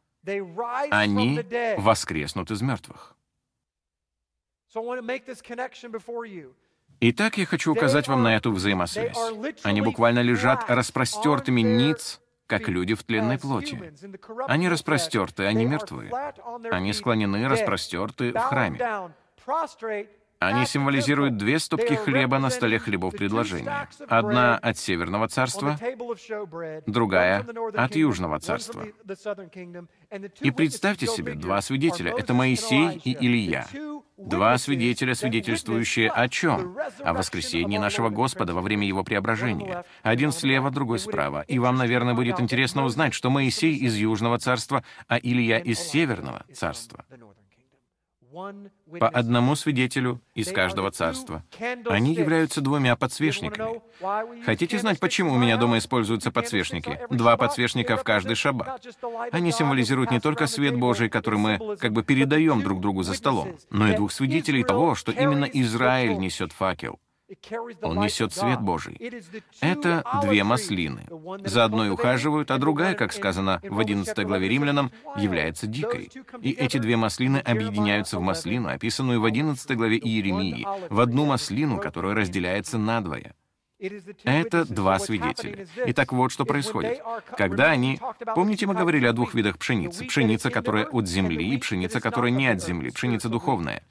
Они 0.90 1.40
воскреснут 1.78 2.50
из 2.50 2.60
мертвых». 2.60 3.16
Итак, 7.02 7.38
я 7.38 7.46
хочу 7.46 7.72
указать 7.72 8.08
вам 8.08 8.22
на 8.22 8.36
эту 8.36 8.52
взаимосвязь. 8.52 9.16
Они 9.62 9.80
буквально 9.80 10.20
лежат 10.20 10.64
распростертыми 10.68 11.62
ниц, 11.62 12.20
как 12.46 12.68
люди 12.68 12.94
в 12.94 13.02
тленной 13.04 13.38
плоти. 13.38 13.92
Они 14.46 14.68
распростерты, 14.68 15.44
они 15.44 15.64
мертвы. 15.64 16.10
Они 16.70 16.92
склонены, 16.92 17.48
распростерты 17.48 18.32
в 18.32 18.38
храме. 18.38 19.10
Они 20.40 20.64
символизируют 20.64 21.36
две 21.36 21.58
стопки 21.58 21.94
хлеба 21.94 22.38
на 22.38 22.48
столе 22.48 22.78
хлебов 22.78 23.14
предложения. 23.14 23.88
Одна 24.08 24.56
от 24.56 24.78
Северного 24.78 25.28
царства, 25.28 25.78
другая 26.86 27.46
от 27.74 27.94
Южного 27.94 28.40
царства. 28.40 28.86
И 30.40 30.50
представьте 30.50 31.06
себе, 31.06 31.34
два 31.34 31.60
свидетеля— 31.60 32.14
это 32.18 32.32
Моисей 32.32 32.98
и 33.04 33.14
Илья. 33.20 33.66
Два 34.16 34.56
свидетеля, 34.56 35.14
свидетельствующие 35.14 36.10
о 36.10 36.28
чем? 36.28 36.76
О 37.02 37.12
воскресении 37.12 37.76
нашего 37.76 38.08
Господа 38.08 38.54
во 38.54 38.62
время 38.62 38.86
Его 38.86 39.04
преображения. 39.04 39.84
Один 40.02 40.32
слева, 40.32 40.70
другой 40.70 40.98
справа. 40.98 41.42
И 41.48 41.58
вам, 41.58 41.76
наверное, 41.76 42.14
будет 42.14 42.40
интересно 42.40 42.84
узнать, 42.84 43.12
что 43.12 43.28
Моисей 43.28 43.76
из 43.76 43.94
Южного 43.94 44.38
царства, 44.38 44.84
а 45.06 45.18
Илья 45.18 45.58
из 45.58 45.80
Северного 45.80 46.44
царства 46.54 47.04
по 48.98 49.08
одному 49.08 49.56
свидетелю 49.56 50.20
из 50.34 50.52
каждого 50.52 50.90
царства. 50.90 51.44
Они 51.86 52.14
являются 52.14 52.60
двумя 52.60 52.96
подсвечниками. 52.96 53.80
Хотите 54.44 54.78
знать, 54.78 55.00
почему 55.00 55.34
у 55.34 55.38
меня 55.38 55.56
дома 55.56 55.78
используются 55.78 56.30
подсвечники? 56.30 57.00
Два 57.10 57.36
подсвечника 57.36 57.96
в 57.96 58.04
каждый 58.04 58.36
шаббат. 58.36 58.86
Они 59.32 59.52
символизируют 59.52 60.10
не 60.10 60.20
только 60.20 60.46
свет 60.46 60.76
Божий, 60.76 61.08
который 61.08 61.38
мы 61.38 61.76
как 61.78 61.92
бы 61.92 62.02
передаем 62.02 62.62
друг 62.62 62.80
другу 62.80 63.02
за 63.02 63.14
столом, 63.14 63.56
но 63.70 63.88
и 63.88 63.96
двух 63.96 64.12
свидетелей 64.12 64.64
того, 64.64 64.94
что 64.94 65.12
именно 65.12 65.44
Израиль 65.44 66.16
несет 66.18 66.52
факел. 66.52 66.98
Он 67.82 68.00
несет 68.00 68.32
свет 68.32 68.60
Божий. 68.60 69.00
Это 69.60 70.04
две 70.22 70.44
маслины. 70.44 71.06
За 71.44 71.64
одной 71.64 71.90
ухаживают, 71.90 72.50
а 72.50 72.58
другая, 72.58 72.94
как 72.94 73.12
сказано 73.12 73.60
в 73.62 73.78
11 73.78 74.26
главе 74.26 74.48
Римлянам, 74.48 74.90
является 75.16 75.66
дикой. 75.66 76.10
И 76.40 76.50
эти 76.50 76.78
две 76.78 76.96
маслины 76.96 77.38
объединяются 77.38 78.18
в 78.18 78.22
маслину, 78.22 78.68
описанную 78.68 79.20
в 79.20 79.24
11 79.24 79.76
главе 79.76 79.98
Иеремии, 79.98 80.66
в 80.88 81.00
одну 81.00 81.26
маслину, 81.26 81.78
которая 81.78 82.14
разделяется 82.14 82.78
надвое. 82.78 83.34
Это 84.24 84.64
два 84.66 84.98
свидетеля. 84.98 85.66
Итак, 85.86 86.12
вот 86.12 86.32
что 86.32 86.44
происходит. 86.44 87.00
Когда 87.36 87.70
они... 87.70 87.98
Помните, 88.34 88.66
мы 88.66 88.74
говорили 88.74 89.06
о 89.06 89.12
двух 89.12 89.34
видах 89.34 89.58
пшеницы. 89.58 90.04
Пшеница, 90.04 90.50
которая 90.50 90.86
от 90.86 91.08
земли, 91.08 91.54
и 91.54 91.58
пшеница, 91.58 92.00
которая 92.00 92.30
не 92.30 92.46
от 92.48 92.62
земли, 92.62 92.90
пшеница 92.90 93.28
духовная. 93.28 93.82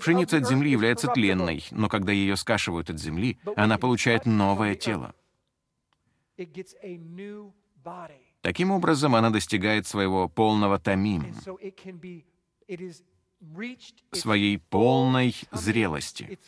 Пшеница 0.00 0.38
от 0.38 0.48
земли 0.48 0.70
является 0.70 1.08
тленной, 1.08 1.64
но 1.70 1.88
когда 1.88 2.12
ее 2.12 2.36
скашивают 2.36 2.90
от 2.90 2.98
земли, 2.98 3.38
она 3.56 3.78
получает 3.78 4.26
новое 4.26 4.74
тело. 4.74 5.14
Таким 8.40 8.70
образом, 8.70 9.14
она 9.14 9.30
достигает 9.30 9.86
своего 9.86 10.28
полного 10.28 10.78
тамим, 10.78 11.34
своей 14.12 14.58
полной 14.58 15.34
зрелости. 15.52 16.38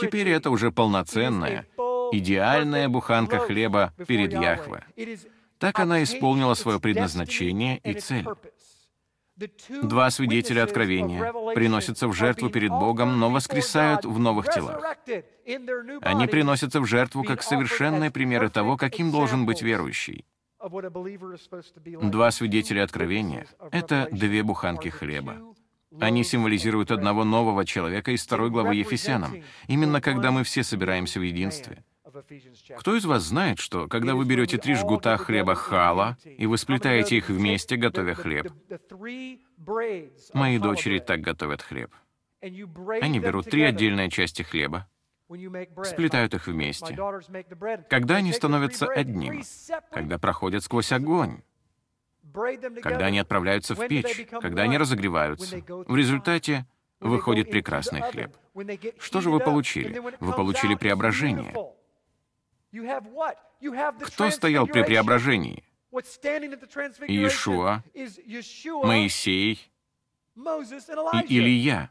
Теперь 0.00 0.28
это 0.28 0.50
уже 0.50 0.70
полноценная, 0.70 1.66
идеальная 2.12 2.88
буханка 2.88 3.38
хлеба 3.38 3.92
перед 4.06 4.32
Яхве. 4.32 4.84
Так 5.58 5.78
она 5.78 6.02
исполнила 6.02 6.54
свое 6.54 6.78
предназначение 6.80 7.78
и 7.78 7.94
цель. 7.94 8.26
Два 9.82 10.10
свидетеля 10.10 10.62
откровения 10.62 11.32
приносятся 11.54 12.08
в 12.08 12.14
жертву 12.14 12.48
перед 12.48 12.70
Богом, 12.70 13.18
но 13.18 13.30
воскресают 13.30 14.04
в 14.04 14.18
новых 14.18 14.52
телах. 14.52 14.96
Они 16.00 16.26
приносятся 16.26 16.80
в 16.80 16.86
жертву 16.86 17.22
как 17.22 17.42
совершенные 17.42 18.10
примеры 18.10 18.48
того, 18.48 18.76
каким 18.76 19.10
должен 19.10 19.44
быть 19.44 19.60
верующий. 19.60 20.24
Два 22.02 22.30
свидетеля 22.30 22.82
откровения— 22.82 23.46
это 23.72 24.08
две 24.10 24.42
буханки 24.42 24.88
хлеба. 24.88 25.36
Они 26.00 26.24
символизируют 26.24 26.90
одного 26.90 27.24
нового 27.24 27.64
человека 27.64 28.12
из 28.12 28.24
второй 28.24 28.50
главы 28.50 28.74
Ефесянам, 28.74 29.42
именно 29.66 30.00
когда 30.00 30.30
мы 30.30 30.44
все 30.44 30.62
собираемся 30.62 31.20
в 31.20 31.22
единстве. 31.22 31.84
Кто 32.78 32.96
из 32.96 33.04
вас 33.04 33.24
знает, 33.24 33.58
что, 33.58 33.88
когда 33.88 34.14
вы 34.14 34.24
берете 34.24 34.56
три 34.58 34.74
жгута 34.74 35.16
хлеба 35.18 35.54
хала, 35.54 36.16
и 36.24 36.46
вы 36.46 36.56
сплетаете 36.56 37.16
их 37.18 37.28
вместе, 37.28 37.76
готовя 37.76 38.14
хлеб? 38.14 38.52
Мои 40.32 40.58
дочери 40.58 40.98
так 40.98 41.20
готовят 41.20 41.62
хлеб. 41.62 41.92
Они 42.40 43.18
берут 43.18 43.50
три 43.50 43.62
отдельные 43.62 44.10
части 44.10 44.42
хлеба, 44.42 44.88
сплетают 45.84 46.34
их 46.34 46.46
вместе. 46.46 46.96
Когда 47.90 48.16
они 48.16 48.32
становятся 48.32 48.86
одним, 48.86 49.42
когда 49.90 50.18
проходят 50.18 50.62
сквозь 50.62 50.92
огонь, 50.92 51.42
когда 52.82 53.06
они 53.06 53.18
отправляются 53.18 53.74
в 53.74 53.88
печь, 53.88 54.26
когда 54.40 54.62
они 54.62 54.78
разогреваются. 54.78 55.56
В 55.66 55.96
результате 55.96 56.66
выходит 57.00 57.50
прекрасный 57.50 58.02
хлеб. 58.02 58.36
Что 58.98 59.20
же 59.20 59.30
вы 59.30 59.40
получили? 59.40 60.00
Вы 60.20 60.32
получили 60.32 60.74
преображение. 60.74 61.54
Кто 64.02 64.30
стоял 64.30 64.66
при 64.66 64.82
преображении? 64.82 65.64
Иешуа, 67.08 67.82
Моисей 68.84 69.70
и 70.36 71.38
Илья. 71.38 71.90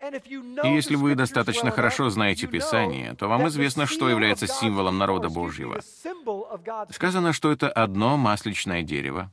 И 0.00 0.68
если 0.68 0.94
вы 0.94 1.14
достаточно 1.14 1.70
хорошо 1.70 2.10
знаете 2.10 2.46
Писание, 2.46 3.14
то 3.14 3.28
вам 3.28 3.48
известно, 3.48 3.86
что 3.86 4.08
является 4.10 4.46
символом 4.46 4.98
народа 4.98 5.30
Божьего. 5.30 5.80
Сказано, 6.90 7.32
что 7.32 7.50
это 7.50 7.70
одно 7.70 8.16
масличное 8.16 8.82
дерево, 8.82 9.32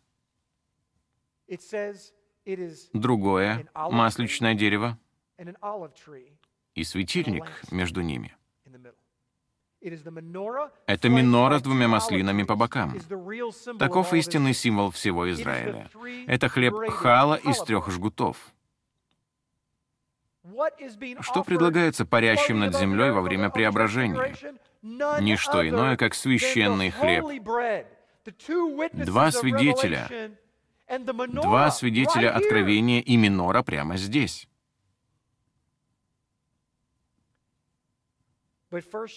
другое— 2.94 3.68
масличное 3.74 4.54
дерево 4.54 4.98
и 6.76 6.84
светильник 6.84 7.46
между 7.72 8.02
ними. 8.02 8.36
Это 10.88 11.10
минора 11.10 11.60
с 11.60 11.62
двумя 11.62 11.88
маслинами 11.88 12.44
по 12.44 12.56
бокам. 12.56 12.98
Таков 13.78 14.14
истинный 14.14 14.54
символ 14.54 14.92
всего 14.92 15.30
Израиля. 15.32 15.90
Это 16.28 16.48
хлеб 16.48 16.90
хала 16.90 17.36
из 17.36 17.60
трех 17.60 17.90
жгутов. 17.90 18.38
Что 21.22 21.44
предлагается 21.44 22.06
парящим 22.06 22.60
над 22.60 22.76
землей 22.76 23.12
во 23.12 23.22
время 23.22 23.50
преображения? 23.50 24.36
Ничто 24.82 25.68
иное, 25.68 25.98
как 25.98 26.14
священный 26.14 26.92
хлеб. 26.92 27.26
Два 28.94 29.32
свидетеля 29.32 30.34
Два 31.00 31.72
свидетеля 31.72 32.36
откровения 32.36 33.02
и 33.02 33.16
минора 33.16 33.64
прямо 33.64 33.98
здесь. 33.98 34.48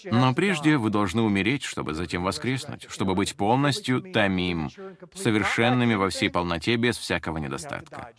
Но 0.05 0.33
прежде 0.35 0.77
вы 0.77 0.89
должны 0.89 1.21
умереть, 1.21 1.63
чтобы 1.63 1.93
затем 1.93 2.23
воскреснуть, 2.23 2.85
чтобы 2.89 3.15
быть 3.15 3.35
полностью 3.35 4.01
тамим, 4.01 4.69
совершенными 5.15 5.95
во 5.95 6.09
всей 6.09 6.29
полноте, 6.29 6.75
без 6.75 6.97
всякого 6.97 7.37
недостатка. 7.39 8.11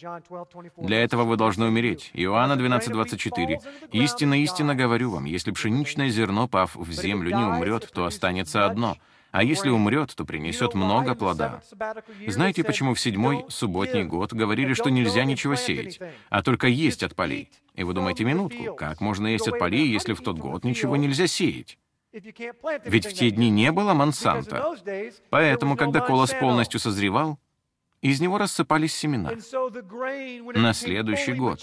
Для 0.77 1.03
этого 1.03 1.25
вы 1.25 1.37
должны 1.37 1.67
умереть. 1.67 2.11
Иоанна 2.15 2.55
12:24. 2.55 3.59
«Истинно, 3.93 4.43
истинно 4.43 4.75
говорю 4.75 5.11
вам, 5.11 5.27
если 5.27 5.53
пшеничное 5.53 6.09
зерно, 6.09 6.49
пав 6.49 6.75
в 6.75 6.91
землю, 6.91 7.37
не 7.37 7.45
умрет, 7.45 7.89
то 7.93 8.05
останется 8.05 8.67
одно, 8.67 8.97
а 9.39 9.45
если 9.45 9.69
умрет, 9.69 10.17
то 10.17 10.25
принесет 10.25 10.75
много 10.75 11.15
плода. 11.15 11.63
Знаете, 12.27 12.65
почему 12.65 12.95
в 12.95 12.99
седьмой 12.99 13.45
субботний 13.49 14.03
год 14.03 14.33
говорили, 14.33 14.73
что 14.75 14.91
нельзя 14.91 15.23
ничего 15.23 15.55
сеять, 15.55 16.01
а 16.29 16.43
только 16.43 16.67
есть 16.67 17.05
от 17.05 17.15
полей? 17.15 17.49
И 17.75 17.85
вы 17.85 17.95
думаете, 17.95 18.25
минутку, 18.25 18.75
как 18.75 19.01
можно 19.01 19.29
есть 19.29 19.47
от 19.47 19.61
полей, 19.61 19.87
если 19.93 20.15
в 20.15 20.23
тот 20.23 20.39
год 20.39 20.65
ничего 20.65 20.97
нельзя 20.97 21.29
сеять? 21.29 21.79
Ведь 22.13 23.07
в 23.07 23.15
те 23.15 23.31
дни 23.31 23.49
не 23.49 23.71
было 23.71 23.95
Монсанта. 23.95 24.75
Поэтому, 25.31 25.77
когда 25.77 26.01
колос 26.01 26.35
полностью 26.35 26.81
созревал, 26.81 27.39
из 28.01 28.21
него 28.21 28.39
рассыпались 28.39 28.93
семена. 28.93 29.35
На 30.57 30.73
следующий 30.73 31.35
год 31.35 31.61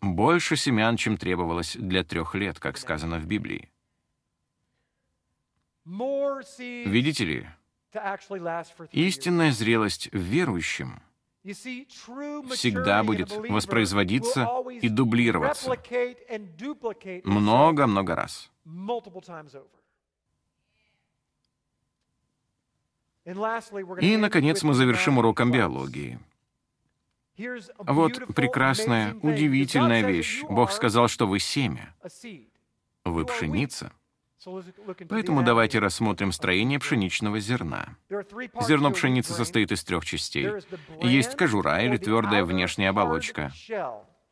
больше 0.00 0.56
семян, 0.56 0.96
чем 0.96 1.16
требовалось 1.16 1.76
для 1.76 2.04
трех 2.04 2.34
лет, 2.34 2.58
как 2.58 2.78
сказано 2.78 3.18
в 3.18 3.26
Библии. 3.26 3.70
Видите 5.84 7.24
ли, 7.24 7.48
истинная 8.92 9.52
зрелость 9.52 10.08
в 10.12 10.18
верующем 10.18 11.00
всегда 11.44 13.02
будет 13.02 13.30
воспроизводиться 13.32 14.48
и 14.82 14.88
дублироваться 14.88 15.76
много-много 17.24 18.14
раз. 18.14 18.50
И, 24.00 24.16
наконец, 24.16 24.62
мы 24.62 24.74
завершим 24.74 25.18
уроком 25.18 25.52
биологии. 25.52 26.18
Вот 27.78 28.34
прекрасная, 28.34 29.14
удивительная 29.14 30.02
вещь. 30.02 30.42
Бог 30.48 30.72
сказал, 30.72 31.08
что 31.08 31.26
вы 31.26 31.38
семя. 31.38 31.94
Вы 33.04 33.24
пшеница. 33.24 33.92
Поэтому 35.08 35.42
давайте 35.42 35.78
рассмотрим 35.78 36.32
строение 36.32 36.78
пшеничного 36.78 37.40
зерна. 37.40 37.96
Зерно 38.60 38.90
пшеницы 38.90 39.32
состоит 39.32 39.72
из 39.72 39.82
трех 39.84 40.04
частей. 40.04 40.48
Есть 41.02 41.36
кожура 41.36 41.82
или 41.82 41.96
твердая 41.96 42.44
внешняя 42.44 42.90
оболочка. 42.90 43.52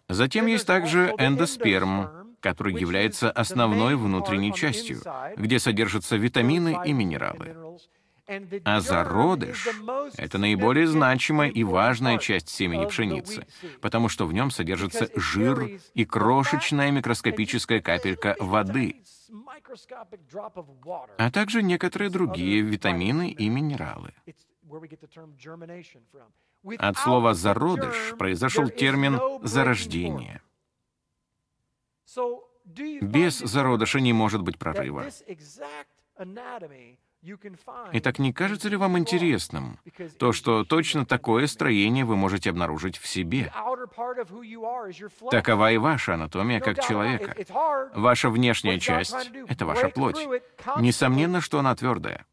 Затем 0.09 0.46
есть 0.46 0.66
также 0.66 1.12
эндосперм, 1.18 2.36
который 2.40 2.74
является 2.74 3.30
основной 3.30 3.96
внутренней 3.96 4.54
частью, 4.54 5.00
где 5.36 5.59
содержатся 5.59 6.16
витамины 6.16 6.78
и 6.84 6.92
минералы. 6.92 7.57
А 8.64 8.80
зародыш— 8.80 9.68
это 10.16 10.38
наиболее 10.38 10.86
значимая 10.86 11.48
и 11.48 11.62
важная 11.62 12.18
часть 12.18 12.48
семени 12.48 12.86
пшеницы, 12.86 13.46
потому 13.80 14.08
что 14.08 14.26
в 14.26 14.32
нем 14.32 14.50
содержится 14.50 15.08
жир 15.14 15.80
и 15.94 16.04
крошечная 16.04 16.90
микроскопическая 16.90 17.80
капелька 17.80 18.36
воды, 18.40 19.03
а 21.18 21.30
также 21.30 21.62
некоторые 21.62 22.11
другие 22.11 22.62
витамины 22.62 23.30
и 23.30 23.48
минералы. 23.48 24.12
От 26.78 26.98
слова 26.98 27.34
«зародыш» 27.34 28.14
произошел 28.18 28.68
термин 28.68 29.20
«зарождение». 29.42 30.42
Без 32.64 33.38
зародыша 33.38 34.00
не 34.00 34.12
может 34.12 34.42
быть 34.42 34.58
прорыва. 34.58 35.04
Итак, 37.92 38.18
не 38.18 38.32
кажется 38.32 38.68
ли 38.68 38.76
вам 38.76 38.98
интересным 38.98 39.78
то, 40.18 40.32
что 40.32 40.64
точно 40.64 41.07
такое 41.07 41.46
строение 41.46 42.04
вы 42.04 42.16
можете 42.16 42.50
обнаружить 42.50 42.98
в 42.98 43.07
себе? 43.07 43.53
Такова 45.30 45.72
и 45.72 45.76
ваша 45.78 46.14
анатомия 46.14 46.61
как 46.61 46.82
человека. 46.82 47.34
Ваша 47.94 48.30
внешняя 48.30 48.78
часть— 48.78 49.14
это 49.48 49.66
ваша 49.66 49.88
плоть. 49.88 50.18
Несомненно, 50.78 51.40
что 51.40 51.58
она 51.58 51.74
твердая. 51.74 52.26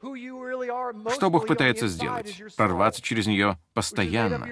Что 0.00 1.30
Бог 1.30 1.46
пытается 1.46 1.88
сделать? 1.88 2.56
Прорваться 2.56 3.02
через 3.02 3.26
нее 3.26 3.58
постоянно. 3.74 4.46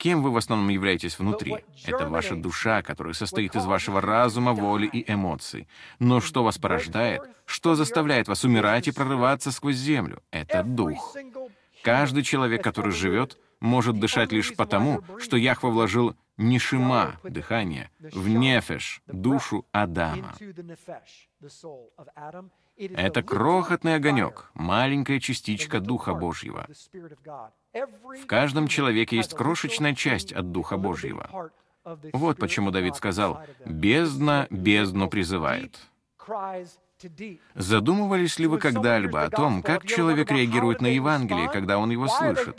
Кем 0.00 0.22
вы 0.22 0.30
в 0.30 0.38
основном 0.38 0.70
являетесь 0.70 1.18
внутри? 1.18 1.58
Это 1.84 2.08
ваша 2.08 2.34
душа, 2.34 2.80
которая 2.80 3.12
состоит 3.12 3.54
из 3.54 3.66
вашего 3.66 4.00
разума, 4.00 4.54
воли 4.54 4.86
и 4.86 5.12
эмоций. 5.12 5.68
Но 5.98 6.22
что 6.22 6.42
вас 6.42 6.56
порождает? 6.56 7.20
Что 7.44 7.74
заставляет 7.74 8.26
вас 8.26 8.42
умирать 8.42 8.88
и 8.88 8.92
прорываться 8.92 9.52
сквозь 9.52 9.76
землю? 9.76 10.22
Это 10.30 10.62
дух. 10.62 11.14
Каждый 11.82 12.22
человек, 12.22 12.64
который 12.64 12.92
живет, 12.92 13.36
может 13.60 14.00
дышать 14.00 14.32
лишь 14.32 14.56
потому, 14.56 15.02
что 15.18 15.36
Яхва 15.36 15.68
вложил 15.68 16.16
нишима, 16.38 17.20
дыхание, 17.22 17.90
в 17.98 18.26
нефеш, 18.26 19.02
душу 19.06 19.66
Адама. 19.70 20.34
Это 22.80 23.22
крохотный 23.22 23.96
огонек, 23.96 24.50
маленькая 24.54 25.20
частичка 25.20 25.80
Духа 25.80 26.14
Божьего. 26.14 26.66
В 27.72 28.26
каждом 28.26 28.68
человеке 28.68 29.16
есть 29.16 29.34
крошечная 29.34 29.94
часть 29.94 30.32
от 30.32 30.50
Духа 30.50 30.78
Божьего. 30.78 31.50
Вот 32.12 32.38
почему 32.38 32.70
Давид 32.70 32.96
сказал, 32.96 33.40
«Бездна 33.66 34.46
бездну 34.50 35.08
призывает». 35.10 35.78
Задумывались 37.54 38.38
ли 38.38 38.46
вы 38.46 38.58
когда-либо 38.58 39.24
о 39.24 39.30
том, 39.30 39.62
как 39.62 39.86
человек 39.86 40.30
реагирует 40.30 40.80
на 40.80 40.88
Евангелие, 40.88 41.48
когда 41.48 41.78
он 41.78 41.90
его 41.90 42.08
слышит? 42.08 42.58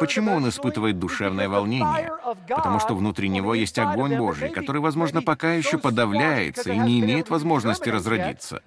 Почему 0.00 0.32
он 0.32 0.48
испытывает 0.48 0.98
душевное 0.98 1.48
волнение? 1.48 2.10
Потому 2.48 2.80
что 2.80 2.94
внутри 2.94 3.28
него 3.28 3.54
есть 3.54 3.78
огонь 3.78 4.16
Божий, 4.16 4.50
который, 4.50 4.80
возможно, 4.80 5.22
пока 5.22 5.52
еще 5.52 5.78
подавляется 5.78 6.72
и 6.72 6.78
не 6.78 7.00
имеет 7.00 7.30
возможности 7.30 7.88
разродиться. 7.88 8.62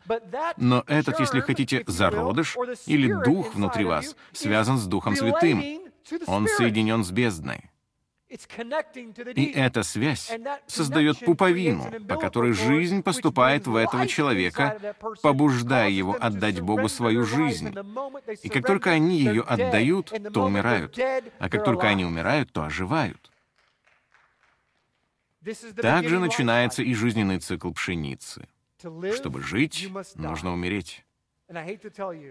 Но 0.57 0.83
этот, 0.87 1.19
если 1.19 1.39
хотите, 1.39 1.83
зародыш 1.87 2.55
или 2.85 3.11
дух 3.23 3.55
внутри 3.55 3.85
вас 3.85 4.15
связан 4.33 4.77
с 4.77 4.85
Духом 4.85 5.15
Святым. 5.15 5.63
Он 6.27 6.47
соединен 6.47 7.03
с 7.03 7.11
бездной. 7.11 7.69
И 8.27 9.51
эта 9.53 9.83
связь 9.83 10.31
создает 10.65 11.19
пуповину, 11.19 11.91
по 12.07 12.17
которой 12.17 12.53
жизнь 12.53 13.03
поступает 13.03 13.67
в 13.67 13.75
этого 13.75 14.07
человека, 14.07 14.95
побуждая 15.21 15.89
его 15.89 16.17
отдать 16.19 16.59
Богу 16.59 16.89
свою 16.89 17.23
жизнь. 17.23 17.73
И 18.41 18.49
как 18.49 18.65
только 18.65 18.91
они 18.91 19.19
ее 19.19 19.43
отдают, 19.43 20.11
то 20.33 20.43
умирают. 20.45 20.97
А 21.39 21.49
как 21.49 21.63
только 21.63 21.87
они 21.87 22.03
умирают, 22.03 22.51
то 22.51 22.63
оживают. 22.63 23.31
Также 25.79 26.19
начинается 26.19 26.81
и 26.81 26.93
жизненный 26.95 27.39
цикл 27.39 27.71
пшеницы. 27.71 28.47
Чтобы 29.13 29.41
жить, 29.41 29.89
нужно 30.15 30.51
умереть. 30.51 31.05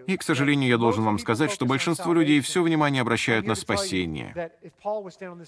И, 0.06 0.16
к 0.16 0.22
сожалению, 0.22 0.68
я 0.68 0.76
должен 0.76 1.04
вам 1.04 1.18
сказать, 1.18 1.52
что 1.52 1.66
большинство 1.66 2.12
людей 2.12 2.40
все 2.40 2.62
внимание 2.62 3.02
обращают 3.02 3.46
на 3.46 3.54
спасение. 3.54 4.50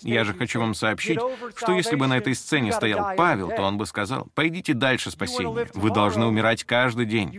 Я 0.02 0.24
же 0.24 0.34
хочу 0.34 0.60
вам 0.60 0.74
сообщить, 0.74 1.18
что 1.56 1.72
если 1.72 1.96
бы 1.96 2.06
на 2.06 2.18
этой 2.18 2.34
сцене 2.34 2.72
стоял 2.72 3.16
Павел, 3.16 3.48
то 3.48 3.62
он 3.62 3.76
бы 3.76 3.86
сказал, 3.86 4.28
«Пойдите 4.34 4.72
дальше 4.72 5.10
спасения. 5.10 5.68
Вы 5.74 5.90
должны 5.90 6.26
умирать 6.26 6.64
каждый 6.64 7.06
день. 7.06 7.38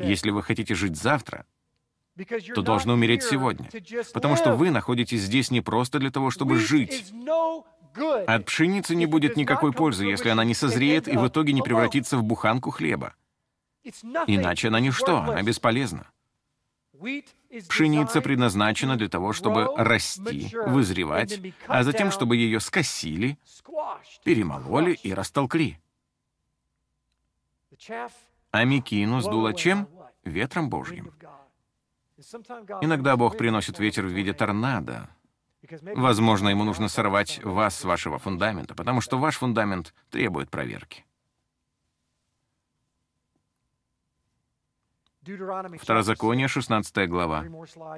Если 0.00 0.30
вы 0.30 0.42
хотите 0.42 0.74
жить 0.74 0.96
завтра, 0.96 1.46
то 2.54 2.62
должны 2.62 2.92
умереть 2.92 3.22
сегодня, 3.22 3.70
потому 4.12 4.36
что 4.36 4.54
вы 4.54 4.70
находитесь 4.70 5.20
здесь 5.20 5.50
не 5.50 5.60
просто 5.60 5.98
для 5.98 6.10
того, 6.10 6.30
чтобы 6.30 6.56
жить. 6.56 7.12
От 8.26 8.46
пшеницы 8.46 8.94
не 8.94 9.06
будет 9.06 9.36
никакой 9.36 9.72
пользы, 9.72 10.06
если 10.06 10.28
она 10.28 10.44
не 10.44 10.54
созреет 10.54 11.08
и 11.08 11.16
в 11.16 11.28
итоге 11.28 11.52
не 11.52 11.62
превратится 11.62 12.16
в 12.16 12.22
буханку 12.22 12.70
хлеба. 12.70 13.14
Иначе 14.26 14.68
она 14.68 14.80
ничто, 14.80 15.18
она 15.18 15.42
бесполезна. 15.42 16.06
Пшеница 17.68 18.20
предназначена 18.20 18.96
для 18.96 19.08
того, 19.08 19.32
чтобы 19.32 19.74
расти, 19.76 20.54
вызревать, 20.66 21.40
а 21.66 21.82
затем, 21.82 22.10
чтобы 22.10 22.36
ее 22.36 22.60
скосили, 22.60 23.38
перемололи 24.24 24.92
и 24.92 25.12
растолкли. 25.12 25.80
А 28.50 28.64
мекину 28.64 29.20
сдуло 29.20 29.54
чем? 29.54 29.88
Ветром 30.24 30.70
Божьим. 30.70 31.12
Иногда 32.80 33.16
Бог 33.16 33.36
приносит 33.36 33.78
ветер 33.78 34.04
в 34.06 34.12
виде 34.12 34.32
торнадо. 34.32 35.08
Возможно, 35.96 36.48
ему 36.48 36.64
нужно 36.64 36.88
сорвать 36.88 37.42
вас 37.42 37.76
с 37.76 37.84
вашего 37.84 38.18
фундамента, 38.18 38.74
потому 38.74 39.00
что 39.00 39.18
ваш 39.18 39.38
фундамент 39.38 39.94
требует 40.10 40.50
проверки. 40.50 41.04
Второзаконие, 45.80 46.48
16 46.48 47.08
глава. 47.08 47.44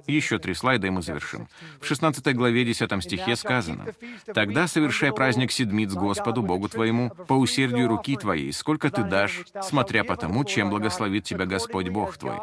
Еще 0.06 0.38
три 0.38 0.52
слайда, 0.54 0.88
и 0.88 0.90
мы 0.90 1.00
завершим. 1.00 1.48
В 1.80 1.86
16 1.86 2.34
главе, 2.36 2.64
10 2.64 3.02
стихе 3.02 3.36
сказано, 3.36 3.86
«Тогда 4.34 4.66
совершай 4.66 5.12
праздник 5.12 5.50
седмиц 5.50 5.92
Господу, 5.92 6.42
Богу 6.42 6.68
твоему, 6.68 7.10
по 7.10 7.34
усердию 7.34 7.88
руки 7.88 8.16
твоей, 8.16 8.52
сколько 8.52 8.90
ты 8.90 9.04
дашь, 9.04 9.44
смотря 9.62 10.04
по 10.04 10.16
тому, 10.16 10.44
чем 10.44 10.70
благословит 10.70 11.24
тебя 11.24 11.46
Господь 11.46 11.88
Бог 11.88 12.16
твой». 12.18 12.38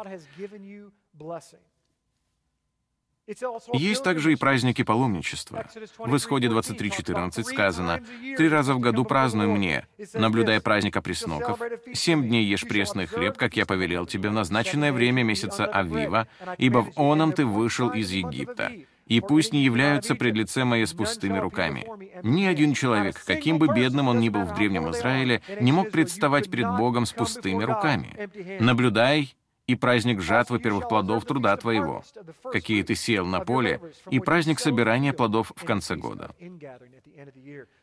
Есть 3.72 4.04
также 4.04 4.32
и 4.32 4.36
праздники 4.36 4.82
паломничества. 4.82 5.66
В 5.98 6.16
Исходе 6.16 6.48
23.14 6.48 7.44
сказано, 7.44 8.00
«Три 8.36 8.48
раза 8.48 8.74
в 8.74 8.80
году 8.80 9.04
празднуй 9.04 9.46
мне, 9.46 9.86
наблюдая 10.14 10.60
праздник 10.60 10.96
опресноков. 10.96 11.60
Семь 11.94 12.26
дней 12.26 12.44
ешь 12.44 12.66
пресный 12.66 13.06
хлеб, 13.06 13.36
как 13.36 13.56
я 13.56 13.66
повелел 13.66 14.06
тебе 14.06 14.30
в 14.30 14.32
назначенное 14.32 14.92
время 14.92 15.22
месяца 15.22 15.66
Авива, 15.66 16.26
ибо 16.58 16.78
в 16.78 16.92
оном 16.96 17.32
ты 17.32 17.44
вышел 17.44 17.90
из 17.90 18.10
Египта. 18.10 18.72
И 19.06 19.20
пусть 19.20 19.52
не 19.52 19.62
являются 19.64 20.14
пред 20.14 20.34
лице 20.36 20.64
мое 20.64 20.86
с 20.86 20.92
пустыми 20.92 21.38
руками». 21.38 21.86
Ни 22.22 22.44
один 22.44 22.72
человек, 22.74 23.22
каким 23.24 23.58
бы 23.58 23.68
бедным 23.68 24.08
он 24.08 24.20
ни 24.20 24.28
был 24.28 24.42
в 24.42 24.54
Древнем 24.54 24.90
Израиле, 24.90 25.42
не 25.60 25.72
мог 25.72 25.90
представать 25.90 26.50
пред 26.50 26.68
Богом 26.76 27.06
с 27.06 27.12
пустыми 27.12 27.64
руками. 27.64 28.28
«Наблюдай 28.60 29.34
и 29.72 29.74
праздник 29.74 30.20
жатвы 30.20 30.58
первых 30.58 30.86
плодов 30.88 31.24
труда 31.24 31.56
твоего, 31.56 32.04
какие 32.52 32.82
ты 32.82 32.94
сеял 32.94 33.24
на 33.24 33.40
поле, 33.40 33.80
и 34.10 34.20
праздник 34.20 34.60
собирания 34.60 35.14
плодов 35.14 35.50
в 35.56 35.64
конце 35.64 35.96
года. 35.96 36.30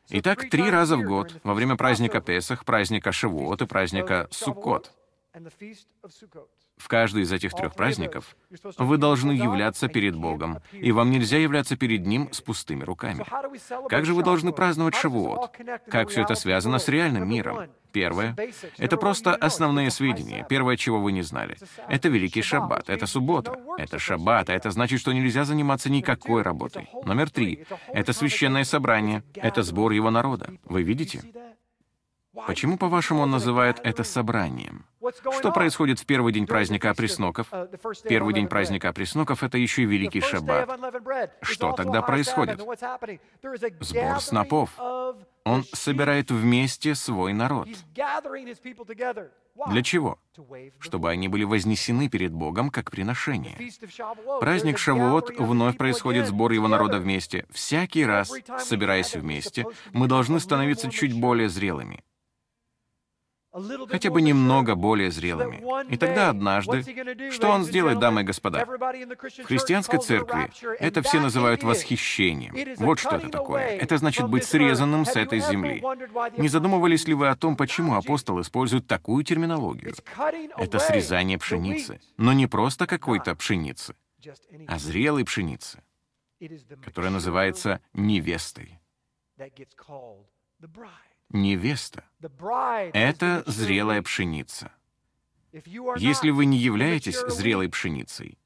Итак, 0.10 0.50
три 0.52 0.70
раза 0.70 0.98
в 0.98 1.04
год, 1.04 1.40
во 1.44 1.56
время 1.56 1.76
праздника 1.76 2.22
Песах, 2.22 2.64
праздника 2.64 3.12
Шивот 3.12 3.64
и 3.64 3.66
праздника 3.66 4.28
Суккот, 4.30 4.92
в 6.80 6.88
каждый 6.88 7.24
из 7.24 7.32
этих 7.32 7.54
трех 7.54 7.76
праздников 7.76 8.36
вы 8.78 8.98
должны 8.98 9.34
являться 9.34 9.90
перед 9.90 10.16
Богом, 10.16 10.60
и 10.72 10.92
вам 10.92 11.12
нельзя 11.12 11.38
являться 11.38 11.76
перед 11.76 12.06
Ним 12.06 12.32
с 12.32 12.42
пустыми 12.42 12.84
руками. 12.84 13.26
Как 13.90 14.06
же 14.06 14.14
вы 14.14 14.24
должны 14.24 14.54
праздновать 14.54 14.96
Шавуот? 14.96 15.52
Как 15.90 16.10
все 16.10 16.22
это 16.22 16.36
связано 16.36 16.80
с 16.80 16.88
реальным 16.88 17.30
миром? 17.30 17.70
Первое— 17.92 18.36
это 18.78 18.98
просто 18.98 19.36
основные 19.36 19.90
сведения, 19.90 20.46
первое, 20.48 20.78
чего 20.78 21.00
вы 21.02 21.12
не 21.12 21.24
знали. 21.24 21.58
Это 21.88 22.08
Великий 22.08 22.44
Шаббат, 22.44 22.90
это 22.90 23.08
суббота, 23.08 23.60
это 23.78 23.98
Шаббат, 23.98 24.50
а 24.50 24.54
это 24.54 24.70
значит, 24.70 25.00
что 25.00 25.12
нельзя 25.12 25.44
заниматься 25.44 25.90
никакой 25.90 26.44
работой. 26.44 26.88
Номер 27.04 27.32
три— 27.32 27.66
это 27.88 28.14
священное 28.14 28.64
собрание, 28.64 29.24
это 29.34 29.64
сбор 29.64 29.92
его 29.92 30.12
народа. 30.12 30.52
Вы 30.66 30.84
видите? 30.84 31.24
Почему, 32.48 32.78
по-вашему, 32.78 33.22
он 33.22 33.32
называет 33.32 33.80
это 33.84 34.04
собранием? 34.04 34.86
Что 35.40 35.52
происходит 35.52 36.00
в 36.00 36.06
первый 36.06 36.34
день 36.34 36.46
праздника 36.46 36.90
опресноков? 36.92 37.48
Первый 38.08 38.34
день 38.34 38.48
праздника 38.48 38.90
опресноков— 38.90 39.44
это 39.44 39.58
еще 39.58 39.84
и 39.84 39.86
Великий 39.86 40.22
Шаббат. 40.22 40.70
Что 41.42 41.72
тогда 41.72 42.02
происходит? 42.02 42.60
Сбор 43.80 44.20
снопов. 44.22 44.72
Он 45.46 45.64
собирает 45.74 46.32
вместе 46.32 46.96
свой 46.96 47.34
народ. 47.34 47.68
Для 49.68 49.84
чего? 49.84 50.20
Чтобы 50.80 51.10
они 51.10 51.28
были 51.28 51.44
вознесены 51.44 52.08
перед 52.10 52.32
Богом 52.32 52.70
как 52.70 52.92
приношение. 52.92 53.58
Праздник 54.40 54.78
Шавуот 54.78 55.32
вновь 55.38 55.78
происходит 55.78 56.28
сбор 56.28 56.52
его 56.52 56.68
народа 56.68 57.00
вместе. 57.00 57.46
Всякий 57.52 58.06
раз, 58.06 58.32
собираясь 58.60 59.16
вместе, 59.16 59.66
мы 59.92 60.08
должны 60.08 60.40
становиться 60.40 60.90
чуть 60.90 61.20
более 61.20 61.50
зрелыми. 61.50 62.04
Хотя 63.52 64.10
бы 64.10 64.22
немного 64.22 64.76
более 64.76 65.12
зрелыми. 65.12 65.64
И 65.92 65.98
тогда 65.98 66.30
однажды, 66.30 66.84
что 67.32 67.50
он 67.50 67.64
сделает, 67.64 68.00
дамы 68.00 68.22
и 68.22 68.24
господа? 68.24 68.66
В 68.66 69.44
христианской 69.46 70.00
церкви 70.00 70.52
это 70.80 71.02
все 71.02 71.20
называют 71.20 71.64
восхищением. 71.64 72.56
Вот 72.78 73.00
что 73.00 73.16
это 73.16 73.30
такое. 73.30 73.78
Это 73.78 73.98
значит 73.98 74.28
быть 74.30 74.46
срезанным 74.46 75.06
с 75.06 75.16
этой 75.16 75.40
земли. 75.40 75.84
Не 76.38 76.48
задумывались 76.48 77.08
ли 77.08 77.14
вы 77.14 77.30
о 77.30 77.36
том, 77.36 77.56
почему 77.56 77.96
апостол 77.96 78.40
использует 78.42 78.88
такую 78.88 79.24
терминологию? 79.24 79.94
Это 80.58 80.80
срезание 80.80 81.38
пшеницы. 81.38 82.00
Но 82.18 82.34
не 82.34 82.48
просто 82.48 82.88
какой-то 82.88 83.36
пшеницы, 83.36 83.96
а 84.68 84.78
зрелой 84.78 85.26
пшеницы, 85.26 85.82
которая 86.84 87.12
называется 87.12 87.82
невестой 87.94 88.80
невеста. 91.30 92.04
Это 92.94 93.44
зрелая 93.46 94.02
пшеница. 94.02 94.72
Если 95.98 96.30
вы 96.30 96.46
не 96.46 96.58
являетесь 96.58 97.20
зрелой 97.28 97.70
пшеницей, 97.70 98.38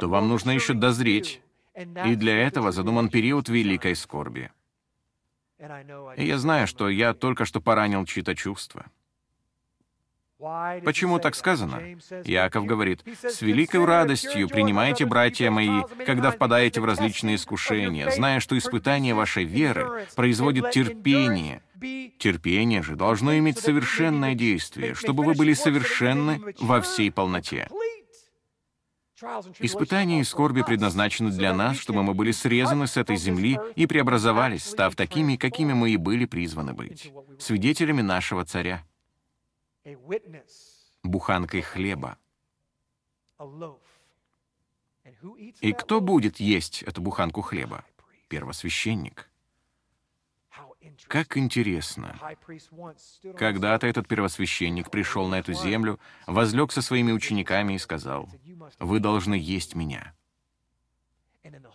то 0.00 0.08
вам 0.08 0.28
нужно 0.28 0.50
еще 0.50 0.74
дозреть, 0.74 1.42
и 1.74 2.14
для 2.14 2.38
этого 2.38 2.72
задуман 2.72 3.08
период 3.08 3.48
великой 3.48 3.96
скорби. 3.96 4.50
И 6.16 6.26
я 6.26 6.38
знаю, 6.38 6.66
что 6.66 6.88
я 6.88 7.14
только 7.14 7.44
что 7.44 7.60
поранил 7.60 8.04
чьи-то 8.04 8.34
чувства. 8.34 8.86
Почему 10.84 11.18
так 11.18 11.34
сказано? 11.34 11.80
Яков 12.24 12.66
говорит, 12.66 13.02
«С 13.22 13.40
великой 13.40 13.84
радостью 13.84 14.48
принимайте, 14.48 15.06
братья 15.06 15.50
мои, 15.50 15.82
когда 16.04 16.30
впадаете 16.30 16.80
в 16.80 16.84
различные 16.84 17.36
искушения, 17.36 18.10
зная, 18.10 18.40
что 18.40 18.56
испытание 18.58 19.14
вашей 19.14 19.44
веры 19.44 20.06
производит 20.14 20.70
терпение. 20.70 21.62
Терпение 22.18 22.82
же 22.82 22.96
должно 22.96 23.36
иметь 23.38 23.58
совершенное 23.58 24.34
действие, 24.34 24.94
чтобы 24.94 25.24
вы 25.24 25.34
были 25.34 25.54
совершенны 25.54 26.40
во 26.60 26.80
всей 26.80 27.10
полноте». 27.10 27.68
Испытания 29.60 30.20
и 30.20 30.24
скорби 30.24 30.62
предназначены 30.62 31.30
для 31.30 31.54
нас, 31.54 31.78
чтобы 31.78 32.02
мы 32.02 32.12
были 32.12 32.32
срезаны 32.32 32.86
с 32.86 32.96
этой 32.98 33.16
земли 33.16 33.58
и 33.76 33.86
преобразовались, 33.86 34.64
став 34.64 34.96
такими, 34.96 35.36
какими 35.36 35.72
мы 35.72 35.90
и 35.90 35.96
были 35.96 36.26
призваны 36.26 36.74
быть, 36.74 37.10
свидетелями 37.38 38.02
нашего 38.02 38.44
Царя 38.44 38.82
буханкой 41.02 41.60
хлеба. 41.60 42.18
И 45.60 45.72
кто 45.72 46.00
будет 46.00 46.40
есть 46.40 46.82
эту 46.82 47.02
буханку 47.02 47.42
хлеба? 47.42 47.84
Первосвященник. 48.28 49.30
Как 51.08 51.36
интересно. 51.36 52.18
Когда-то 53.36 53.86
этот 53.86 54.06
первосвященник 54.08 54.90
пришел 54.90 55.28
на 55.28 55.38
эту 55.38 55.52
землю, 55.52 55.98
возлег 56.26 56.72
со 56.72 56.82
своими 56.82 57.12
учениками 57.12 57.74
и 57.74 57.78
сказал, 57.78 58.28
«Вы 58.78 59.00
должны 59.00 59.34
есть 59.34 59.74
меня». 59.74 60.14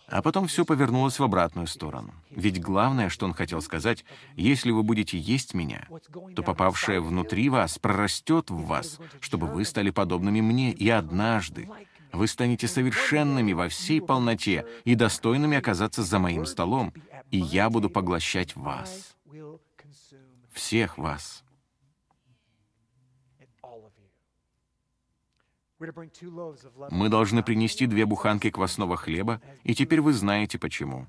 А 0.08 0.22
потом 0.22 0.46
все 0.46 0.64
повернулось 0.64 1.18
в 1.18 1.24
обратную 1.24 1.66
сторону. 1.66 2.12
Ведь 2.30 2.60
главное, 2.60 3.08
что 3.08 3.26
он 3.26 3.34
хотел 3.34 3.62
сказать, 3.62 4.04
если 4.36 4.70
вы 4.70 4.82
будете 4.82 5.18
есть 5.18 5.54
меня, 5.54 5.86
то 6.34 6.42
попавшее 6.42 7.00
внутри 7.00 7.48
вас 7.48 7.78
прорастет 7.78 8.50
в 8.50 8.66
вас, 8.66 8.98
чтобы 9.20 9.46
вы 9.46 9.64
стали 9.64 9.90
подобными 9.90 10.40
мне, 10.40 10.72
и 10.72 10.88
однажды 10.88 11.68
вы 12.12 12.26
станете 12.26 12.66
совершенными 12.66 13.52
во 13.52 13.68
всей 13.68 14.00
полноте 14.00 14.66
и 14.84 14.94
достойными 14.94 15.56
оказаться 15.56 16.02
за 16.02 16.18
моим 16.18 16.46
столом, 16.46 16.92
и 17.30 17.38
я 17.38 17.70
буду 17.70 17.88
поглощать 17.88 18.56
вас, 18.56 19.16
всех 20.52 20.98
вас. 20.98 21.44
Мы 26.90 27.08
должны 27.08 27.42
принести 27.42 27.86
две 27.86 28.04
буханки 28.04 28.50
квасного 28.50 28.96
хлеба, 28.96 29.40
и 29.64 29.74
теперь 29.74 30.00
вы 30.00 30.12
знаете 30.12 30.58
почему. 30.58 31.06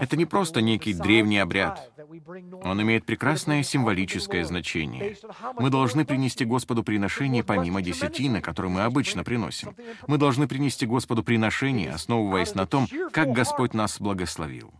Это 0.00 0.16
не 0.16 0.26
просто 0.26 0.60
некий 0.60 0.94
древний 0.94 1.38
обряд. 1.38 1.92
Он 2.64 2.82
имеет 2.82 3.06
прекрасное 3.06 3.62
символическое 3.62 4.44
значение. 4.44 5.16
Мы 5.54 5.70
должны 5.70 6.04
принести 6.04 6.44
Господу 6.44 6.82
приношение 6.82 7.44
помимо 7.44 7.80
десятины, 7.80 8.40
которые 8.40 8.72
мы 8.72 8.82
обычно 8.82 9.22
приносим. 9.22 9.76
Мы 10.08 10.18
должны 10.18 10.48
принести 10.48 10.86
Господу 10.86 11.22
приношение, 11.22 11.92
основываясь 11.92 12.54
на 12.54 12.66
том, 12.66 12.88
как 13.12 13.30
Господь 13.30 13.74
нас 13.74 14.00
благословил. 14.00 14.72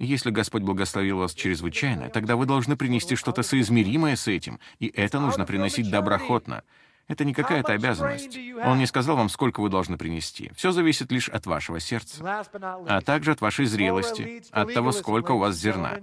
Если 0.00 0.30
Господь 0.30 0.62
благословил 0.62 1.18
вас 1.18 1.34
чрезвычайно, 1.34 2.08
тогда 2.08 2.36
вы 2.36 2.46
должны 2.46 2.74
принести 2.74 3.16
что-то 3.16 3.42
соизмеримое 3.42 4.16
с 4.16 4.28
этим, 4.28 4.58
и 4.78 4.86
это 4.86 5.20
нужно 5.20 5.44
приносить 5.44 5.90
доброхотно. 5.90 6.64
Это 7.06 7.26
не 7.26 7.34
какая-то 7.34 7.74
обязанность. 7.74 8.38
Он 8.64 8.78
не 8.78 8.86
сказал 8.86 9.16
вам, 9.16 9.28
сколько 9.28 9.60
вы 9.60 9.68
должны 9.68 9.98
принести. 9.98 10.52
Все 10.56 10.72
зависит 10.72 11.12
лишь 11.12 11.28
от 11.28 11.44
вашего 11.44 11.80
сердца, 11.80 12.44
а 12.52 13.02
также 13.02 13.32
от 13.32 13.42
вашей 13.42 13.66
зрелости, 13.66 14.42
от 14.50 14.72
того, 14.72 14.92
сколько 14.92 15.32
у 15.32 15.38
вас 15.38 15.56
зерна. 15.56 15.98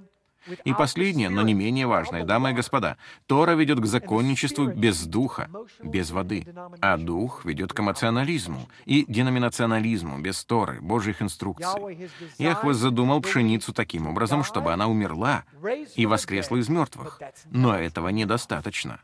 И 0.64 0.74
последнее, 0.74 1.30
но 1.30 1.42
не 1.42 1.54
менее 1.54 1.88
важное, 1.88 2.24
дамы 2.24 2.52
и 2.52 2.54
господа, 2.54 2.98
Тора 3.26 3.52
ведет 3.52 3.80
к 3.80 3.86
законничеству 3.86 4.68
без 4.68 5.06
духа, 5.06 5.50
без 5.84 6.12
воды, 6.12 6.48
а 6.82 6.98
дух 6.98 7.46
ведет 7.46 7.74
к 7.74 7.80
эмоционализму 7.80 8.70
и 8.86 9.06
деноминационализму 9.08 10.20
без 10.20 10.44
Торы, 10.46 10.82
Божьих 10.82 11.22
инструкций. 11.22 12.10
Яхве 12.38 12.74
задумал 12.74 13.22
пшеницу 13.22 13.74
таким 13.74 14.08
образом, 14.08 14.44
чтобы 14.44 14.74
она 14.74 14.88
умерла 14.88 15.44
и 15.96 16.06
воскресла 16.06 16.58
из 16.58 16.70
мертвых. 16.70 17.20
Но 17.52 17.76
этого 17.76 18.10
недостаточно. 18.10 19.00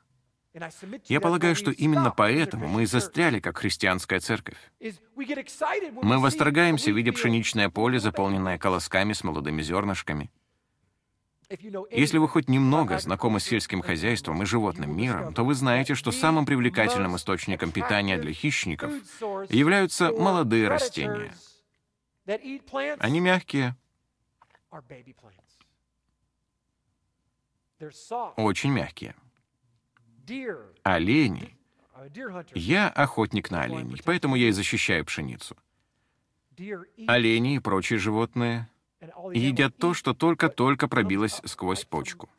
Я 1.05 1.19
полагаю, 1.19 1.55
что 1.55 1.71
именно 1.71 2.11
поэтому 2.11 2.67
мы 2.67 2.85
застряли 2.85 3.39
как 3.39 3.57
христианская 3.57 4.19
церковь. 4.19 4.57
Мы 6.01 6.19
восторгаемся, 6.19 6.91
видя 6.91 7.11
пшеничное 7.11 7.69
поле, 7.69 7.99
заполненное 7.99 8.59
колосками 8.59 9.13
с 9.13 9.23
молодыми 9.23 9.63
зернышками. 9.63 10.29
Если 11.91 12.17
вы 12.17 12.27
хоть 12.27 12.49
немного 12.49 12.97
знакомы 12.99 13.39
с 13.39 13.43
сельским 13.43 13.81
хозяйством 13.81 14.41
и 14.41 14.45
животным 14.45 14.95
миром, 14.95 15.33
то 15.33 15.43
вы 15.43 15.53
знаете, 15.53 15.95
что 15.95 16.11
самым 16.11 16.45
привлекательным 16.45 17.15
источником 17.15 17.71
питания 17.71 18.17
для 18.17 18.33
хищников 18.33 18.91
являются 19.49 20.11
молодые 20.11 20.67
растения. 20.67 21.33
Они 22.99 23.19
мягкие, 23.19 23.75
очень 28.37 28.71
мягкие. 28.71 29.15
Олени. 30.83 31.57
Я 32.55 32.89
охотник 32.89 33.51
на 33.51 33.61
оленей, 33.63 34.01
поэтому 34.03 34.35
я 34.35 34.47
и 34.47 34.51
защищаю 34.51 35.05
пшеницу. 35.05 35.55
Олени 37.07 37.55
и 37.55 37.59
прочие 37.59 37.99
животные 37.99 38.69
едят 39.33 39.77
то, 39.77 39.93
что 39.93 40.13
только-только 40.13 40.87
пробилось 40.87 41.41
сквозь 41.45 41.85
почку. 41.85 42.29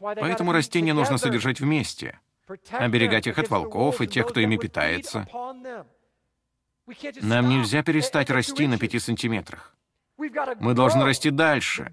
Поэтому 0.00 0.52
растения 0.52 0.94
нужно 0.94 1.18
содержать 1.18 1.60
вместе, 1.60 2.20
оберегать 2.70 3.26
их 3.26 3.38
от 3.38 3.50
волков 3.50 4.00
и 4.00 4.06
тех, 4.06 4.28
кто 4.28 4.40
ими 4.40 4.56
питается. 4.56 5.26
Нам 7.20 7.48
нельзя 7.48 7.82
перестать 7.82 8.30
расти 8.30 8.66
на 8.66 8.78
пяти 8.78 8.98
сантиметрах. 8.98 9.76
Мы 10.16 10.74
должны 10.74 11.04
расти 11.04 11.30
дальше. 11.30 11.90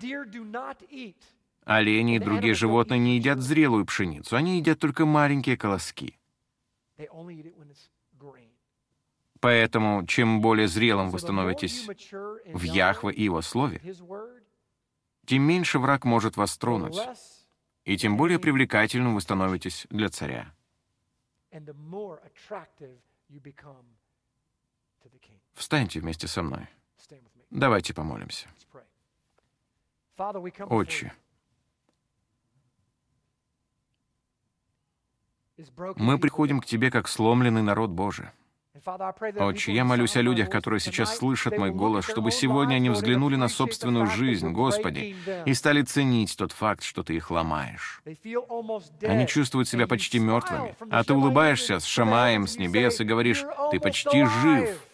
Олени 1.65 2.15
и 2.15 2.19
другие 2.19 2.53
животные 2.53 2.99
не 2.99 3.18
едят 3.18 3.39
зрелую 3.39 3.85
пшеницу, 3.85 4.35
они 4.35 4.57
едят 4.57 4.80
только 4.80 5.06
маленькие 5.06 5.57
колоски. 5.57 6.18
Поэтому, 9.39 10.05
чем 10.05 10.41
более 10.41 10.67
зрелым 10.67 11.09
вы 11.09 11.19
становитесь 11.19 11.87
в 11.87 12.63
Яхве 12.63 13.11
и 13.13 13.23
Его 13.23 13.41
Слове, 13.41 13.81
тем 15.25 15.43
меньше 15.43 15.79
враг 15.79 16.05
может 16.05 16.35
вас 16.35 16.57
тронуть, 16.57 16.99
и 17.85 17.97
тем 17.97 18.17
более 18.17 18.39
привлекательным 18.39 19.15
вы 19.15 19.21
становитесь 19.21 19.87
для 19.89 20.09
царя. 20.09 20.53
Встаньте 25.53 25.99
вместе 25.99 26.27
со 26.27 26.43
мной. 26.43 26.67
Давайте 27.49 27.93
помолимся. 27.93 28.47
Отче, 30.69 31.13
мы 35.95 36.19
приходим 36.19 36.59
к 36.59 36.65
Тебе 36.65 36.91
как 36.91 37.07
сломленный 37.07 37.61
народ 37.61 37.89
Божий. 37.89 38.27
Отче, 39.38 39.73
я 39.73 39.84
молюсь 39.84 40.15
о 40.15 40.22
людях, 40.22 40.49
которые 40.49 40.80
сейчас 40.80 41.18
слышат 41.18 41.57
мой 41.57 41.72
голос, 41.72 42.06
чтобы 42.06 42.31
сегодня 42.31 42.76
они 42.76 42.89
взглянули 42.89 43.35
на 43.35 43.47
собственную 43.47 44.07
жизнь, 44.07 44.49
Господи, 44.51 45.15
и 45.45 45.53
стали 45.53 45.81
ценить 45.81 46.35
тот 46.38 46.51
факт, 46.51 46.84
что 46.84 47.03
Ты 47.03 47.15
их 47.15 47.31
ломаешь. 47.31 48.01
Они 49.01 49.27
чувствуют 49.27 49.68
себя 49.68 49.88
почти 49.88 50.19
мертвыми, 50.19 50.76
а 50.89 51.03
Ты 51.03 51.14
улыбаешься 51.14 51.80
с 51.80 51.85
Шамаем 51.85 52.47
с 52.47 52.57
небес 52.57 52.99
и 52.99 53.03
говоришь, 53.03 53.45
«Ты 53.72 53.80
почти 53.80 54.26
жив». 54.26 54.85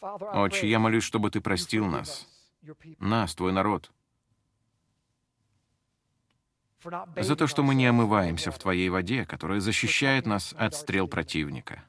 Отче, 0.00 0.68
я 0.68 0.78
молюсь, 0.78 1.04
чтобы 1.04 1.30
Ты 1.30 1.40
простил 1.40 1.86
нас, 1.86 2.26
нас, 2.98 3.34
Твой 3.34 3.52
народ, 3.52 3.90
за 7.16 7.36
то, 7.36 7.46
что 7.46 7.62
мы 7.62 7.74
не 7.74 7.86
омываемся 7.86 8.50
в 8.50 8.58
Твоей 8.58 8.88
воде, 8.88 9.26
которая 9.26 9.60
защищает 9.60 10.26
нас 10.26 10.54
от 10.58 10.74
стрел 10.74 11.08
противника. 11.08 11.84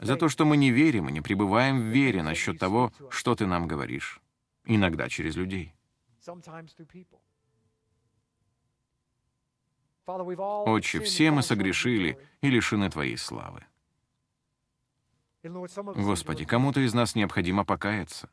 За 0.00 0.16
то, 0.16 0.28
что 0.28 0.44
мы 0.44 0.56
не 0.56 0.70
верим 0.70 1.08
и 1.08 1.12
не 1.12 1.20
пребываем 1.20 1.80
в 1.80 1.84
вере 1.84 2.22
насчет 2.22 2.58
того, 2.58 2.92
что 3.10 3.34
Ты 3.34 3.46
нам 3.46 3.66
говоришь. 3.66 4.20
Иногда 4.64 5.08
через 5.08 5.36
людей. 5.36 5.74
Отче, 10.06 11.00
все 11.00 11.30
мы 11.30 11.42
согрешили 11.42 12.18
и 12.40 12.50
лишены 12.50 12.90
Твоей 12.90 13.16
славы. 13.16 13.64
Господи, 15.42 16.44
кому-то 16.44 16.80
из 16.80 16.94
нас 16.94 17.14
необходимо 17.14 17.64
покаяться. 17.64 18.30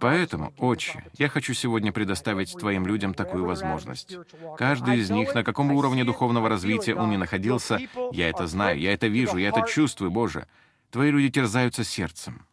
Поэтому, 0.00 0.52
Отче, 0.58 1.04
я 1.18 1.28
хочу 1.28 1.54
сегодня 1.54 1.92
предоставить 1.92 2.52
Твоим 2.52 2.86
людям 2.86 3.14
такую 3.14 3.44
возможность. 3.44 4.16
Каждый 4.56 4.98
из 4.98 5.10
них, 5.10 5.34
на 5.34 5.44
каком 5.44 5.72
уровне 5.72 6.04
духовного 6.04 6.48
развития 6.48 6.94
он 6.94 7.10
ни 7.10 7.16
находился, 7.16 7.78
я 8.12 8.28
это 8.28 8.46
знаю, 8.46 8.78
я 8.78 8.92
это 8.92 9.06
вижу, 9.06 9.36
я 9.36 9.48
это 9.48 9.62
чувствую, 9.62 10.10
Боже. 10.10 10.46
Твои 10.90 11.10
люди 11.10 11.30
терзаются 11.30 11.84
сердцем. 11.84 12.46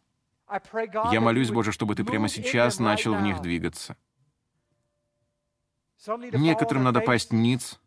Я 1.12 1.20
молюсь, 1.20 1.50
Боже, 1.50 1.72
чтобы 1.72 1.94
Ты 1.94 2.04
прямо 2.04 2.28
сейчас 2.28 2.78
начал 2.78 3.14
в 3.14 3.22
них 3.22 3.40
двигаться. 3.40 3.96
Некоторым 6.32 6.84
надо 6.84 7.00
пасть 7.00 7.32
ниц 7.32 7.80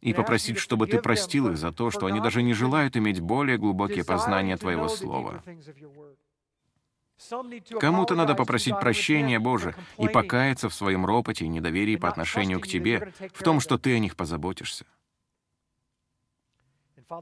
и 0.00 0.12
попросить, 0.14 0.58
чтобы 0.58 0.86
Ты 0.86 1.00
простил 1.00 1.50
их 1.50 1.58
за 1.58 1.72
то, 1.72 1.90
что 1.90 2.06
они 2.06 2.20
даже 2.20 2.42
не 2.42 2.54
желают 2.54 2.96
иметь 2.96 3.20
более 3.20 3.58
глубокие 3.58 4.04
познания 4.04 4.56
Твоего 4.56 4.88
Слова. 4.88 5.42
Кому-то 7.80 8.14
надо 8.14 8.34
попросить 8.34 8.78
прощения, 8.80 9.38
Боже, 9.38 9.74
и 9.98 10.08
покаяться 10.08 10.68
в 10.68 10.74
своем 10.74 11.04
ропоте 11.04 11.44
и 11.44 11.48
недоверии 11.48 11.96
по 11.96 12.08
отношению 12.08 12.60
к 12.60 12.66
Тебе, 12.66 13.12
в 13.32 13.42
том, 13.42 13.60
что 13.60 13.78
Ты 13.78 13.96
о 13.96 13.98
них 13.98 14.16
позаботишься. 14.16 14.86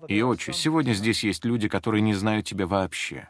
И, 0.06 0.20
Отче, 0.22 0.52
сегодня 0.52 0.92
здесь 0.92 1.24
есть 1.24 1.44
люди, 1.44 1.68
которые 1.68 2.02
не 2.02 2.14
знают 2.14 2.46
Тебя 2.46 2.66
вообще. 2.66 3.28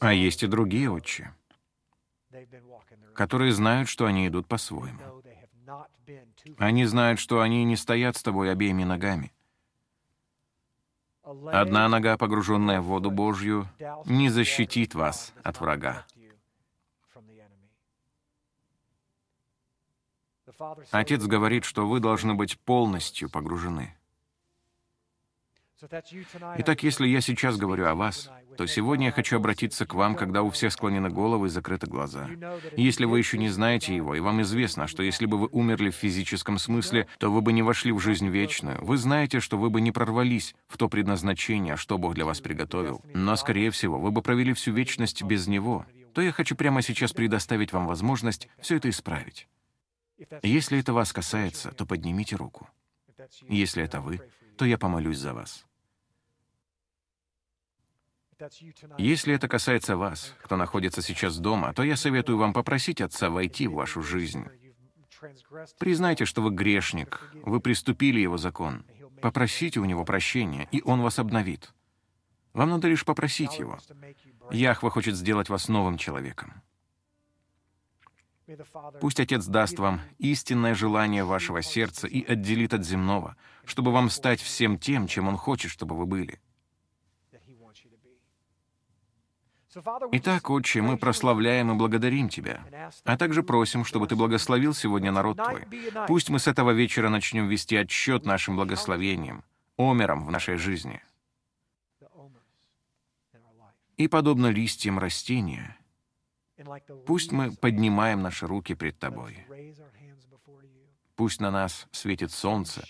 А 0.00 0.12
есть 0.12 0.42
и 0.42 0.46
другие 0.46 0.90
отчи, 0.90 1.28
которые 3.14 3.52
знают, 3.52 3.88
что 3.88 4.06
они 4.06 4.26
идут 4.26 4.46
по-своему. 4.48 5.17
Они 6.58 6.84
знают, 6.84 7.20
что 7.20 7.40
они 7.40 7.64
не 7.64 7.76
стоят 7.76 8.16
с 8.16 8.22
тобой 8.22 8.50
обеими 8.52 8.84
ногами. 8.84 9.32
Одна 11.22 11.88
нога, 11.88 12.16
погруженная 12.16 12.80
в 12.80 12.84
воду 12.84 13.10
Божью, 13.10 13.68
не 14.06 14.30
защитит 14.30 14.94
вас 14.94 15.34
от 15.42 15.60
врага. 15.60 16.06
Отец 20.90 21.22
говорит, 21.24 21.64
что 21.64 21.86
вы 21.86 22.00
должны 22.00 22.34
быть 22.34 22.58
полностью 22.58 23.28
погружены. 23.28 23.97
Итак, 25.80 26.82
если 26.82 27.06
я 27.06 27.20
сейчас 27.20 27.56
говорю 27.56 27.86
о 27.86 27.94
вас, 27.94 28.30
то 28.56 28.66
сегодня 28.66 29.06
я 29.06 29.12
хочу 29.12 29.36
обратиться 29.36 29.86
к 29.86 29.94
вам, 29.94 30.16
когда 30.16 30.42
у 30.42 30.50
всех 30.50 30.72
склонены 30.72 31.08
головы 31.08 31.46
и 31.46 31.50
закрыты 31.50 31.86
глаза. 31.86 32.28
Если 32.76 33.04
вы 33.04 33.18
еще 33.18 33.38
не 33.38 33.48
знаете 33.48 33.94
его, 33.94 34.16
и 34.16 34.20
вам 34.20 34.42
известно, 34.42 34.88
что 34.88 35.04
если 35.04 35.26
бы 35.26 35.38
вы 35.38 35.48
умерли 35.52 35.90
в 35.90 35.94
физическом 35.94 36.58
смысле, 36.58 37.06
то 37.18 37.30
вы 37.30 37.42
бы 37.42 37.52
не 37.52 37.62
вошли 37.62 37.92
в 37.92 38.00
жизнь 38.00 38.26
вечную, 38.26 38.84
вы 38.84 38.96
знаете, 38.96 39.38
что 39.38 39.56
вы 39.56 39.70
бы 39.70 39.80
не 39.80 39.92
прорвались 39.92 40.56
в 40.66 40.76
то 40.78 40.88
предназначение, 40.88 41.76
что 41.76 41.96
Бог 41.96 42.14
для 42.14 42.24
вас 42.24 42.40
приготовил, 42.40 43.00
но, 43.14 43.36
скорее 43.36 43.70
всего, 43.70 44.00
вы 44.00 44.10
бы 44.10 44.20
провели 44.20 44.54
всю 44.54 44.72
вечность 44.72 45.22
без 45.22 45.46
него, 45.46 45.86
то 46.12 46.20
я 46.20 46.32
хочу 46.32 46.56
прямо 46.56 46.82
сейчас 46.82 47.12
предоставить 47.12 47.72
вам 47.72 47.86
возможность 47.86 48.48
все 48.60 48.76
это 48.76 48.90
исправить. 48.90 49.46
Если 50.42 50.80
это 50.80 50.92
вас 50.92 51.12
касается, 51.12 51.70
то 51.70 51.86
поднимите 51.86 52.34
руку. 52.34 52.68
Если 53.48 53.84
это 53.84 54.00
вы, 54.00 54.20
то 54.56 54.64
я 54.64 54.76
помолюсь 54.76 55.18
за 55.18 55.34
вас. 55.34 55.67
Если 58.98 59.34
это 59.34 59.48
касается 59.48 59.96
вас, 59.96 60.34
кто 60.42 60.56
находится 60.56 61.02
сейчас 61.02 61.38
дома, 61.38 61.72
то 61.74 61.82
я 61.82 61.96
советую 61.96 62.38
вам 62.38 62.52
попросить 62.52 63.00
Отца 63.00 63.30
войти 63.30 63.66
в 63.66 63.74
вашу 63.74 64.02
жизнь. 64.02 64.44
Признайте, 65.78 66.24
что 66.24 66.42
вы 66.42 66.50
грешник, 66.50 67.32
вы 67.42 67.60
приступили 67.60 68.20
Его 68.20 68.36
закон. 68.36 68.84
Попросите 69.20 69.80
у 69.80 69.84
Него 69.84 70.04
прощения, 70.04 70.68
и 70.70 70.80
Он 70.84 71.00
вас 71.00 71.18
обновит. 71.18 71.72
Вам 72.52 72.70
надо 72.70 72.88
лишь 72.88 73.04
попросить 73.04 73.58
Его. 73.58 73.78
Яхва 74.50 74.90
хочет 74.90 75.16
сделать 75.16 75.48
вас 75.48 75.68
новым 75.68 75.98
человеком. 75.98 76.62
Пусть 79.00 79.20
Отец 79.20 79.44
даст 79.46 79.78
вам 79.78 80.00
истинное 80.18 80.74
желание 80.74 81.24
вашего 81.24 81.60
сердца 81.60 82.06
и 82.06 82.24
отделит 82.24 82.72
от 82.72 82.84
земного, 82.84 83.36
чтобы 83.64 83.92
вам 83.92 84.08
стать 84.08 84.40
всем 84.40 84.78
тем, 84.78 85.06
чем 85.06 85.28
Он 85.28 85.36
хочет, 85.36 85.70
чтобы 85.70 85.96
вы 85.96 86.06
были. 86.06 86.40
Итак, 90.12 90.48
Отче, 90.48 90.80
мы 90.80 90.96
прославляем 90.96 91.70
и 91.70 91.74
благодарим 91.74 92.28
Тебя, 92.28 92.64
а 93.04 93.18
также 93.18 93.42
просим, 93.42 93.84
чтобы 93.84 94.06
Ты 94.06 94.16
благословил 94.16 94.72
сегодня 94.72 95.12
народ 95.12 95.36
Твой. 95.36 95.66
Пусть 96.06 96.30
мы 96.30 96.38
с 96.38 96.46
этого 96.46 96.70
вечера 96.70 97.10
начнем 97.10 97.48
вести 97.48 97.76
отчет 97.76 98.24
нашим 98.24 98.56
благословениям, 98.56 99.44
омерам 99.76 100.24
в 100.24 100.30
нашей 100.30 100.56
жизни. 100.56 101.02
И, 103.98 104.08
подобно 104.08 104.46
листьям 104.46 104.98
растения, 104.98 105.76
пусть 107.04 107.32
мы 107.32 107.52
поднимаем 107.52 108.22
наши 108.22 108.46
руки 108.46 108.74
пред 108.74 108.98
Тобой. 108.98 109.44
Пусть 111.14 111.40
на 111.40 111.50
нас 111.50 111.88
светит 111.90 112.30
солнце, 112.30 112.84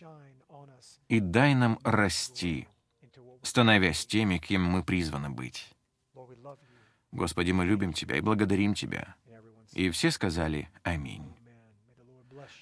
и 1.09 1.19
дай 1.19 1.55
нам 1.55 1.81
расти, 1.83 2.69
становясь 3.43 4.07
теми, 4.07 4.39
кем 4.39 4.65
мы 4.65 4.85
призваны 4.85 5.31
быть. 5.31 5.75
Господи, 7.13 7.53
мы 7.53 7.65
любим 7.65 7.93
Тебя 7.93 8.17
и 8.17 8.21
благодарим 8.21 8.75
Тебя. 8.75 9.17
И 9.75 9.91
все 9.91 10.11
сказали 10.11 10.69
«Аминь». 10.83 11.35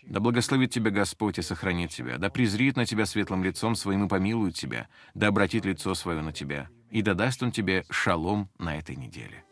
Да 0.03 0.21
благословит 0.21 0.71
тебя 0.71 0.91
Господь 0.91 1.39
и 1.39 1.43
сохранит 1.43 1.91
тебя, 1.91 2.19
да 2.19 2.29
презрит 2.31 2.77
на 2.77 2.87
тебя 2.87 3.07
светлым 3.07 3.45
лицом 3.45 3.75
своим 3.75 4.07
и 4.07 4.09
помилует 4.09 4.55
тебя, 4.55 4.89
да 5.15 5.29
обратит 5.29 5.65
лицо 5.65 5.95
свое 5.95 6.23
на 6.23 6.33
тебя, 6.33 6.69
и 6.91 7.03
да 7.03 7.15
даст 7.15 7.43
Он 7.43 7.53
тебе 7.53 7.85
шалом 7.91 8.49
на 8.59 8.77
этой 8.77 8.97
неделе. 8.97 9.46